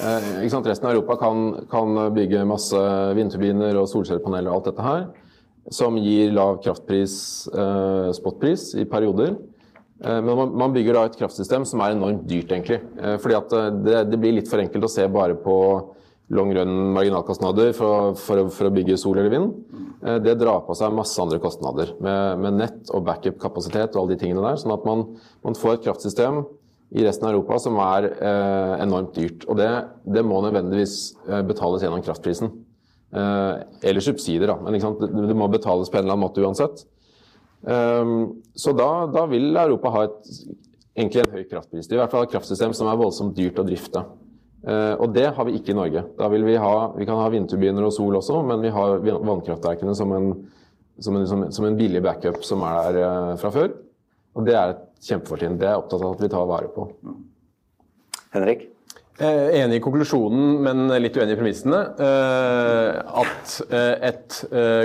eh, 0.03 0.27
ikke 0.41 0.51
sant, 0.51 0.67
Resten 0.67 0.89
av 0.89 0.95
Europa 0.97 1.15
kan, 1.23 1.65
kan 1.71 2.11
bygge 2.15 2.43
masse 2.47 2.83
vindturbiner 3.15 3.79
og 3.79 3.87
solcellepaneler 3.87 4.51
og 4.51 4.59
alt 4.59 4.71
dette 4.73 4.87
her, 4.89 5.07
som 5.69 5.97
gir 6.01 6.31
lav 6.33 6.61
kraftpris, 6.63 7.47
eh, 7.53 8.11
spotpris, 8.17 8.73
i 8.75 8.85
perioder. 8.85 9.35
Eh, 10.03 10.21
Men 10.21 10.35
man, 10.35 10.55
man 10.57 10.73
bygger 10.73 10.93
da 10.97 11.05
et 11.05 11.17
kraftsystem 11.19 11.65
som 11.65 11.81
er 11.81 11.93
enormt 11.93 12.25
dyrt, 12.27 12.49
egentlig. 12.51 12.79
Eh, 12.97 13.17
Fordi 13.21 13.35
at 13.37 13.53
eh, 13.53 13.69
det, 13.85 13.97
det 14.11 14.19
blir 14.19 14.33
litt 14.39 14.49
for 14.49 14.59
enkelt 14.63 14.83
å 14.87 14.89
se 14.89 15.05
bare 15.07 15.35
på 15.35 15.57
long 16.31 16.53
run 16.55 16.93
marginalkostnader 16.95 17.73
for, 17.75 18.13
for, 18.15 18.47
for 18.55 18.69
å 18.69 18.71
bygge 18.73 18.97
sol 18.97 19.19
eller 19.19 19.29
vind. 19.29 19.51
Eh, 20.01 20.17
Det 20.23 20.37
drar 20.39 20.63
på 20.65 20.73
seg 20.79 20.95
masse 20.95 21.19
andre 21.21 21.37
kostnader 21.43 21.93
med, 22.01 22.39
med 22.41 22.57
nett 22.63 22.89
og 22.95 23.05
backup-kapasitet 23.05 23.93
og 23.93 24.01
alle 24.05 24.15
de 24.15 24.21
tingene 24.23 24.41
der. 24.47 24.57
Sånn 24.57 24.73
at 24.73 24.87
man, 24.87 25.05
man 25.45 25.59
får 25.59 25.77
et 25.77 25.85
kraftsystem 25.85 26.41
i 26.91 27.05
resten 27.05 27.27
av 27.27 27.35
Europa 27.35 27.59
som 27.63 27.77
er 27.83 28.09
eh, 28.17 28.73
enormt 28.83 29.13
dyrt. 29.15 29.45
Og 29.47 29.59
det, 29.61 29.69
det 30.07 30.25
må 30.27 30.41
nødvendigvis 30.43 31.13
betales 31.47 31.85
gjennom 31.85 32.01
kraftprisen. 32.03 32.49
Eh, 33.11 33.53
eller 33.89 34.03
subsidier, 34.03 34.47
da. 34.47 34.57
Men? 34.63 34.79
Det, 35.27 35.37
må 35.37 35.47
betales 35.51 35.91
på 35.91 35.99
en 35.99 36.05
eller 36.05 36.15
annen 36.15 36.25
måte 36.25 36.43
uansett. 36.43 36.85
Um, 37.61 38.41
så 38.57 38.71
da, 38.73 39.05
da 39.11 39.27
vil 39.29 39.51
Europa 39.53 39.91
ha 39.93 40.05
et, 40.07 40.29
egentlig 40.97 41.25
en 41.25 41.35
høy 41.35 41.43
kraftpris. 41.49 41.89
I 41.91 41.99
hvert 41.99 42.13
fall 42.13 42.25
et 42.25 42.33
kraftsystem 42.33 42.73
som 42.77 42.89
er 42.89 42.99
voldsomt 42.99 43.35
dyrt 43.37 43.59
å 43.61 43.67
drifte. 43.67 44.03
Eh, 44.61 44.93
og 45.01 45.13
det 45.15 45.27
har 45.35 45.47
vi 45.47 45.55
ikke 45.57 45.73
i 45.73 45.77
Norge. 45.77 46.03
Da 46.17 46.29
vil 46.31 46.45
vi, 46.45 46.55
ha, 46.61 46.73
vi 46.95 47.07
kan 47.09 47.19
ha 47.19 47.29
vindturbiner 47.33 47.85
og 47.87 47.93
sol 47.95 48.17
også, 48.19 48.41
men 48.47 48.63
vi 48.63 48.73
har 48.73 48.99
vannkraftverkene 49.01 49.95
som 49.97 50.13
en, 50.17 50.33
som 51.01 51.17
en, 51.17 51.47
som 51.53 51.67
en 51.67 51.79
billig 51.79 52.03
backup 52.05 52.43
som 52.45 52.65
er 52.67 52.91
der 52.97 53.01
eh, 53.07 53.37
fra 53.41 53.53
før. 53.53 53.73
Og 54.37 54.47
det 54.47 54.55
er 54.55 54.75
et 54.75 54.85
kjempefortrinn. 55.03 55.57
Det 55.59 55.67
er 55.67 55.75
jeg 55.75 55.83
opptatt 55.83 56.05
av 56.05 56.15
at 56.15 56.23
vi 56.23 56.31
tar 56.31 56.49
vare 56.49 56.71
på. 56.71 56.87
Henrik? 58.31 58.70
Eh, 59.21 59.61
Enig 59.61 59.77
i 59.77 59.81
konklusjonen, 59.83 60.45
men 60.65 60.87
litt 61.03 61.17
uenig 61.19 61.35
i 61.35 61.37
premissene. 61.37 61.81
Eh, 62.01 63.01
At 63.21 63.57
eh, 63.69 64.09
et 64.09 64.37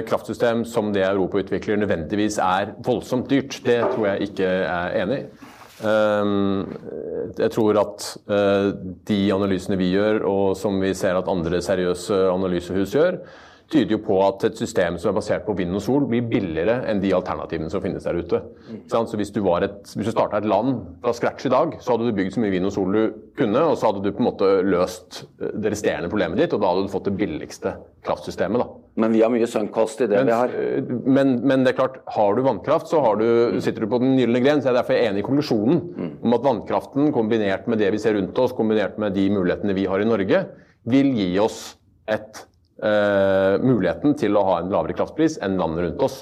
kraftsystem 0.09 0.65
som 0.69 0.91
det 0.93 1.07
Europa 1.07 1.41
utvikler, 1.41 1.79
nødvendigvis 1.81 2.37
er 2.45 2.75
voldsomt 2.85 3.31
dyrt, 3.33 3.63
det 3.65 3.81
tror 3.95 4.11
jeg 4.11 4.31
ikke 4.31 4.51
er 4.67 4.97
enig 5.03 5.23
i. 5.23 5.27
Jeg 7.37 7.53
tror 7.53 7.77
at 7.77 8.05
de 9.11 9.19
analysene 9.35 9.77
vi 9.77 9.91
gjør, 9.93 10.23
og 10.25 10.55
som 10.57 10.79
vi 10.81 10.95
ser 10.97 11.19
at 11.19 11.29
andre 11.29 11.61
seriøse 11.61 12.17
analysehus 12.33 12.95
gjør, 12.97 13.19
tyder 13.73 13.97
jo 13.97 13.99
på 14.05 14.17
at 14.23 14.45
et 14.47 14.59
system 14.61 14.95
som 15.01 15.11
er 15.11 15.17
basert 15.17 15.47
på 15.47 15.55
vind 15.59 15.75
og 15.75 15.83
sol, 15.83 16.05
blir 16.07 16.25
billigere 16.31 16.79
enn 16.87 17.01
de 17.03 17.11
alternativene 17.17 17.71
som 17.73 17.83
finnes 17.83 18.05
der 18.07 18.19
ute. 18.21 18.41
Så 18.87 19.03
Hvis 19.19 19.33
du, 19.35 19.41
var 19.43 19.67
et, 19.67 19.81
hvis 19.97 20.07
du 20.07 20.13
starta 20.15 20.39
et 20.39 20.47
land 20.47 20.85
fra 21.03 21.15
scratch 21.17 21.49
i 21.49 21.53
dag, 21.53 21.75
så 21.83 21.95
hadde 21.95 22.07
du 22.07 22.17
bygd 22.17 22.37
så 22.37 22.43
mye 22.45 22.55
vind 22.55 22.69
og 22.69 22.75
sol 22.77 22.95
du 22.95 23.03
kunne, 23.39 23.63
og 23.67 23.77
så 23.79 23.91
hadde 23.91 24.05
du 24.05 24.13
på 24.13 24.23
en 24.23 24.29
måte 24.29 24.51
løst 24.67 25.25
eh, 25.41 25.51
det 25.59 25.73
resterende 25.75 26.11
problemet 26.13 26.39
ditt, 26.39 26.55
og 26.55 26.63
da 26.63 26.71
hadde 26.71 26.87
du 26.87 26.93
fått 26.95 27.09
det 27.11 27.17
billigste 27.19 27.75
kraftsystemet. 28.07 28.63
da. 28.63 28.69
Men 29.03 29.13
vi 29.13 29.23
har 29.25 29.33
mye 29.35 29.49
sunkost 29.51 30.01
i 30.05 30.09
det 30.09 30.23
Men, 30.23 30.31
vi 30.31 30.37
har. 30.39 30.55
men, 31.19 31.35
men 31.43 31.65
det 31.67 31.75
er 31.75 31.81
klart, 31.81 31.99
har 32.15 32.37
du 32.37 32.45
vannkraft, 32.47 32.89
så 32.89 33.03
har 33.05 33.19
du, 33.21 33.27
sitter 33.65 33.85
du 33.85 33.91
på 33.91 34.01
den 34.03 34.15
gylne 34.21 34.41
gren. 34.45 34.63
så 34.63 34.71
jeg 34.71 34.77
er 34.77 34.81
derfor 34.81 35.01
enig 35.01 35.25
i 35.25 35.27
konklusjonen 35.27 35.83
om 36.23 36.37
at 36.39 36.47
vannkraften, 36.47 37.11
kombinert 37.13 37.67
med 37.67 37.83
det 37.83 37.91
vi 37.93 38.01
ser 38.01 38.15
rundt 38.17 38.39
oss, 38.39 38.55
kombinert 38.57 38.97
med 39.03 39.17
de 39.19 39.27
mulighetene 39.35 39.75
vi 39.77 39.89
har 39.91 40.01
i 40.01 40.09
Norge, 40.09 40.45
vil 40.87 41.11
gi 41.19 41.33
oss 41.43 41.77
et, 42.07 42.47
muligheten 42.77 44.13
til 44.21 44.37
å 44.37 44.43
ha 44.45 44.57
en 44.61 44.69
lavere 44.69 44.93
kraftpris 44.99 45.39
enn 45.41 45.55
landene 45.57 45.87
rundt 45.87 46.03
oss. 46.05 46.17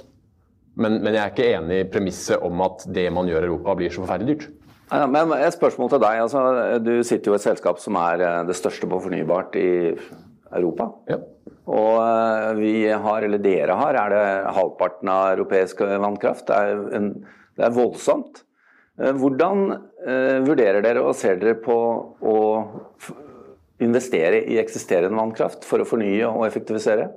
Men, 0.78 1.00
men 1.02 1.14
jeg 1.14 1.22
er 1.22 1.32
ikke 1.32 1.48
enig 1.56 1.80
i 1.80 1.88
premisset 1.90 2.42
om 2.46 2.62
at 2.62 2.84
det 2.94 3.08
man 3.14 3.26
gjør 3.30 3.46
i 3.46 3.50
Europa, 3.50 3.74
blir 3.78 3.94
så 3.94 4.02
forferdelig 4.04 4.36
dyrt. 4.36 4.46
Ja, 4.92 5.06
men 5.10 5.32
et 5.36 5.56
spørsmål 5.56 5.90
til 5.94 6.02
deg. 6.02 6.22
Altså, 6.26 6.42
du 6.84 6.92
sitter 7.06 7.30
jo 7.30 7.36
i 7.36 7.40
et 7.40 7.46
selskap 7.46 7.80
som 7.82 7.98
er 7.98 8.22
eh, 8.22 8.40
det 8.48 8.56
største 8.58 8.88
på 8.90 9.00
fornybart 9.06 9.56
i 9.58 9.68
Europa. 10.54 10.90
Ja. 11.10 11.20
Og 11.64 11.92
eh, 12.04 12.50
vi 12.58 12.74
har, 12.90 13.26
eller 13.26 13.42
dere 13.42 13.78
har, 13.80 13.98
er 13.98 14.14
det 14.14 14.54
halvparten 14.58 15.10
av 15.10 15.30
europeisk 15.32 15.80
vannkraft. 15.82 16.46
Det 16.50 16.58
er, 16.58 16.82
en, 16.98 17.10
det 17.56 17.68
er 17.68 17.76
voldsomt. 17.76 18.42
Eh, 19.00 19.14
Hvordan 19.18 19.66
eh, 19.74 20.40
vurderer 20.44 20.84
dere 20.84 21.06
og 21.06 21.16
ser 21.18 21.40
dere 21.40 21.56
på 21.64 21.78
å 22.20 22.36
investere 23.82 24.44
i 24.50 24.58
eksisterende 24.60 25.18
vannkraft 25.18 25.66
for 25.66 25.82
å 25.82 25.88
fornye 25.88 26.28
og 26.28 26.46
effektivisere? 26.46 27.08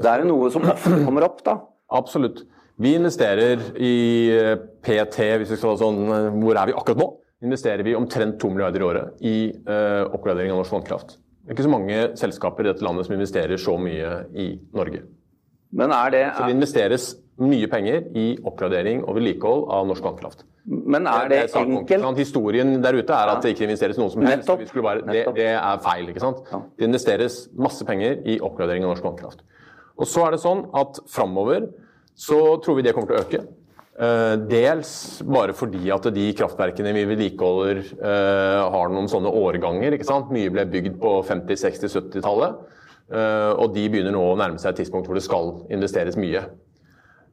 Det 0.00 0.08
er 0.08 0.22
jo 0.22 0.30
noe 0.32 0.50
som 0.52 0.64
ofte 0.68 1.02
kommer 1.06 1.26
opp, 1.26 1.42
da. 1.46 1.58
Absolutt. 1.96 2.44
Vi 2.80 2.94
investerer 2.96 3.60
i 3.76 3.94
eh, 4.32 4.54
PT, 4.80 5.26
hvis 5.42 5.50
vi 5.52 5.58
skal 5.58 5.74
ha 5.74 5.80
sånn, 5.82 5.98
eh, 6.08 6.28
hvor 6.40 6.56
er 6.56 6.70
vi 6.70 6.76
akkurat 6.76 7.02
nå? 7.02 7.08
Investerer 7.44 7.84
vi 7.84 7.96
omtrent 7.96 8.38
2 8.40 8.52
milliarder 8.52 8.80
i 8.80 8.84
året 8.84 9.22
i 9.24 9.36
uh, 9.64 10.04
oppgradering 10.12 10.52
av 10.52 10.58
norsk 10.60 10.74
vannkraft. 10.74 11.14
Det 11.16 11.48
er 11.48 11.56
ikke 11.56 11.64
så 11.64 11.72
mange 11.72 12.00
selskaper 12.20 12.66
i 12.66 12.68
dette 12.68 12.84
landet 12.84 13.08
som 13.08 13.14
investerer 13.16 13.60
så 13.60 13.78
mye 13.80 14.10
i 14.36 14.50
Norge. 14.76 15.00
Men 15.72 15.94
er 15.96 16.12
det, 16.12 16.20
Så 16.36 16.44
det 16.44 16.56
investeres 16.58 17.06
mye 17.40 17.68
penger 17.72 18.06
i 18.16 18.26
oppgradering 18.46 19.02
og 19.04 19.16
vedlikehold 19.18 19.66
av 19.72 19.86
norsk 19.88 20.04
vannkraft. 20.04 20.44
men 20.66 21.06
er 21.08 21.28
det 21.28 21.38
startpunktet. 21.50 21.96
enkelt? 21.96 22.02
Sant? 22.04 22.18
Historien 22.18 22.82
der 22.82 22.98
ute 22.98 23.12
er 23.16 23.32
at 23.32 23.42
det 23.42 23.54
ikke 23.54 23.64
investeres 23.68 23.98
noe 23.98 24.10
som 24.12 24.22
helst. 24.22 24.50
Bare, 24.76 25.00
det, 25.08 25.26
det 25.34 25.48
er 25.54 25.78
feil. 25.84 26.08
ikke 26.12 26.20
sant? 26.20 26.44
Det 26.76 26.84
investeres 26.88 27.48
masse 27.56 27.84
penger 27.88 28.20
i 28.28 28.38
oppgradering 28.40 28.84
av 28.84 28.92
norsk 28.94 29.06
vannkraft. 29.08 29.40
Og 30.00 30.06
så 30.08 30.26
er 30.26 30.36
det 30.36 30.42
sånn 30.44 30.66
at 30.76 31.00
framover 31.08 31.70
så 32.16 32.60
tror 32.64 32.76
vi 32.78 32.84
det 32.84 32.92
kommer 32.96 33.10
til 33.10 33.18
å 33.18 33.24
øke. 33.24 33.42
Eh, 34.00 34.34
dels 34.48 35.20
bare 35.28 35.52
fordi 35.52 35.90
at 35.92 36.06
de 36.14 36.26
kraftverkene 36.38 36.92
vi 36.96 37.04
vedlikeholder 37.10 37.80
eh, 37.82 38.60
har 38.72 38.92
noen 38.92 39.08
sånne 39.12 39.28
årganger. 39.28 39.96
ikke 39.96 40.08
sant? 40.08 40.30
Mye 40.32 40.52
ble 40.52 40.64
bygd 40.72 40.96
på 41.02 41.18
50-, 41.28 41.58
60-, 41.66 41.92
70-tallet. 41.98 42.60
eh, 43.12 43.50
og 43.60 43.74
de 43.74 43.88
begynner 43.92 44.14
nå 44.14 44.22
å 44.30 44.38
nærme 44.40 44.60
seg 44.62 44.72
et 44.72 44.84
tidspunkt 44.84 45.08
hvor 45.08 45.18
det 45.18 45.24
skal 45.26 45.52
investeres 45.68 46.16
mye. 46.20 46.46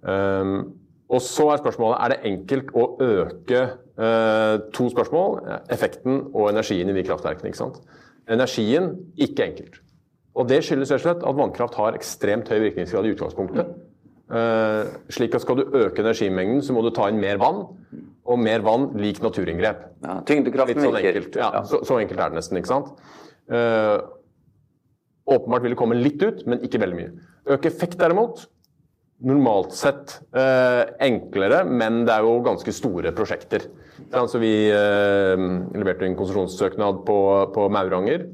Um, 0.07 0.73
og 1.07 1.21
så 1.23 1.45
er 1.53 1.59
spørsmålet 1.61 1.99
er 2.03 2.13
det 2.13 2.17
enkelt 2.27 2.71
å 2.75 2.83
øke 2.99 3.59
eh, 3.63 4.55
to 4.75 4.87
spørsmål. 4.91 5.37
Effekten 5.71 6.17
og 6.35 6.49
energien 6.51 6.89
i 6.91 6.95
de 6.97 7.03
kraftverkene. 7.07 7.47
ikke 7.47 7.61
sant? 7.61 7.77
Energien 8.27 8.89
ikke 9.15 9.45
enkelt. 9.45 9.77
Og 10.35 10.49
Det 10.51 10.59
skyldes 10.67 10.91
rett 10.91 10.99
og 10.99 11.05
slett 11.05 11.23
at 11.23 11.37
vannkraft 11.39 11.77
har 11.79 11.95
ekstremt 11.95 12.51
høy 12.51 12.59
virkningsgrad 12.65 13.07
i 13.07 13.13
utgangspunktet. 13.15 13.71
Eh, 14.27 14.91
slik 15.15 15.33
at 15.39 15.41
Skal 15.45 15.61
du 15.61 15.63
øke 15.79 16.03
energimengden, 16.03 16.59
så 16.61 16.75
må 16.75 16.83
du 16.83 16.91
ta 16.91 17.07
inn 17.07 17.21
mer 17.23 17.39
vann. 17.39 17.63
Og 18.27 18.39
mer 18.43 18.59
vann 18.67 18.89
lik 18.99 19.21
naturinngrep. 19.23 19.85
Ja, 20.03 20.17
tyngdekraften 20.27 20.83
sånn 20.83 20.91
virker. 20.97 21.15
enkelt. 21.15 21.39
Ja, 21.39 21.63
Så, 21.63 21.79
så 21.87 22.01
enkelt 22.03 22.19
er 22.19 22.29
det 22.35 22.41
nesten. 22.41 22.59
ikke 22.59 22.73
sant? 22.73 22.91
Eh, 23.47 23.95
åpenbart 25.31 25.63
vil 25.63 25.71
det 25.71 25.79
komme 25.79 25.95
litt 25.95 26.21
ut, 26.23 26.43
men 26.47 26.59
ikke 26.67 26.83
veldig 26.83 26.99
mye. 26.99 27.11
Øke 27.55 27.71
effekt 27.71 27.95
derimot, 27.99 28.49
normalt 29.25 29.73
sett 29.73 30.19
eh, 30.37 30.83
enklere, 31.07 31.63
men 31.65 32.03
det 32.05 32.13
er 32.13 32.25
jo 32.25 32.41
ganske 32.45 32.73
store 32.75 33.13
prosjekter. 33.17 33.65
Altså, 34.13 34.41
vi 34.41 34.51
eh, 34.69 35.45
leverte 35.73 36.05
en 36.05 36.17
konsesjonssøknad 36.19 37.01
på, 37.07 37.17
på 37.55 37.65
Mauranger. 37.73 38.27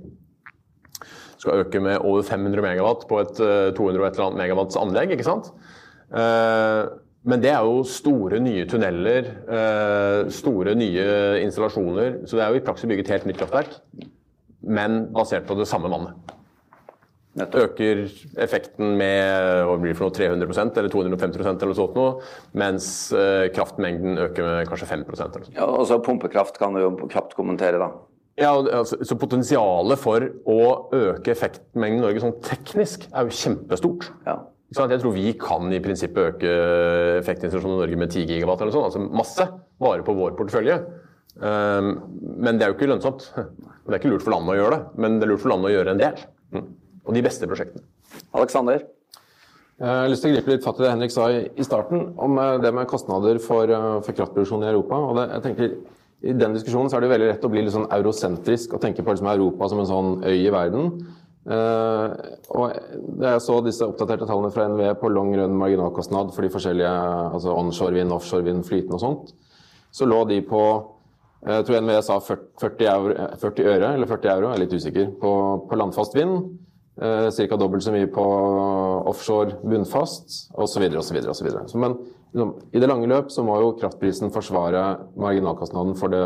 Skal 1.40 1.64
øke 1.64 1.80
med 1.84 2.04
over 2.04 2.26
500 2.28 2.66
megawatt 2.66 3.08
på 3.08 3.22
et 3.24 3.40
eh, 3.44 3.72
200 3.76 4.02
og 4.02 4.10
et 4.10 4.20
eller 4.20 4.28
annet 4.28 4.42
megawatts 4.44 4.80
anlegg. 4.80 5.16
ikke 5.16 5.28
sant? 5.28 5.54
Eh, 6.12 6.84
men 7.24 7.40
det 7.40 7.54
er 7.54 7.64
jo 7.64 7.86
store, 7.88 8.42
nye 8.44 8.68
tunneler, 8.68 9.30
eh, 9.48 10.30
store, 10.36 10.76
nye 10.76 11.06
installasjoner. 11.46 12.26
Så 12.28 12.36
det 12.36 12.44
er 12.44 12.52
jo 12.52 12.60
i 12.60 12.66
praksis 12.66 12.92
bygget 12.92 13.14
helt 13.16 13.28
nytt 13.30 13.40
kraftverk, 13.40 13.78
men 14.68 15.06
basert 15.16 15.48
på 15.48 15.56
det 15.56 15.70
samme 15.72 15.92
vannet. 15.92 16.34
Øker 17.34 18.04
effekten 18.44 18.92
med 19.00 19.64
hva 19.66 19.78
blir 19.82 19.96
det 19.96 19.98
for 19.98 20.06
noe, 20.06 20.14
300% 20.14 20.78
eller 20.78 20.92
250% 20.94 21.64
eller 21.64 21.72
noe 21.72 21.78
sånt, 21.80 21.96
noe, 21.98 22.34
mens 22.62 22.88
eh, 23.18 23.48
kraftmengden 23.56 24.22
øker 24.28 24.46
med 24.46 24.70
kanskje 24.70 24.90
5 24.92 25.06
eller 25.08 25.22
sånt. 25.24 25.54
Ja, 25.56 25.66
og 25.66 25.88
så 25.90 25.98
Pumpekraft 26.04 26.60
kan 26.62 26.78
du 26.78 26.84
jo 26.84 26.92
kjapt 27.10 27.34
kommentere, 27.38 27.82
da. 27.82 27.90
Ja, 28.38 28.54
altså, 28.54 29.00
så 29.06 29.18
Potensialet 29.18 30.02
for 30.02 30.26
å 30.50 30.60
øke 30.94 31.34
effektmengden 31.34 32.02
i 32.02 32.06
Norge 32.06 32.22
sånn 32.22 32.38
teknisk 32.46 33.08
er 33.10 33.26
jo 33.26 33.38
kjempestort. 33.38 34.10
Ja. 34.30 34.40
Jeg 34.74 35.02
tror 35.04 35.14
vi 35.14 35.34
kan 35.38 35.70
i 35.70 35.82
prinsippet 35.82 36.32
øke 36.34 36.54
effektinstitusjonen 37.20 37.78
i 37.78 37.82
Norge 37.84 38.00
med 38.02 38.14
10 38.14 38.30
gigawatt 38.30 38.62
eller 38.62 38.74
sånn, 38.74 38.88
altså 38.88 39.02
masse, 39.06 39.46
bare 39.82 40.06
på 40.06 40.16
vår 40.18 40.34
portefølje. 40.38 40.80
Um, 41.42 41.92
men 42.46 42.58
det 42.58 42.66
er 42.66 42.72
jo 42.72 42.78
ikke 42.78 42.90
lønnsomt. 42.90 43.28
Det 43.38 43.90
er 43.90 44.00
ikke 44.00 44.14
lurt 44.14 44.26
for 44.26 44.34
landet 44.34 44.54
å 44.54 44.58
gjøre 44.60 44.78
det, 44.78 45.02
men 45.02 45.20
det 45.20 45.28
er 45.28 45.34
lurt 45.34 45.44
for 45.44 45.54
landet 45.54 45.70
å 45.70 45.76
gjøre 45.76 45.94
en 45.94 46.02
del. 46.02 46.26
Mm. 46.54 46.68
Og 47.04 47.16
de 47.16 47.24
beste 47.26 47.48
prosjektene. 47.50 47.84
Alexander? 48.34 48.86
Jeg 49.84 49.90
har 49.90 50.12
lyst 50.12 50.22
til 50.24 50.32
å 50.32 50.36
gripe 50.38 50.54
litt 50.54 50.64
fatt 50.64 50.78
i 50.80 50.86
det 50.86 50.92
Henrik 50.94 51.12
sa 51.12 51.26
i 51.34 51.66
starten, 51.66 52.14
om 52.22 52.38
eh, 52.40 52.60
det 52.62 52.70
med 52.76 52.88
kostnader 52.88 53.40
for, 53.42 53.68
eh, 53.68 53.98
for 54.06 54.16
kraftproduksjon 54.16 54.64
i 54.64 54.70
Europa. 54.70 55.00
Og 55.02 55.18
det, 55.18 55.26
jeg 55.34 55.46
tenker, 55.48 55.74
I 56.24 56.36
den 56.40 56.54
diskusjonen 56.56 56.88
så 56.88 56.96
er 56.96 57.04
det 57.04 57.10
veldig 57.12 57.28
lett 57.34 57.44
å 57.44 57.50
bli 57.52 57.66
litt 57.66 57.74
sånn 57.74 57.90
eurosentrisk 57.92 58.78
og 58.78 58.80
tenke 58.80 59.04
på 59.04 59.12
liksom 59.12 59.28
Europa 59.28 59.68
som 59.68 59.82
en 59.82 59.90
sånn 59.90 60.12
øy 60.24 60.38
i 60.38 60.54
verden. 60.54 60.94
Eh, 61.44 62.14
og 62.56 62.78
da 63.20 63.34
jeg 63.34 63.44
så 63.44 63.58
disse 63.66 63.84
oppdaterte 63.84 64.30
tallene 64.30 64.54
fra 64.54 64.70
NVE 64.72 64.94
på 65.02 65.12
long 65.12 65.34
run 65.36 65.58
marginalkostnad 65.60 66.32
for 66.32 66.46
de 66.46 66.54
forskjellige 66.54 66.94
altså 67.34 67.58
onshore 67.58 67.98
vind, 67.98 68.16
offshore 68.16 68.48
vind, 68.48 68.64
flytende 68.64 68.96
og 68.96 69.04
sånt, 69.04 69.34
så 69.92 70.08
lå 70.08 70.22
de 70.30 70.40
på 70.48 70.64
jeg 71.44 71.66
tror 71.68 71.82
NVE 71.84 72.00
sa 72.08 72.22
40, 72.24 72.86
euro, 72.88 73.16
40 73.42 73.66
øre, 73.68 73.88
eller 73.98 74.08
40 74.08 74.30
euro, 74.32 74.48
jeg 74.48 74.56
er 74.56 74.62
litt 74.62 74.76
usikker, 74.80 75.10
på, 75.20 75.32
på 75.68 75.80
landfast 75.82 76.16
vind. 76.16 76.54
Eh, 77.02 77.30
Ca. 77.50 77.58
dobbelt 77.58 77.84
så 77.84 77.92
mye 77.94 78.08
på 78.12 78.24
offshore 79.10 79.58
bunnfast, 79.66 80.52
osv. 80.54 80.84
osv. 81.00 81.18
Men 81.74 81.96
liksom, 82.32 82.52
i 82.72 82.80
det 82.82 82.90
lange 82.90 83.10
løp 83.10 83.32
så 83.34 83.46
må 83.46 83.58
jo 83.62 83.74
kraftprisen 83.80 84.34
forsvare 84.34 84.84
marginalkostnaden 85.18 85.98
for 85.98 86.14
det, 86.14 86.26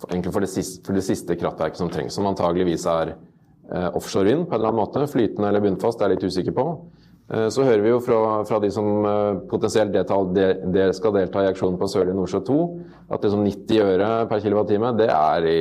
for, 0.00 0.30
for 0.32 0.46
det, 0.46 0.50
siste, 0.52 0.80
for 0.86 0.96
det 0.96 1.04
siste 1.04 1.36
kraftverket 1.36 1.82
som 1.82 1.92
trengs, 1.92 2.16
som 2.16 2.28
antageligvis 2.30 2.88
er 2.88 3.12
eh, 3.18 3.90
offshore 3.92 4.30
vind 4.30 4.48
på 4.48 4.56
en 4.56 4.62
eller 4.62 4.72
annen 4.72 4.80
måte. 4.80 5.04
Flytende 5.12 5.52
eller 5.52 5.66
bunnfast 5.66 6.00
er 6.00 6.08
jeg 6.08 6.16
litt 6.16 6.32
usikker 6.32 6.56
på. 6.56 6.68
Eh, 7.28 7.50
så 7.52 7.68
hører 7.68 7.84
vi 7.84 7.92
jo 7.92 8.00
fra, 8.00 8.24
fra 8.48 8.64
de 8.64 8.72
som 8.72 8.92
eh, 9.04 9.44
potensielt 9.52 9.92
deltar, 9.92 10.32
de, 10.32 10.88
skal 10.96 11.18
delta 11.20 11.44
i 11.44 11.52
aksjonen 11.52 11.76
på 11.76 11.92
Sørlige 11.92 12.16
Nordsjø 12.16 12.46
2, 12.48 12.60
at 13.12 13.28
liksom 13.28 13.44
90 13.44 13.88
øre 13.92 14.12
per 14.32 14.40
kWt, 14.40 14.78
det 15.04 15.12
er 15.12 15.52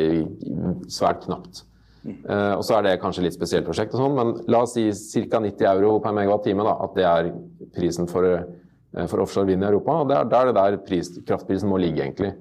svært 0.87 1.27
knapt. 1.27 1.67
Eh, 2.05 2.53
og 2.53 2.63
så 2.65 2.77
er 2.77 2.85
det 2.85 2.99
kanskje 3.01 3.25
litt 3.25 3.35
spesielt 3.35 3.67
prosjekt, 3.67 3.95
og 3.95 4.03
sånn, 4.03 4.15
men 4.15 4.33
la 4.51 4.63
oss 4.63 4.75
si 4.77 5.23
ca. 5.27 5.41
90 5.43 5.69
euro 5.73 5.97
per 6.03 6.15
megawattime. 6.15 6.65
Da, 6.67 6.75
at 6.85 6.95
det 6.95 7.07
er 7.07 7.31
prisen 7.75 8.09
for, 8.11 8.27
eh, 8.27 9.07
for 9.07 9.23
offshore 9.23 9.49
vind 9.49 9.63
i 9.63 9.69
Europa. 9.71 10.01
og 10.01 10.09
Det 10.09 10.17
er, 10.17 10.29
det 10.31 10.45
det 10.47 10.55
der 10.55 10.77
pris, 10.77 11.11
kraftprisen 11.25 11.69
må 11.69 11.79
ligge, 11.81 12.03
egentlig, 12.03 12.35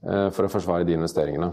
Uh, 0.00 0.30
for 0.32 0.46
å 0.46 0.48
forsvare 0.48 0.86
de 0.88 0.94
investeringene. 0.96 1.50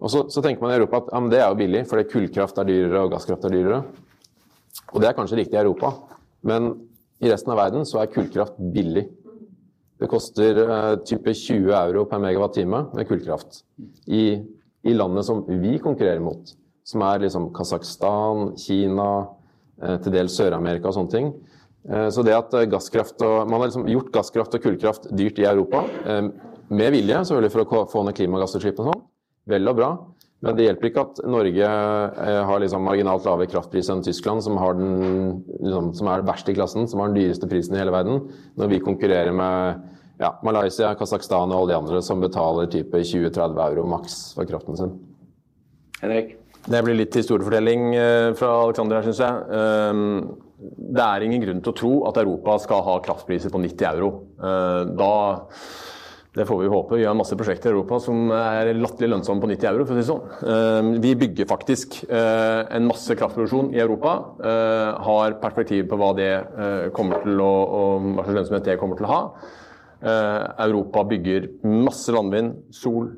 Og 0.00 0.08
så, 0.08 0.22
så 0.32 0.40
tenker 0.40 0.64
man 0.64 0.70
i 0.72 0.78
Europa 0.78 1.02
at 1.02 1.10
ja, 1.12 1.18
det 1.28 1.40
er 1.42 1.50
jo 1.50 1.58
billig, 1.58 1.82
fordi 1.90 2.06
kullkraft 2.08 2.56
er 2.56 2.64
dyrere 2.64 3.02
og 3.04 3.10
gasskraft 3.12 3.44
er 3.44 3.52
dyrere. 3.52 3.80
Og 4.94 5.02
det 5.02 5.10
er 5.10 5.16
kanskje 5.18 5.36
riktig 5.36 5.58
i 5.58 5.60
Europa, 5.60 5.90
men 6.48 6.70
i 7.20 7.28
resten 7.28 7.52
av 7.52 7.60
verden 7.60 7.84
så 7.84 8.00
er 8.00 8.08
kullkraft 8.08 8.56
billig. 8.72 9.04
Det 10.00 10.08
koster 10.08 10.62
uh, 10.64 10.94
type 11.04 11.36
20 11.36 11.76
euro 11.76 12.06
per 12.08 12.24
megawatt-time 12.24 12.80
med 12.96 13.10
kullkraft 13.10 13.60
i, 14.08 14.40
i 14.88 14.96
landet 14.96 15.28
som 15.28 15.44
vi 15.44 15.76
konkurrerer 15.76 16.24
mot 16.24 16.56
som 16.84 17.02
er 17.06 17.24
liksom 17.24 17.48
Kasakhstan, 17.56 18.52
Kina, 18.60 19.10
eh, 19.82 19.96
til 20.04 20.14
dels 20.14 20.36
Sør-Amerika 20.36 20.90
og 20.90 20.98
sånne 20.98 21.14
ting. 21.14 21.30
Eh, 21.88 22.08
så 22.12 22.24
det 22.24 22.36
at 22.36 22.52
eh, 22.54 22.68
gasskraft 22.70 23.22
og, 23.24 23.48
Man 23.48 23.60
har 23.60 23.70
liksom 23.70 23.88
gjort 23.88 24.12
gasskraft 24.12 24.56
og 24.56 24.64
kullkraft 24.64 25.08
dyrt 25.16 25.40
i 25.40 25.48
Europa, 25.48 25.84
med 26.74 26.94
vilje 26.94 27.18
selvfølgelig 27.28 27.52
for 27.52 27.64
å 27.64 27.86
få 27.92 28.02
ned 28.04 28.16
klimagassutslippene 28.16 28.88
og 28.88 28.94
sånn. 28.94 29.06
Vel 29.52 29.68
og 29.68 29.76
bra. 29.76 29.88
Men 30.44 30.56
det 30.56 30.64
hjelper 30.66 30.88
ikke 30.88 31.02
at 31.04 31.18
Norge 31.28 31.68
har 32.48 32.60
liksom 32.60 32.84
marginalt 32.84 33.24
lavere 33.24 33.48
kraftpris 33.48 33.88
enn 33.92 34.02
Tyskland, 34.04 34.42
som, 34.44 34.56
den, 34.76 35.42
liksom, 35.60 35.90
som 35.96 36.08
er 36.12 36.24
verst 36.24 36.48
i 36.48 36.56
klassen, 36.56 36.88
som 36.88 37.00
har 37.00 37.12
den 37.12 37.20
dyreste 37.20 37.48
prisen 37.48 37.76
i 37.76 37.80
hele 37.80 37.92
verden, 37.94 38.26
når 38.60 38.72
vi 38.72 38.80
konkurrerer 38.84 39.32
med 39.36 39.84
ja, 40.20 40.34
Malaysia, 40.44 40.92
Kasakhstan 40.98 41.52
og 41.52 41.62
alle 41.62 41.72
de 41.72 41.78
andre 41.78 42.02
som 42.04 42.24
betaler 42.24 42.68
type 42.72 43.04
20-30 43.04 43.60
euro 43.68 43.86
maks 43.92 44.18
for 44.36 44.48
kraften 44.48 44.80
sin. 44.80 44.96
Henrik? 46.02 46.36
Det 46.64 46.80
blir 46.80 46.96
litt 46.96 47.16
historiefortelling 47.18 47.90
eh, 47.98 48.30
fra 48.38 48.50
Alexander 48.62 48.98
her, 48.98 49.06
syns 49.08 49.20
jeg. 49.20 49.40
Ehm, 49.52 50.04
det 50.96 51.04
er 51.04 51.24
ingen 51.26 51.42
grunn 51.42 51.58
til 51.64 51.74
å 51.74 51.76
tro 51.76 51.94
at 52.08 52.20
Europa 52.22 52.56
skal 52.62 52.84
ha 52.86 53.00
kraftpriser 53.04 53.52
på 53.52 53.60
90 53.60 53.88
euro. 53.90 54.12
Eh, 54.40 54.94
da 54.96 55.10
det 56.34 56.46
får 56.48 56.62
vi 56.62 56.70
håpe. 56.72 56.96
Vi 56.98 57.04
har 57.06 57.14
masse 57.14 57.36
prosjekter 57.38 57.70
i 57.70 57.74
Europa 57.76 58.00
som 58.02 58.32
er 58.34 58.72
latterlig 58.74 59.12
lønnsomme 59.12 59.44
på 59.44 59.50
90 59.52 59.68
euro. 59.70 59.84
for 59.84 59.94
å 59.94 60.00
si 60.00 60.08
sånn. 60.08 60.24
Ehm, 60.54 60.88
vi 61.04 61.12
bygger 61.20 61.50
faktisk 61.52 62.00
eh, 62.08 62.62
en 62.74 62.88
masse 62.88 63.14
kraftproduksjon 63.20 63.70
i 63.76 63.82
Europa. 63.84 64.16
Har 65.04 65.36
perspektiv 65.44 65.84
på 65.90 66.00
hva 66.00 66.10
det 66.16 66.32
kommer 66.96 67.22
til 67.28 67.44
å, 67.44 67.52
hva 68.00 68.24
slags 68.24 68.40
lønnsomhet 68.40 68.72
det 68.72 68.80
kommer 68.80 68.98
til 68.98 69.10
å 69.10 69.12
ha. 69.12 69.22
Europa 70.64 71.04
bygger 71.12 71.46
masse 71.68 72.12
landvind, 72.12 72.56
sol. 72.74 73.12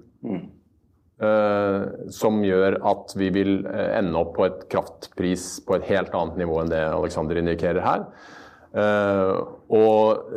Uh, 1.17 2.11
som 2.13 2.43
gjør 2.45 2.75
at 2.85 3.15
vi 3.17 3.31
vil 3.33 3.63
uh, 3.65 3.95
ende 3.97 4.19
opp 4.21 4.35
på 4.37 4.45
et 4.51 4.67
kraftpris 4.69 5.47
på 5.65 5.79
et 5.79 5.87
helt 5.89 6.13
annet 6.13 6.43
nivå 6.43 6.59
enn 6.61 6.69
det 6.69 6.83
Alexander 6.91 7.41
indikerer 7.41 7.81
her. 7.81 8.03
Uh, 8.77 9.39
og 9.73 10.35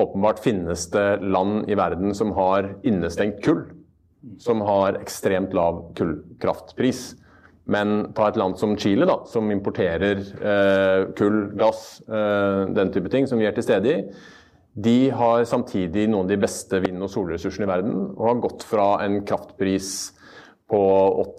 åpenbart 0.00 0.40
finnes 0.40 0.86
det 0.94 1.20
land 1.20 1.68
i 1.68 1.76
verden 1.76 2.14
som 2.16 2.32
har 2.38 2.70
innestengt 2.88 3.42
kull. 3.44 3.66
Som 4.40 4.64
har 4.64 4.96
ekstremt 4.96 5.52
lav 5.56 5.82
kullkraftpris. 5.98 7.02
Men 7.68 8.08
ta 8.16 8.30
et 8.30 8.40
land 8.40 8.56
som 8.56 8.72
Chile, 8.80 9.04
da, 9.04 9.18
som 9.28 9.52
importerer 9.52 10.24
kull, 11.20 11.38
gass, 11.60 12.00
den 12.08 12.92
type 12.94 13.12
ting, 13.12 13.28
som 13.28 13.38
vi 13.38 13.46
er 13.46 13.52
til 13.56 13.66
stede 13.68 13.92
i 13.92 14.00
de 14.78 15.10
har 15.10 15.42
samtidig 15.48 16.06
noen 16.08 16.26
av 16.26 16.30
de 16.30 16.38
beste 16.40 16.78
vind- 16.84 17.02
og 17.02 17.10
solressursene 17.10 17.66
i 17.66 17.70
verden, 17.70 17.98
og 18.14 18.24
har 18.28 18.40
gått 18.44 18.66
fra 18.68 18.88
en 19.04 19.20
kraftpris 19.26 19.90
på 20.68 20.80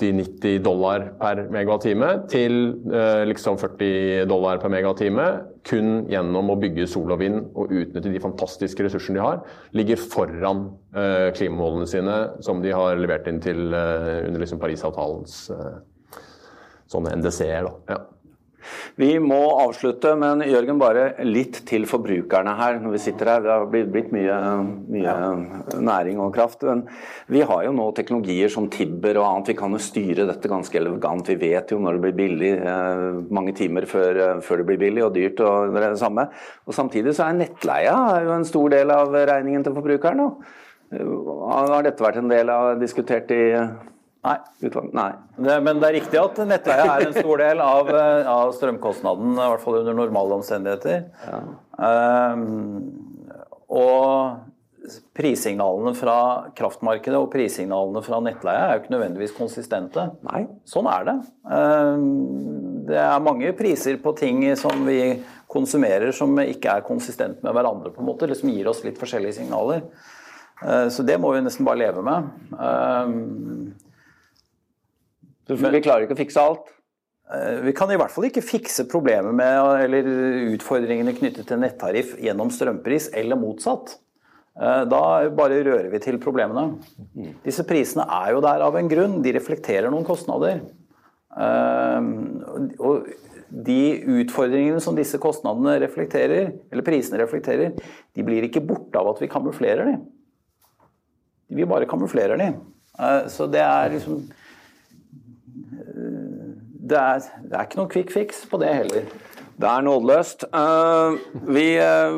80-90 0.01 0.63
dollar 0.65 1.03
per 1.19 1.43
megatime 1.53 2.07
til 2.31 2.55
eh, 2.89 3.21
liksom 3.29 3.59
40 3.61 4.25
dollar 4.29 4.57
per 4.57 4.71
megatime 4.73 5.27
kun 5.69 6.07
gjennom 6.09 6.49
å 6.49 6.57
bygge 6.57 6.87
sol 6.89 7.13
og 7.13 7.21
vind 7.21 7.43
og 7.53 7.69
utnytte 7.69 8.09
de 8.09 8.23
fantastiske 8.23 8.87
ressursene 8.87 9.19
de 9.19 9.25
har, 9.27 9.43
ligger 9.77 10.01
foran 10.01 10.63
eh, 10.97 11.29
klimamålene 11.37 11.85
sine 11.91 12.17
som 12.45 12.63
de 12.65 12.73
har 12.73 12.97
levert 12.97 13.29
inn 13.29 13.37
til 13.43 13.69
eh, 13.69 14.25
under 14.25 14.41
liksom 14.41 14.61
Parisavtalens 14.63 15.43
eh, 15.53 15.77
sånne 16.89 17.13
NDC-er. 17.19 17.69
Ja. 17.91 17.99
Vi 18.99 19.13
må 19.23 19.39
avslutte, 19.63 20.11
men 20.19 20.43
Jørgen, 20.43 20.79
bare 20.81 21.05
litt 21.27 21.61
til 21.69 21.85
forbrukerne 21.89 22.55
her 22.59 22.79
når 22.81 22.95
vi 22.95 23.01
sitter 23.03 23.31
her. 23.33 23.43
Det 23.45 23.51
har 23.53 23.67
blitt 23.93 24.11
mye, 24.15 24.37
mye 24.91 25.15
næring 25.79 26.19
og 26.23 26.33
kraft. 26.35 26.65
Men 26.67 26.83
vi 27.31 27.43
har 27.47 27.63
jo 27.65 27.73
nå 27.75 27.89
teknologier 27.97 28.51
som 28.51 28.67
Tibber 28.73 29.21
og 29.21 29.27
annet. 29.29 29.53
Vi 29.53 29.57
kan 29.61 29.75
jo 29.75 29.81
styre 29.83 30.27
dette 30.29 30.51
ganske 30.51 30.79
elegant. 30.79 31.31
Vi 31.31 31.39
vet 31.39 31.71
jo 31.73 31.79
når 31.83 31.97
det 31.97 32.05
blir 32.07 32.17
billig, 32.19 32.53
eh, 32.59 33.05
mange 33.39 33.55
timer 33.57 33.87
før, 33.89 34.23
eh, 34.25 34.41
før 34.45 34.61
det 34.61 34.69
blir 34.71 34.81
billig 34.85 35.05
og 35.05 35.13
dyrt. 35.15 35.39
og 35.39 35.73
det 35.73 35.83
er 35.83 35.95
samme. 35.95 36.29
Og 36.67 36.73
Samtidig 36.73 37.15
så 37.15 37.27
er 37.27 37.39
nettleia 37.39 38.23
jo 38.23 38.31
en 38.31 38.45
stor 38.45 38.69
del 38.69 38.91
av 38.91 39.13
regningen 39.13 39.63
til 39.63 39.73
forbrukeren. 39.73 40.35
Har 40.89 41.83
dette 41.85 42.01
vært 42.01 42.17
en 42.17 42.31
del 42.31 42.49
av 42.49 42.79
diskutert 42.79 43.29
i 43.31 43.43
Nei. 44.19 44.35
Nei. 44.91 45.11
Det, 45.39 45.53
men 45.63 45.79
det 45.79 45.87
er 45.87 45.95
riktig 45.95 46.19
at 46.19 46.39
nettleie 46.47 46.87
er 46.91 47.05
en 47.05 47.15
stor 47.15 47.39
del 47.39 47.61
av, 47.63 47.87
eh, 47.93 48.27
av 48.27 48.51
strømkostnaden, 48.57 49.37
i 49.37 49.47
hvert 49.53 49.63
fall 49.63 49.79
under 49.79 49.95
normale 49.95 50.35
omstendigheter. 50.41 51.05
Ja. 51.23 51.39
Um, 51.79 52.89
og 53.71 54.99
prissignalene 55.15 55.93
fra 55.95 56.17
kraftmarkedet 56.57 57.15
og 57.15 57.29
prissignalene 57.31 58.03
fra 58.03 58.19
nettleie 58.25 58.65
er 58.65 58.75
jo 58.75 58.83
ikke 58.83 58.95
nødvendigvis 58.97 59.37
konsistente. 59.39 60.09
Nei. 60.27 60.43
Sånn 60.67 60.91
er 60.91 61.07
det. 61.07 61.17
Um, 61.47 62.05
det 62.89 62.99
er 62.99 63.23
mange 63.23 63.55
priser 63.55 64.01
på 64.03 64.17
ting 64.19 64.43
som 64.59 64.83
vi 64.83 65.01
konsumerer 65.49 66.11
som 66.15 66.35
ikke 66.43 66.75
er 66.75 66.87
konsistent 66.87 67.39
med 67.45 67.55
hverandre, 67.55 67.93
på 67.95 68.03
en 68.03 68.11
måte, 68.11 68.27
liksom 68.27 68.51
gir 68.51 68.67
oss 68.67 68.83
litt 68.83 68.99
forskjellige 68.99 69.39
signaler. 69.39 69.85
Så 70.91 71.05
det 71.07 71.15
må 71.21 71.31
vi 71.31 71.39
nesten 71.41 71.65
bare 71.65 71.79
leve 71.79 72.01
med. 72.05 72.27
Vi 75.49 75.81
klarer 75.81 76.05
ikke 76.05 76.13
å 76.17 76.19
fikse 76.19 76.43
alt? 76.43 76.67
Vi 77.65 77.73
kan 77.77 77.91
i 77.93 77.97
hvert 77.97 78.13
fall 78.13 78.25
ikke 78.25 78.41
fikse 78.41 78.87
problemet 78.89 79.35
med 79.37 79.83
eller 79.85 80.07
utfordringene 80.55 81.13
knyttet 81.17 81.45
til 81.49 81.59
nettariff 81.61 82.15
gjennom 82.17 82.49
strømpris, 82.53 83.11
eller 83.17 83.37
motsatt. 83.37 83.99
Da 84.59 85.01
bare 85.37 85.61
rører 85.63 85.91
vi 85.93 86.01
til 86.03 86.17
problemene. 86.21 86.79
Disse 87.45 87.63
prisene 87.69 88.07
er 88.09 88.33
jo 88.33 88.41
der 88.43 88.65
av 88.65 88.75
en 88.79 88.89
grunn. 88.91 89.21
De 89.23 89.33
reflekterer 89.37 89.93
noen 89.93 90.07
kostnader. 90.07 90.63
Og 92.81 93.07
de 93.49 93.79
utfordringene 94.19 94.81
som 94.83 94.97
disse 94.97 95.17
kostnadene 95.21 95.77
reflekterer, 95.85 96.51
eller 96.69 96.85
prisene 96.85 97.21
reflekterer, 97.21 97.77
de 98.13 98.25
blir 98.25 98.45
ikke 98.49 98.65
borte 98.65 98.99
av 98.99 99.13
at 99.13 99.21
vi 99.21 99.29
kamuflerer 99.31 99.93
dem. 99.93 100.03
Vi 101.53 101.65
bare 101.69 101.89
kamuflerer 101.89 102.37
dem. 102.41 102.59
Så 103.31 103.47
det 103.49 103.63
er 103.63 103.93
liksom 103.93 104.25
det 106.89 106.97
er, 106.97 107.25
det 107.45 107.55
er, 107.55 107.65
ikke 107.67 107.79
noen 107.79 107.91
quick 107.91 108.13
fix 108.13 108.45
på 108.49 108.59
det 108.61 108.71
heller. 108.73 109.09
Det 109.59 109.67
er 109.67 109.83
nådeløst. 109.83 110.45
Uh, 110.55 111.19
vi 111.51 111.65
uh, 111.75 112.15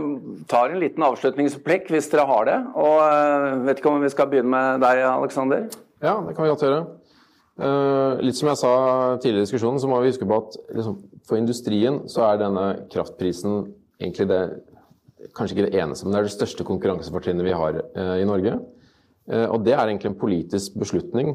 tar 0.49 0.69
en 0.69 0.81
liten 0.81 1.03
avslutningsplikk 1.05 1.89
hvis 1.89 2.09
dere 2.11 2.27
har 2.29 2.47
det. 2.47 2.57
Og 2.77 2.97
uh, 3.01 3.63
vet 3.65 3.81
ikke 3.81 3.89
om 3.89 4.03
vi 4.03 4.11
skal 4.13 4.29
begynne 4.29 4.51
med 4.53 4.83
deg, 4.83 5.01
Aleksander? 5.09 5.65
Ja, 6.01 6.19
det 6.27 6.35
kan 6.35 6.45
vi 6.45 6.51
godt 6.53 6.65
gjøre. 6.67 6.81
litt 8.25 8.37
som 8.37 8.47
jeg 8.49 8.57
sa 8.57 8.73
tidligere 9.21 9.43
i 9.43 9.45
diskusjonen, 9.45 9.79
så 9.81 9.87
må 9.89 9.99
vi 10.01 10.09
huske 10.09 10.25
på 10.25 10.37
at 10.39 10.55
liksom, 10.73 10.95
for 11.27 11.37
industrien 11.37 11.99
så 12.09 12.23
er 12.29 12.39
denne 12.41 12.65
kraftprisen 12.93 13.65
egentlig 14.01 14.29
det 14.31 14.43
Kanskje 15.37 15.53
ikke 15.53 15.67
det 15.67 15.77
eneste, 15.77 16.07
men 16.07 16.15
det 16.15 16.17
er 16.17 16.25
det 16.25 16.33
største 16.33 16.63
konkurransefortrinnet 16.65 17.45
vi 17.45 17.51
har 17.53 17.75
i 18.17 18.23
Norge. 18.25 18.55
og 19.53 19.59
det 19.61 19.75
er 19.75 19.83
egentlig 19.83 20.09
en 20.09 20.17
politisk 20.17 20.79
beslutning 20.81 21.29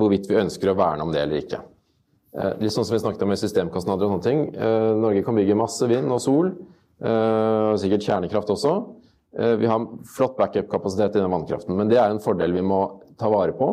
hvorvidt 0.00 0.24
vi 0.30 0.38
ønsker 0.40 0.72
å 0.72 0.76
verne 0.78 1.04
om 1.04 1.12
det 1.12 1.20
eller 1.20 1.42
ikke. 1.42 1.60
Eh, 2.36 2.54
litt 2.60 2.74
sånn 2.74 2.84
som 2.84 2.94
vi 2.94 3.00
snakket 3.00 3.24
om 3.24 3.30
med 3.32 3.40
systemkostnader 3.40 4.04
og 4.04 4.16
sånne 4.16 4.26
ting. 4.26 4.42
Eh, 4.52 4.88
Norge 5.00 5.24
kan 5.24 5.36
bygge 5.38 5.56
masse 5.56 5.86
vind 5.88 6.12
og 6.12 6.20
sol, 6.20 6.50
eh, 7.00 7.72
og 7.72 7.78
sikkert 7.80 8.04
kjernekraft 8.04 8.56
også. 8.56 8.74
Vi 9.38 9.68
har 9.68 9.82
flott 10.08 10.38
backup-kapasitet 10.38 11.14
i 11.14 11.20
den 11.20 11.30
vannkraften, 11.30 11.76
men 11.76 11.86
det 11.86 11.98
er 12.00 12.10
en 12.10 12.18
fordel 12.18 12.50
vi 12.56 12.62
må 12.64 13.02
ta 13.20 13.28
vare 13.28 13.52
på, 13.52 13.68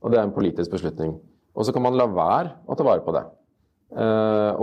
og 0.00 0.10
det 0.10 0.18
er 0.18 0.24
en 0.24 0.32
politisk 0.32 0.72
beslutning. 0.72 1.12
Og 1.54 1.66
så 1.66 1.74
kan 1.74 1.84
man 1.84 1.94
la 1.94 2.06
være 2.08 2.54
å 2.66 2.74
ta 2.74 2.82
vare 2.82 3.04
på 3.04 3.12
det. 3.12 3.22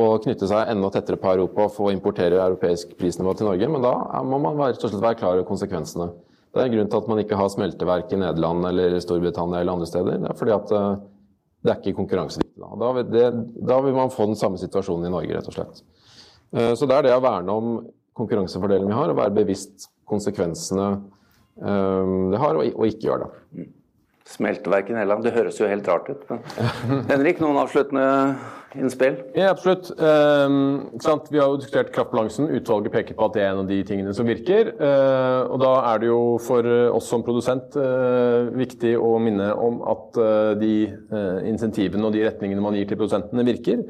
Og 0.01 0.25
knytte 0.25 0.49
seg 0.49 0.73
enda 0.73 0.89
tettere 0.89 1.21
på 1.21 1.29
Europa 1.29 1.69
og 1.69 1.71
få 1.77 1.91
importere 1.93 2.41
europeisk 2.41 2.97
prisnivå 2.97 3.37
til 3.37 3.47
Norge, 3.47 3.69
men 3.69 3.85
da 3.85 3.93
må 4.25 4.41
man 4.41 4.57
rett 4.57 4.83
og 4.83 4.89
slett 4.89 5.05
være 5.05 5.21
klar 5.21 5.37
over 5.37 5.47
konsekvensene. 5.47 6.09
Det 6.51 6.59
er 6.59 6.65
en 6.65 6.75
grunn 6.75 6.89
til 6.89 7.03
at 7.05 7.07
man 7.13 7.19
ikke 7.23 7.39
har 7.39 7.55
smelteverk 7.55 8.11
i 8.11 8.23
Nederland 8.25 8.65
eller 8.65 8.99
Storbritannia 8.99 9.61
eller 9.61 9.77
andre 9.77 9.87
steder. 9.93 10.17
Det 10.17 10.31
er 10.33 10.41
fordi 10.41 10.57
at 10.57 10.71
det 11.61 11.69
er 11.69 11.77
ikke 11.79 12.01
konkurransedyktig. 12.55 12.61
Da. 12.61 12.75
Da, 12.75 13.03
det, 13.03 13.67
da 13.67 13.81
vil 13.81 13.93
man 13.93 14.11
få 14.11 14.25
den 14.25 14.35
samme 14.35 14.57
situasjonen 14.57 15.07
i 15.07 15.11
Norge, 15.11 15.35
rett 15.35 15.47
og 15.47 15.53
slett. 15.53 15.83
Eh, 16.55 16.73
så 16.75 16.85
det 16.85 16.95
er 16.97 17.03
det 17.03 17.15
å 17.15 17.23
verne 17.23 17.51
om 17.51 17.73
konkurransefordelen 18.13 18.87
vi 18.87 18.95
har, 18.95 19.09
og 19.09 19.17
være 19.17 19.35
bevisst 19.35 19.89
konsekvensene 20.05 21.01
eh, 21.61 22.31
det 22.31 22.41
har, 22.41 22.55
og 22.57 22.87
ikke 22.87 23.07
gjøre 23.07 23.27
det. 23.27 23.67
Smelteverket 24.31 24.93
i 24.93 24.95
Nederland, 24.95 25.23
det 25.25 25.35
høres 25.35 25.59
jo 25.59 25.67
helt 25.67 25.87
rart 25.87 26.09
ut. 26.09 26.27
Men 26.29 27.05
Henrik, 27.11 27.41
noen 27.41 27.59
avsluttende 27.59 28.05
innspill? 28.79 29.17
Ja, 29.35 29.49
absolutt. 29.51 29.91
Um, 29.97 30.89
vi 31.29 31.39
har 31.39 31.49
jo 31.49 31.59
diskutert 31.59 31.91
kraftbalansen. 31.95 32.49
Utvalget 32.55 32.93
peker 32.95 33.17
på 33.17 33.27
at 33.27 33.35
det 33.35 33.43
er 33.43 33.51
en 33.51 33.63
av 33.63 33.69
de 33.69 33.79
tingene 33.87 34.13
som 34.17 34.29
virker. 34.29 34.73
Uh, 34.79 35.51
og 35.51 35.61
da 35.63 35.71
er 35.91 36.03
det 36.03 36.11
jo 36.11 36.21
for 36.43 36.71
oss 36.95 37.09
som 37.11 37.25
produsent 37.27 37.77
uh, 37.79 38.51
viktig 38.55 38.95
å 38.99 39.13
minne 39.23 39.51
om 39.55 39.81
at 39.91 40.21
uh, 40.21 40.51
de 40.59 40.75
insentivene 41.49 42.07
og 42.07 42.15
de 42.15 42.25
retningene 42.25 42.63
man 42.63 42.77
gir 42.77 42.87
til 42.89 42.99
produsentene, 42.99 43.47
virker. 43.47 43.83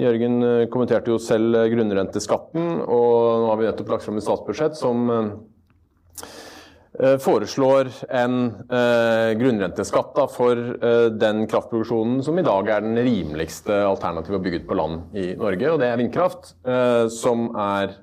Jørgen 0.00 0.40
kommenterte 0.72 1.12
jo 1.12 1.18
selv 1.20 1.56
grunnrenteskatten, 1.72 2.68
og 2.86 3.16
nå 3.42 3.48
har 3.50 3.58
vi 3.60 3.66
nettopp 3.68 3.90
lagt 3.92 4.06
fram 4.06 4.20
et 4.20 4.24
statsbudsjett 4.24 4.78
som 4.78 5.10
Eh, 5.10 6.49
foreslår 6.98 7.88
en 8.10 8.36
eh, 8.66 9.30
grunnrenteskatt 9.38 10.18
for 10.34 10.58
eh, 10.58 11.06
den 11.14 11.44
kraftproduksjonen 11.48 12.18
som 12.26 12.38
i 12.38 12.44
dag 12.44 12.68
er 12.68 12.82
den 12.82 12.98
rimeligste 12.98 13.76
alternativet 13.86 14.40
å 14.40 14.42
bygge 14.42 14.62
ut 14.62 14.68
på 14.68 14.78
land 14.78 15.16
i 15.16 15.30
Norge, 15.38 15.70
og 15.70 15.78
det 15.80 15.90
er 15.90 16.00
vindkraft. 16.00 16.54
Eh, 16.66 17.06
som 17.14 17.46
er 17.54 17.94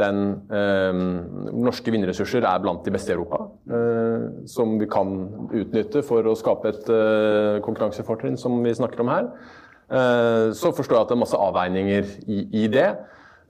den 0.00 0.22
eh, 0.48 1.02
Norske 1.52 1.92
vindressurser 1.92 2.46
er 2.48 2.64
blant 2.64 2.86
de 2.88 2.94
beste 2.94 3.12
i 3.12 3.18
Europa. 3.18 3.44
Eh, 3.68 4.26
som 4.48 4.78
vi 4.80 4.88
kan 4.90 5.12
utnytte 5.52 6.00
for 6.06 6.24
å 6.24 6.36
skape 6.38 6.72
et 6.72 6.92
konkurransefortrinn 7.66 8.40
som 8.40 8.56
vi 8.64 8.72
snakker 8.78 9.04
om 9.04 9.12
her. 9.12 9.34
så 10.56 10.70
forstår 10.72 10.96
jeg 10.96 11.04
at 11.04 11.10
det 11.10 11.14
er 11.18 11.20
masse 11.20 11.36
avveininger 11.36 12.06
i 12.32 12.62
det. 12.72 12.86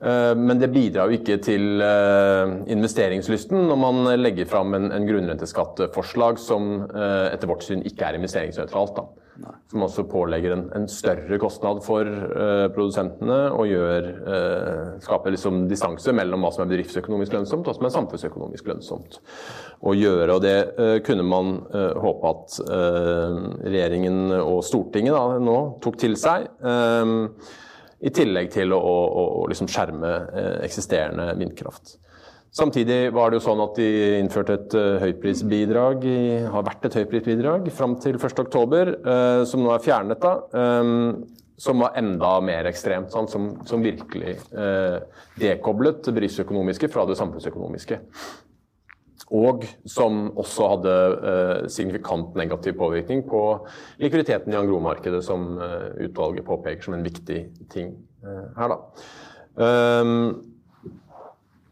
Eh, 0.01 0.35
men 0.35 0.59
det 0.59 0.71
bidrar 0.73 1.07
jo 1.07 1.19
ikke 1.19 1.39
til 1.43 1.81
eh, 1.83 2.53
investeringslysten 2.75 3.67
når 3.69 3.79
man 3.79 4.13
legger 4.19 4.49
fram 4.49 4.75
en, 4.75 4.91
en 4.91 5.07
grunnrenteskatteforslag 5.07 6.41
som 6.41 6.73
eh, 6.89 7.27
etter 7.31 7.51
vårt 7.51 7.63
syn 7.67 7.85
ikke 7.87 8.09
er 8.09 8.19
investeringsnøytralt. 8.19 8.97
Da. 8.97 9.05
Som 9.71 9.85
også 9.87 10.03
pålegger 10.11 10.53
en, 10.53 10.65
en 10.77 10.83
større 10.91 11.39
kostnad 11.41 11.79
for 11.81 12.05
uh, 12.05 12.67
produsentene 12.75 13.39
og 13.49 13.65
gjør, 13.65 14.09
uh, 14.27 14.91
skaper 15.01 15.33
liksom 15.33 15.63
distanse 15.71 16.13
mellom 16.13 16.45
hva 16.45 16.51
som 16.53 16.67
er 16.67 16.69
bedriftsøkonomisk 16.69 17.33
lønnsomt 17.33 17.65
og 17.65 17.71
hva 17.71 17.79
som 17.79 17.87
er 17.89 17.95
samfunnsøkonomisk 17.95 18.69
lønnsomt 18.69 19.17
å 19.81 19.95
gjøre. 19.97 20.35
Og 20.35 20.45
det 20.45 20.53
uh, 20.77 20.99
kunne 21.07 21.25
man 21.25 21.55
håpe 21.73 22.29
at 22.29 22.59
regjeringen 23.65 24.37
og 24.37 24.61
Stortinget 24.67 25.17
da, 25.17 25.41
nå 25.41 25.57
tok 25.81 25.97
til 26.05 26.13
seg. 26.19 26.45
I 28.03 28.11
tillegg 28.11 28.51
til 28.51 28.73
å, 28.75 28.79
å, 28.79 29.25
å 29.41 29.43
liksom 29.51 29.69
skjerme 29.71 30.13
eh, 30.33 30.55
eksisterende 30.67 31.31
vindkraft. 31.39 31.97
Samtidig 32.53 33.07
var 33.15 33.31
det 33.31 33.39
jo 33.39 33.45
sånn 33.47 33.61
at 33.63 33.79
de 33.79 33.87
innførte 34.19 34.57
et 34.59 34.73
uh, 34.77 34.99
høyprisbidrag, 35.01 36.03
har 36.53 36.65
vært 36.67 36.83
et 36.85 36.97
høyprisbidrag 36.99 37.65
fram 37.73 37.95
til 38.03 38.19
1.10, 38.19 38.91
uh, 39.07 39.39
som 39.49 39.63
nå 39.65 39.71
er 39.73 39.81
fjernet. 39.81 40.21
da, 40.21 40.35
Som 41.63 41.81
var 41.81 41.97
enda 41.97 42.35
mer 42.45 42.69
ekstremt, 42.69 43.09
sånn, 43.09 43.29
som, 43.31 43.49
som, 43.65 43.81
virkelig 43.81 44.35
dekoblet 45.39 46.03
det 46.05 46.13
bedriftsøkonomiske 46.13 46.91
fra 46.93 47.07
det 47.09 47.17
samfunnsøkonomiske. 47.17 47.99
Og 49.33 49.65
som 49.89 50.27
også 50.37 50.69
hadde 50.75 50.95
eh, 51.31 51.67
signifikant 51.73 52.35
negativ 52.37 52.75
påvirkning 52.77 53.23
på 53.25 53.41
likviditeten 54.01 54.53
i 54.53 54.59
angromarkedet, 54.59 55.23
som 55.25 55.55
eh, 55.57 55.87
utvalget 56.05 56.45
påpeker 56.45 56.85
som 56.85 56.97
en 56.97 57.05
viktig 57.05 57.39
ting 57.73 57.95
eh, 58.21 58.43
her. 58.59 58.75
Um, 59.53 60.43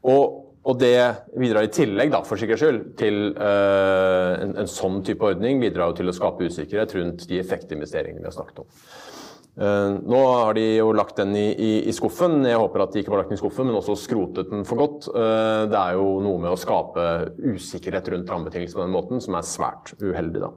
og, 0.01 0.23
og, 0.63 0.73
det 0.81 0.97
bidrar 1.37 1.65
i 1.65 1.71
tillegg, 1.73 2.09
da, 2.13 2.23
for 2.25 2.41
sikkerhets 2.41 2.65
skyld, 2.65 2.81
til 2.97 3.21
uh, 3.37 4.41
en, 4.41 4.55
en, 4.61 4.69
sånn 4.69 4.99
type 5.05 5.25
ordning 5.25 5.61
bidrar 5.61 5.89
jo 5.91 5.99
til 6.01 6.09
å 6.09 6.15
skape 6.17 6.49
usikkerhet 6.49 6.93
rundt 6.97 7.25
de 7.29 7.41
effektinvesteringene 7.41 8.21
vi 8.21 8.29
har 8.29 8.37
snakket 8.37 8.63
om. 8.63 8.69
Uh, 9.59 9.99
nå 10.07 10.19
har 10.31 10.55
de 10.55 10.63
jo 10.77 10.93
lagt 10.95 11.17
den 11.19 11.33
i, 11.35 11.49
i, 11.51 11.71
i, 11.83 11.93
skuffen. 11.95 12.39
Jeg 12.47 12.59
håper 12.61 12.85
at 12.85 12.93
de 12.93 13.01
ikke 13.03 13.11
bare 13.11 13.25
lagt 13.25 13.33
den 13.33 13.39
i 13.39 13.41
skuffen, 13.41 13.67
men 13.67 13.79
også 13.81 13.97
skrotet 13.99 14.51
den 14.51 14.63
for 14.67 14.79
godt. 14.79 15.09
Uh, 15.11 15.67
det 15.71 15.77
er 15.77 15.97
jo 15.99 16.21
noe 16.23 16.39
med 16.39 16.53
å 16.53 16.59
skape 16.59 17.07
usikkerhet 17.51 18.07
rundt 18.13 18.31
rammebetingelser 18.31 18.79
på 18.79 18.85
den 18.85 18.95
måten 18.95 19.23
som 19.23 19.35
er 19.35 19.47
svært 19.47 19.91
uheldig. 19.99 20.45
da. 20.45 20.53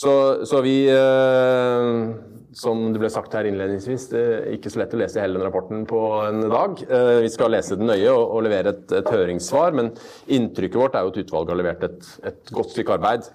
Så, 0.00 0.12
så 0.46 0.60
vi, 0.62 0.74
uh, 0.86 2.46
som 2.56 2.84
det 2.94 3.02
ble 3.02 3.10
sagt 3.10 3.34
her 3.34 3.48
innledningsvis, 3.50 4.04
det 4.12 4.22
er 4.36 4.46
ikke 4.54 4.70
så 4.70 4.84
lett 4.84 4.94
å 4.94 5.00
lese 5.00 5.24
hele 5.24 5.40
den 5.40 5.48
rapporten 5.48 5.82
på 5.90 6.02
en 6.28 6.44
dag. 6.46 6.84
Vi 7.24 7.32
skal 7.34 7.50
lese 7.56 7.78
den 7.78 7.90
nøye 7.90 8.12
og, 8.12 8.22
og 8.36 8.44
levere 8.46 8.70
et, 8.70 8.84
et, 9.00 9.10
høringssvar, 9.10 9.74
men 9.74 9.90
inntrykket 10.30 10.78
vårt 10.78 10.94
er 10.94 11.08
jo 11.08 11.10
at 11.10 11.20
utvalget 11.24 11.54
har 11.56 11.60
levert 11.62 11.88
et, 11.90 12.12
et 12.30 12.54
godt 12.54 12.70
stykke 12.74 12.96
arbeid 13.00 13.32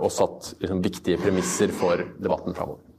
og 0.00 0.08
satt 0.12 0.54
liksom, 0.64 0.80
viktige 0.84 1.20
premisser 1.20 1.76
for 1.76 2.04
debatten 2.20 2.56
framover. 2.56 2.91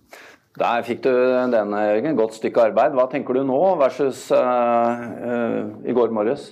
Der 0.54 0.84
fikk 0.86 1.02
du 1.02 1.10
den, 1.50 1.74
Jørgen. 1.74 2.18
Godt 2.18 2.38
stykke 2.38 2.68
arbeid. 2.70 2.94
Hva 2.94 3.08
tenker 3.10 3.38
du 3.38 3.42
nå 3.48 3.60
versus 3.80 4.28
uh, 4.30 5.02
uh, 5.26 5.62
i 5.82 5.96
går 5.98 6.14
morges? 6.14 6.52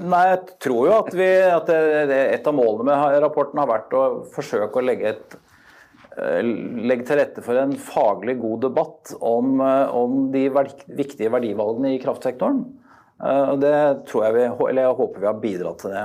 Nei, 0.00 0.22
Jeg 0.30 0.58
tror 0.62 0.86
jo 0.86 0.92
at, 1.00 1.10
vi, 1.18 1.28
at 1.42 1.66
det, 1.68 1.80
det, 2.08 2.20
et 2.36 2.46
av 2.46 2.54
målene 2.56 2.86
med 2.86 3.18
rapporten 3.24 3.58
har 3.60 3.68
vært 3.68 3.96
å 3.98 4.04
forsøke 4.32 4.78
å 4.78 4.86
legge, 4.86 5.10
et, 5.10 5.36
uh, 6.20 6.38
legge 6.86 7.08
til 7.08 7.18
rette 7.18 7.44
for 7.44 7.58
en 7.58 7.74
faglig 7.74 8.38
god 8.40 8.68
debatt 8.68 9.14
om, 9.18 9.58
om 9.58 10.30
de 10.30 10.46
viktige 10.86 11.34
verdivalgene 11.34 11.96
i 11.96 12.00
kraftsektoren. 12.02 12.62
Det 13.60 13.76
tror 14.08 14.22
jeg 14.24 14.32
vi, 14.32 14.44
eller 14.70 14.86
jeg 14.86 14.96
håper 14.96 15.20
vi 15.20 15.28
har 15.28 15.40
bidratt 15.42 15.82
til 15.82 15.92
det. 15.92 16.04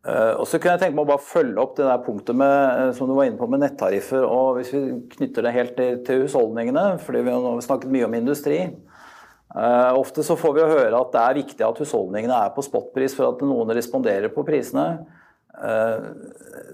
Uh, 0.00 0.32
og 0.40 0.46
så 0.48 0.56
kunne 0.56 0.78
jeg 0.78 0.80
tenke 0.80 0.96
meg 0.96 1.04
å 1.04 1.10
bare 1.10 1.20
følge 1.20 1.60
opp 1.60 1.74
det 1.76 1.84
der 1.84 2.04
punktet 2.06 2.36
med, 2.40 2.54
uh, 2.72 2.92
som 2.96 3.08
du 3.10 3.12
var 3.12 3.28
inne 3.28 3.36
på 3.36 3.48
med 3.52 3.60
nettariffer. 3.60 4.24
og 4.24 4.56
Hvis 4.56 4.72
vi 4.72 4.80
knytter 5.16 5.44
det 5.44 5.52
helt 5.52 5.74
til, 5.76 5.98
til 6.06 6.22
husholdningene, 6.24 6.84
fordi 7.04 7.20
vi 7.26 7.34
har 7.34 7.64
snakket 7.66 7.92
mye 7.92 8.06
om 8.08 8.16
industri. 8.16 8.62
Uh, 9.50 9.92
ofte 9.98 10.24
så 10.24 10.38
får 10.38 10.54
vi 10.56 10.68
høre 10.70 10.94
at 10.94 11.10
det 11.12 11.22
er 11.22 11.40
viktig 11.40 11.66
at 11.66 11.80
husholdningene 11.82 12.36
er 12.46 12.52
på 12.54 12.64
spotpris 12.64 13.16
for 13.18 13.32
at 13.32 13.42
noen 13.44 13.74
responderer 13.76 14.32
på 14.32 14.44
prisene. 14.46 14.86
Uh, 15.60 16.14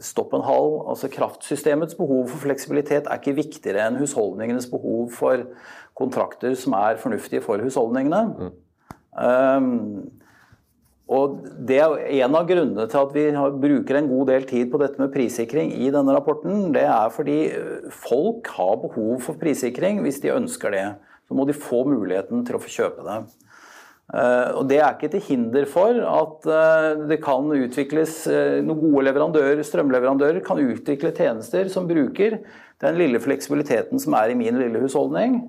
stopp 0.05 0.37
en 0.37 0.45
halv. 0.47 0.77
Altså 0.93 1.11
Kraftsystemets 1.11 1.99
behov 1.99 2.29
for 2.31 2.45
fleksibilitet 2.45 3.09
er 3.09 3.19
ikke 3.19 3.35
viktigere 3.41 3.89
enn 3.89 3.99
husholdningenes 3.99 4.69
behov 4.71 5.11
for 5.17 5.49
kontrakter 5.99 6.55
som 6.59 6.77
er 6.79 7.01
fornuftige 7.01 7.43
for 7.43 7.65
husholdningene. 7.65 8.23
Mm. 8.37 8.55
Um, 9.17 10.26
og 11.07 11.43
Det 11.69 11.77
er 11.79 12.23
en 12.25 12.35
av 12.35 12.49
grunnene 12.49 12.89
til 12.91 12.99
at 12.99 13.13
vi 13.15 13.27
bruker 13.63 14.01
en 14.01 14.09
god 14.11 14.31
del 14.33 14.47
tid 14.49 14.73
på 14.73 14.81
dette 14.83 14.99
med 14.99 15.13
prissikring 15.15 15.71
i 15.79 15.91
denne 15.95 16.15
rapporten. 16.17 16.73
Det 16.75 16.83
er 16.83 17.13
fordi 17.15 17.37
folk 17.95 18.51
har 18.57 18.81
behov 18.83 19.21
for 19.23 19.39
prissikring 19.39 20.03
hvis 20.03 20.19
de 20.25 20.35
ønsker 20.35 20.75
det 20.75 20.87
så 21.27 21.35
må 21.35 21.47
de 21.47 21.57
få 21.57 21.83
muligheten 21.89 22.45
til 22.47 22.57
å 22.57 22.63
få 22.63 22.71
kjøpe 22.71 23.07
det. 23.07 23.17
Eh, 24.15 24.51
og 24.55 24.69
Det 24.71 24.79
er 24.79 24.95
ikke 24.95 25.11
til 25.17 25.25
hinder 25.27 25.67
for 25.71 25.99
at 25.99 26.47
eh, 26.47 27.03
det 27.11 27.19
kan 27.25 27.51
utvikles 27.51 28.21
eh, 28.31 28.61
noen 28.63 28.85
gode 28.85 29.09
leverandører, 29.09 29.65
strømleverandører 29.67 30.45
kan 30.47 30.63
utvikle 30.63 31.11
tjenester 31.17 31.71
som 31.73 31.89
bruker 31.91 32.39
den 32.85 33.01
lille 33.01 33.19
fleksibiliteten 33.23 34.03
som 34.03 34.15
er 34.19 34.31
i 34.31 34.39
min 34.39 34.59
lille 34.61 34.83
husholdning. 34.85 35.41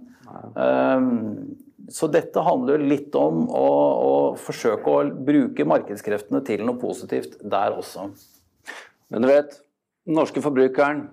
Så 1.89 2.09
dette 2.11 2.43
handler 2.43 2.83
litt 2.83 3.15
om 3.15 3.45
å, 3.47 3.67
å 4.07 4.15
forsøke 4.41 4.91
å 4.91 5.05
bruke 5.27 5.67
markedskreftene 5.67 6.41
til 6.47 6.65
noe 6.67 6.79
positivt 6.81 7.37
der 7.43 7.77
også. 7.77 8.09
Men 9.13 9.23
du 9.23 9.29
vet, 9.31 9.55
den 10.07 10.19
norske 10.19 10.43
forbrukeren 10.43 11.07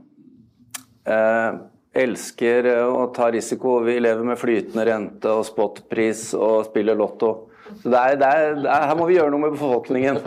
eh 1.04 1.62
elsker 1.94 2.66
å 2.84 3.06
ta 3.14 3.30
risiko. 3.32 3.78
Vi 3.86 3.98
lever 4.02 4.26
med 4.26 4.38
flytende 4.40 4.86
rente 4.88 5.30
og 5.30 5.46
spotpris 5.46 6.32
og 6.34 6.64
spiller 6.68 6.98
lotto. 6.98 7.32
Så 7.80 7.90
det 7.90 8.00
er, 8.00 8.16
det 8.20 8.28
er, 8.28 8.56
det 8.60 8.70
er, 8.70 8.86
her 8.90 8.98
må 8.98 9.06
vi 9.08 9.16
gjøre 9.16 9.32
noe 9.34 9.46
med 9.46 9.54
befolkningen. 9.56 10.20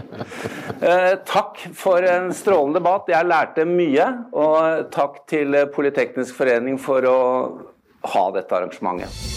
Eh, 0.77 1.13
takk 1.25 1.61
for 1.77 2.05
en 2.05 2.27
strålende 2.35 2.77
debatt. 2.77 3.07
Jeg 3.09 3.25
lærte 3.25 3.65
mye. 3.65 4.07
Og 4.37 4.87
takk 4.93 5.23
til 5.29 5.57
Politeknisk 5.73 6.37
forening 6.37 6.77
for 6.81 7.07
å 7.09 7.17
ha 8.13 8.23
dette 8.35 8.59
arrangementet. 8.59 9.36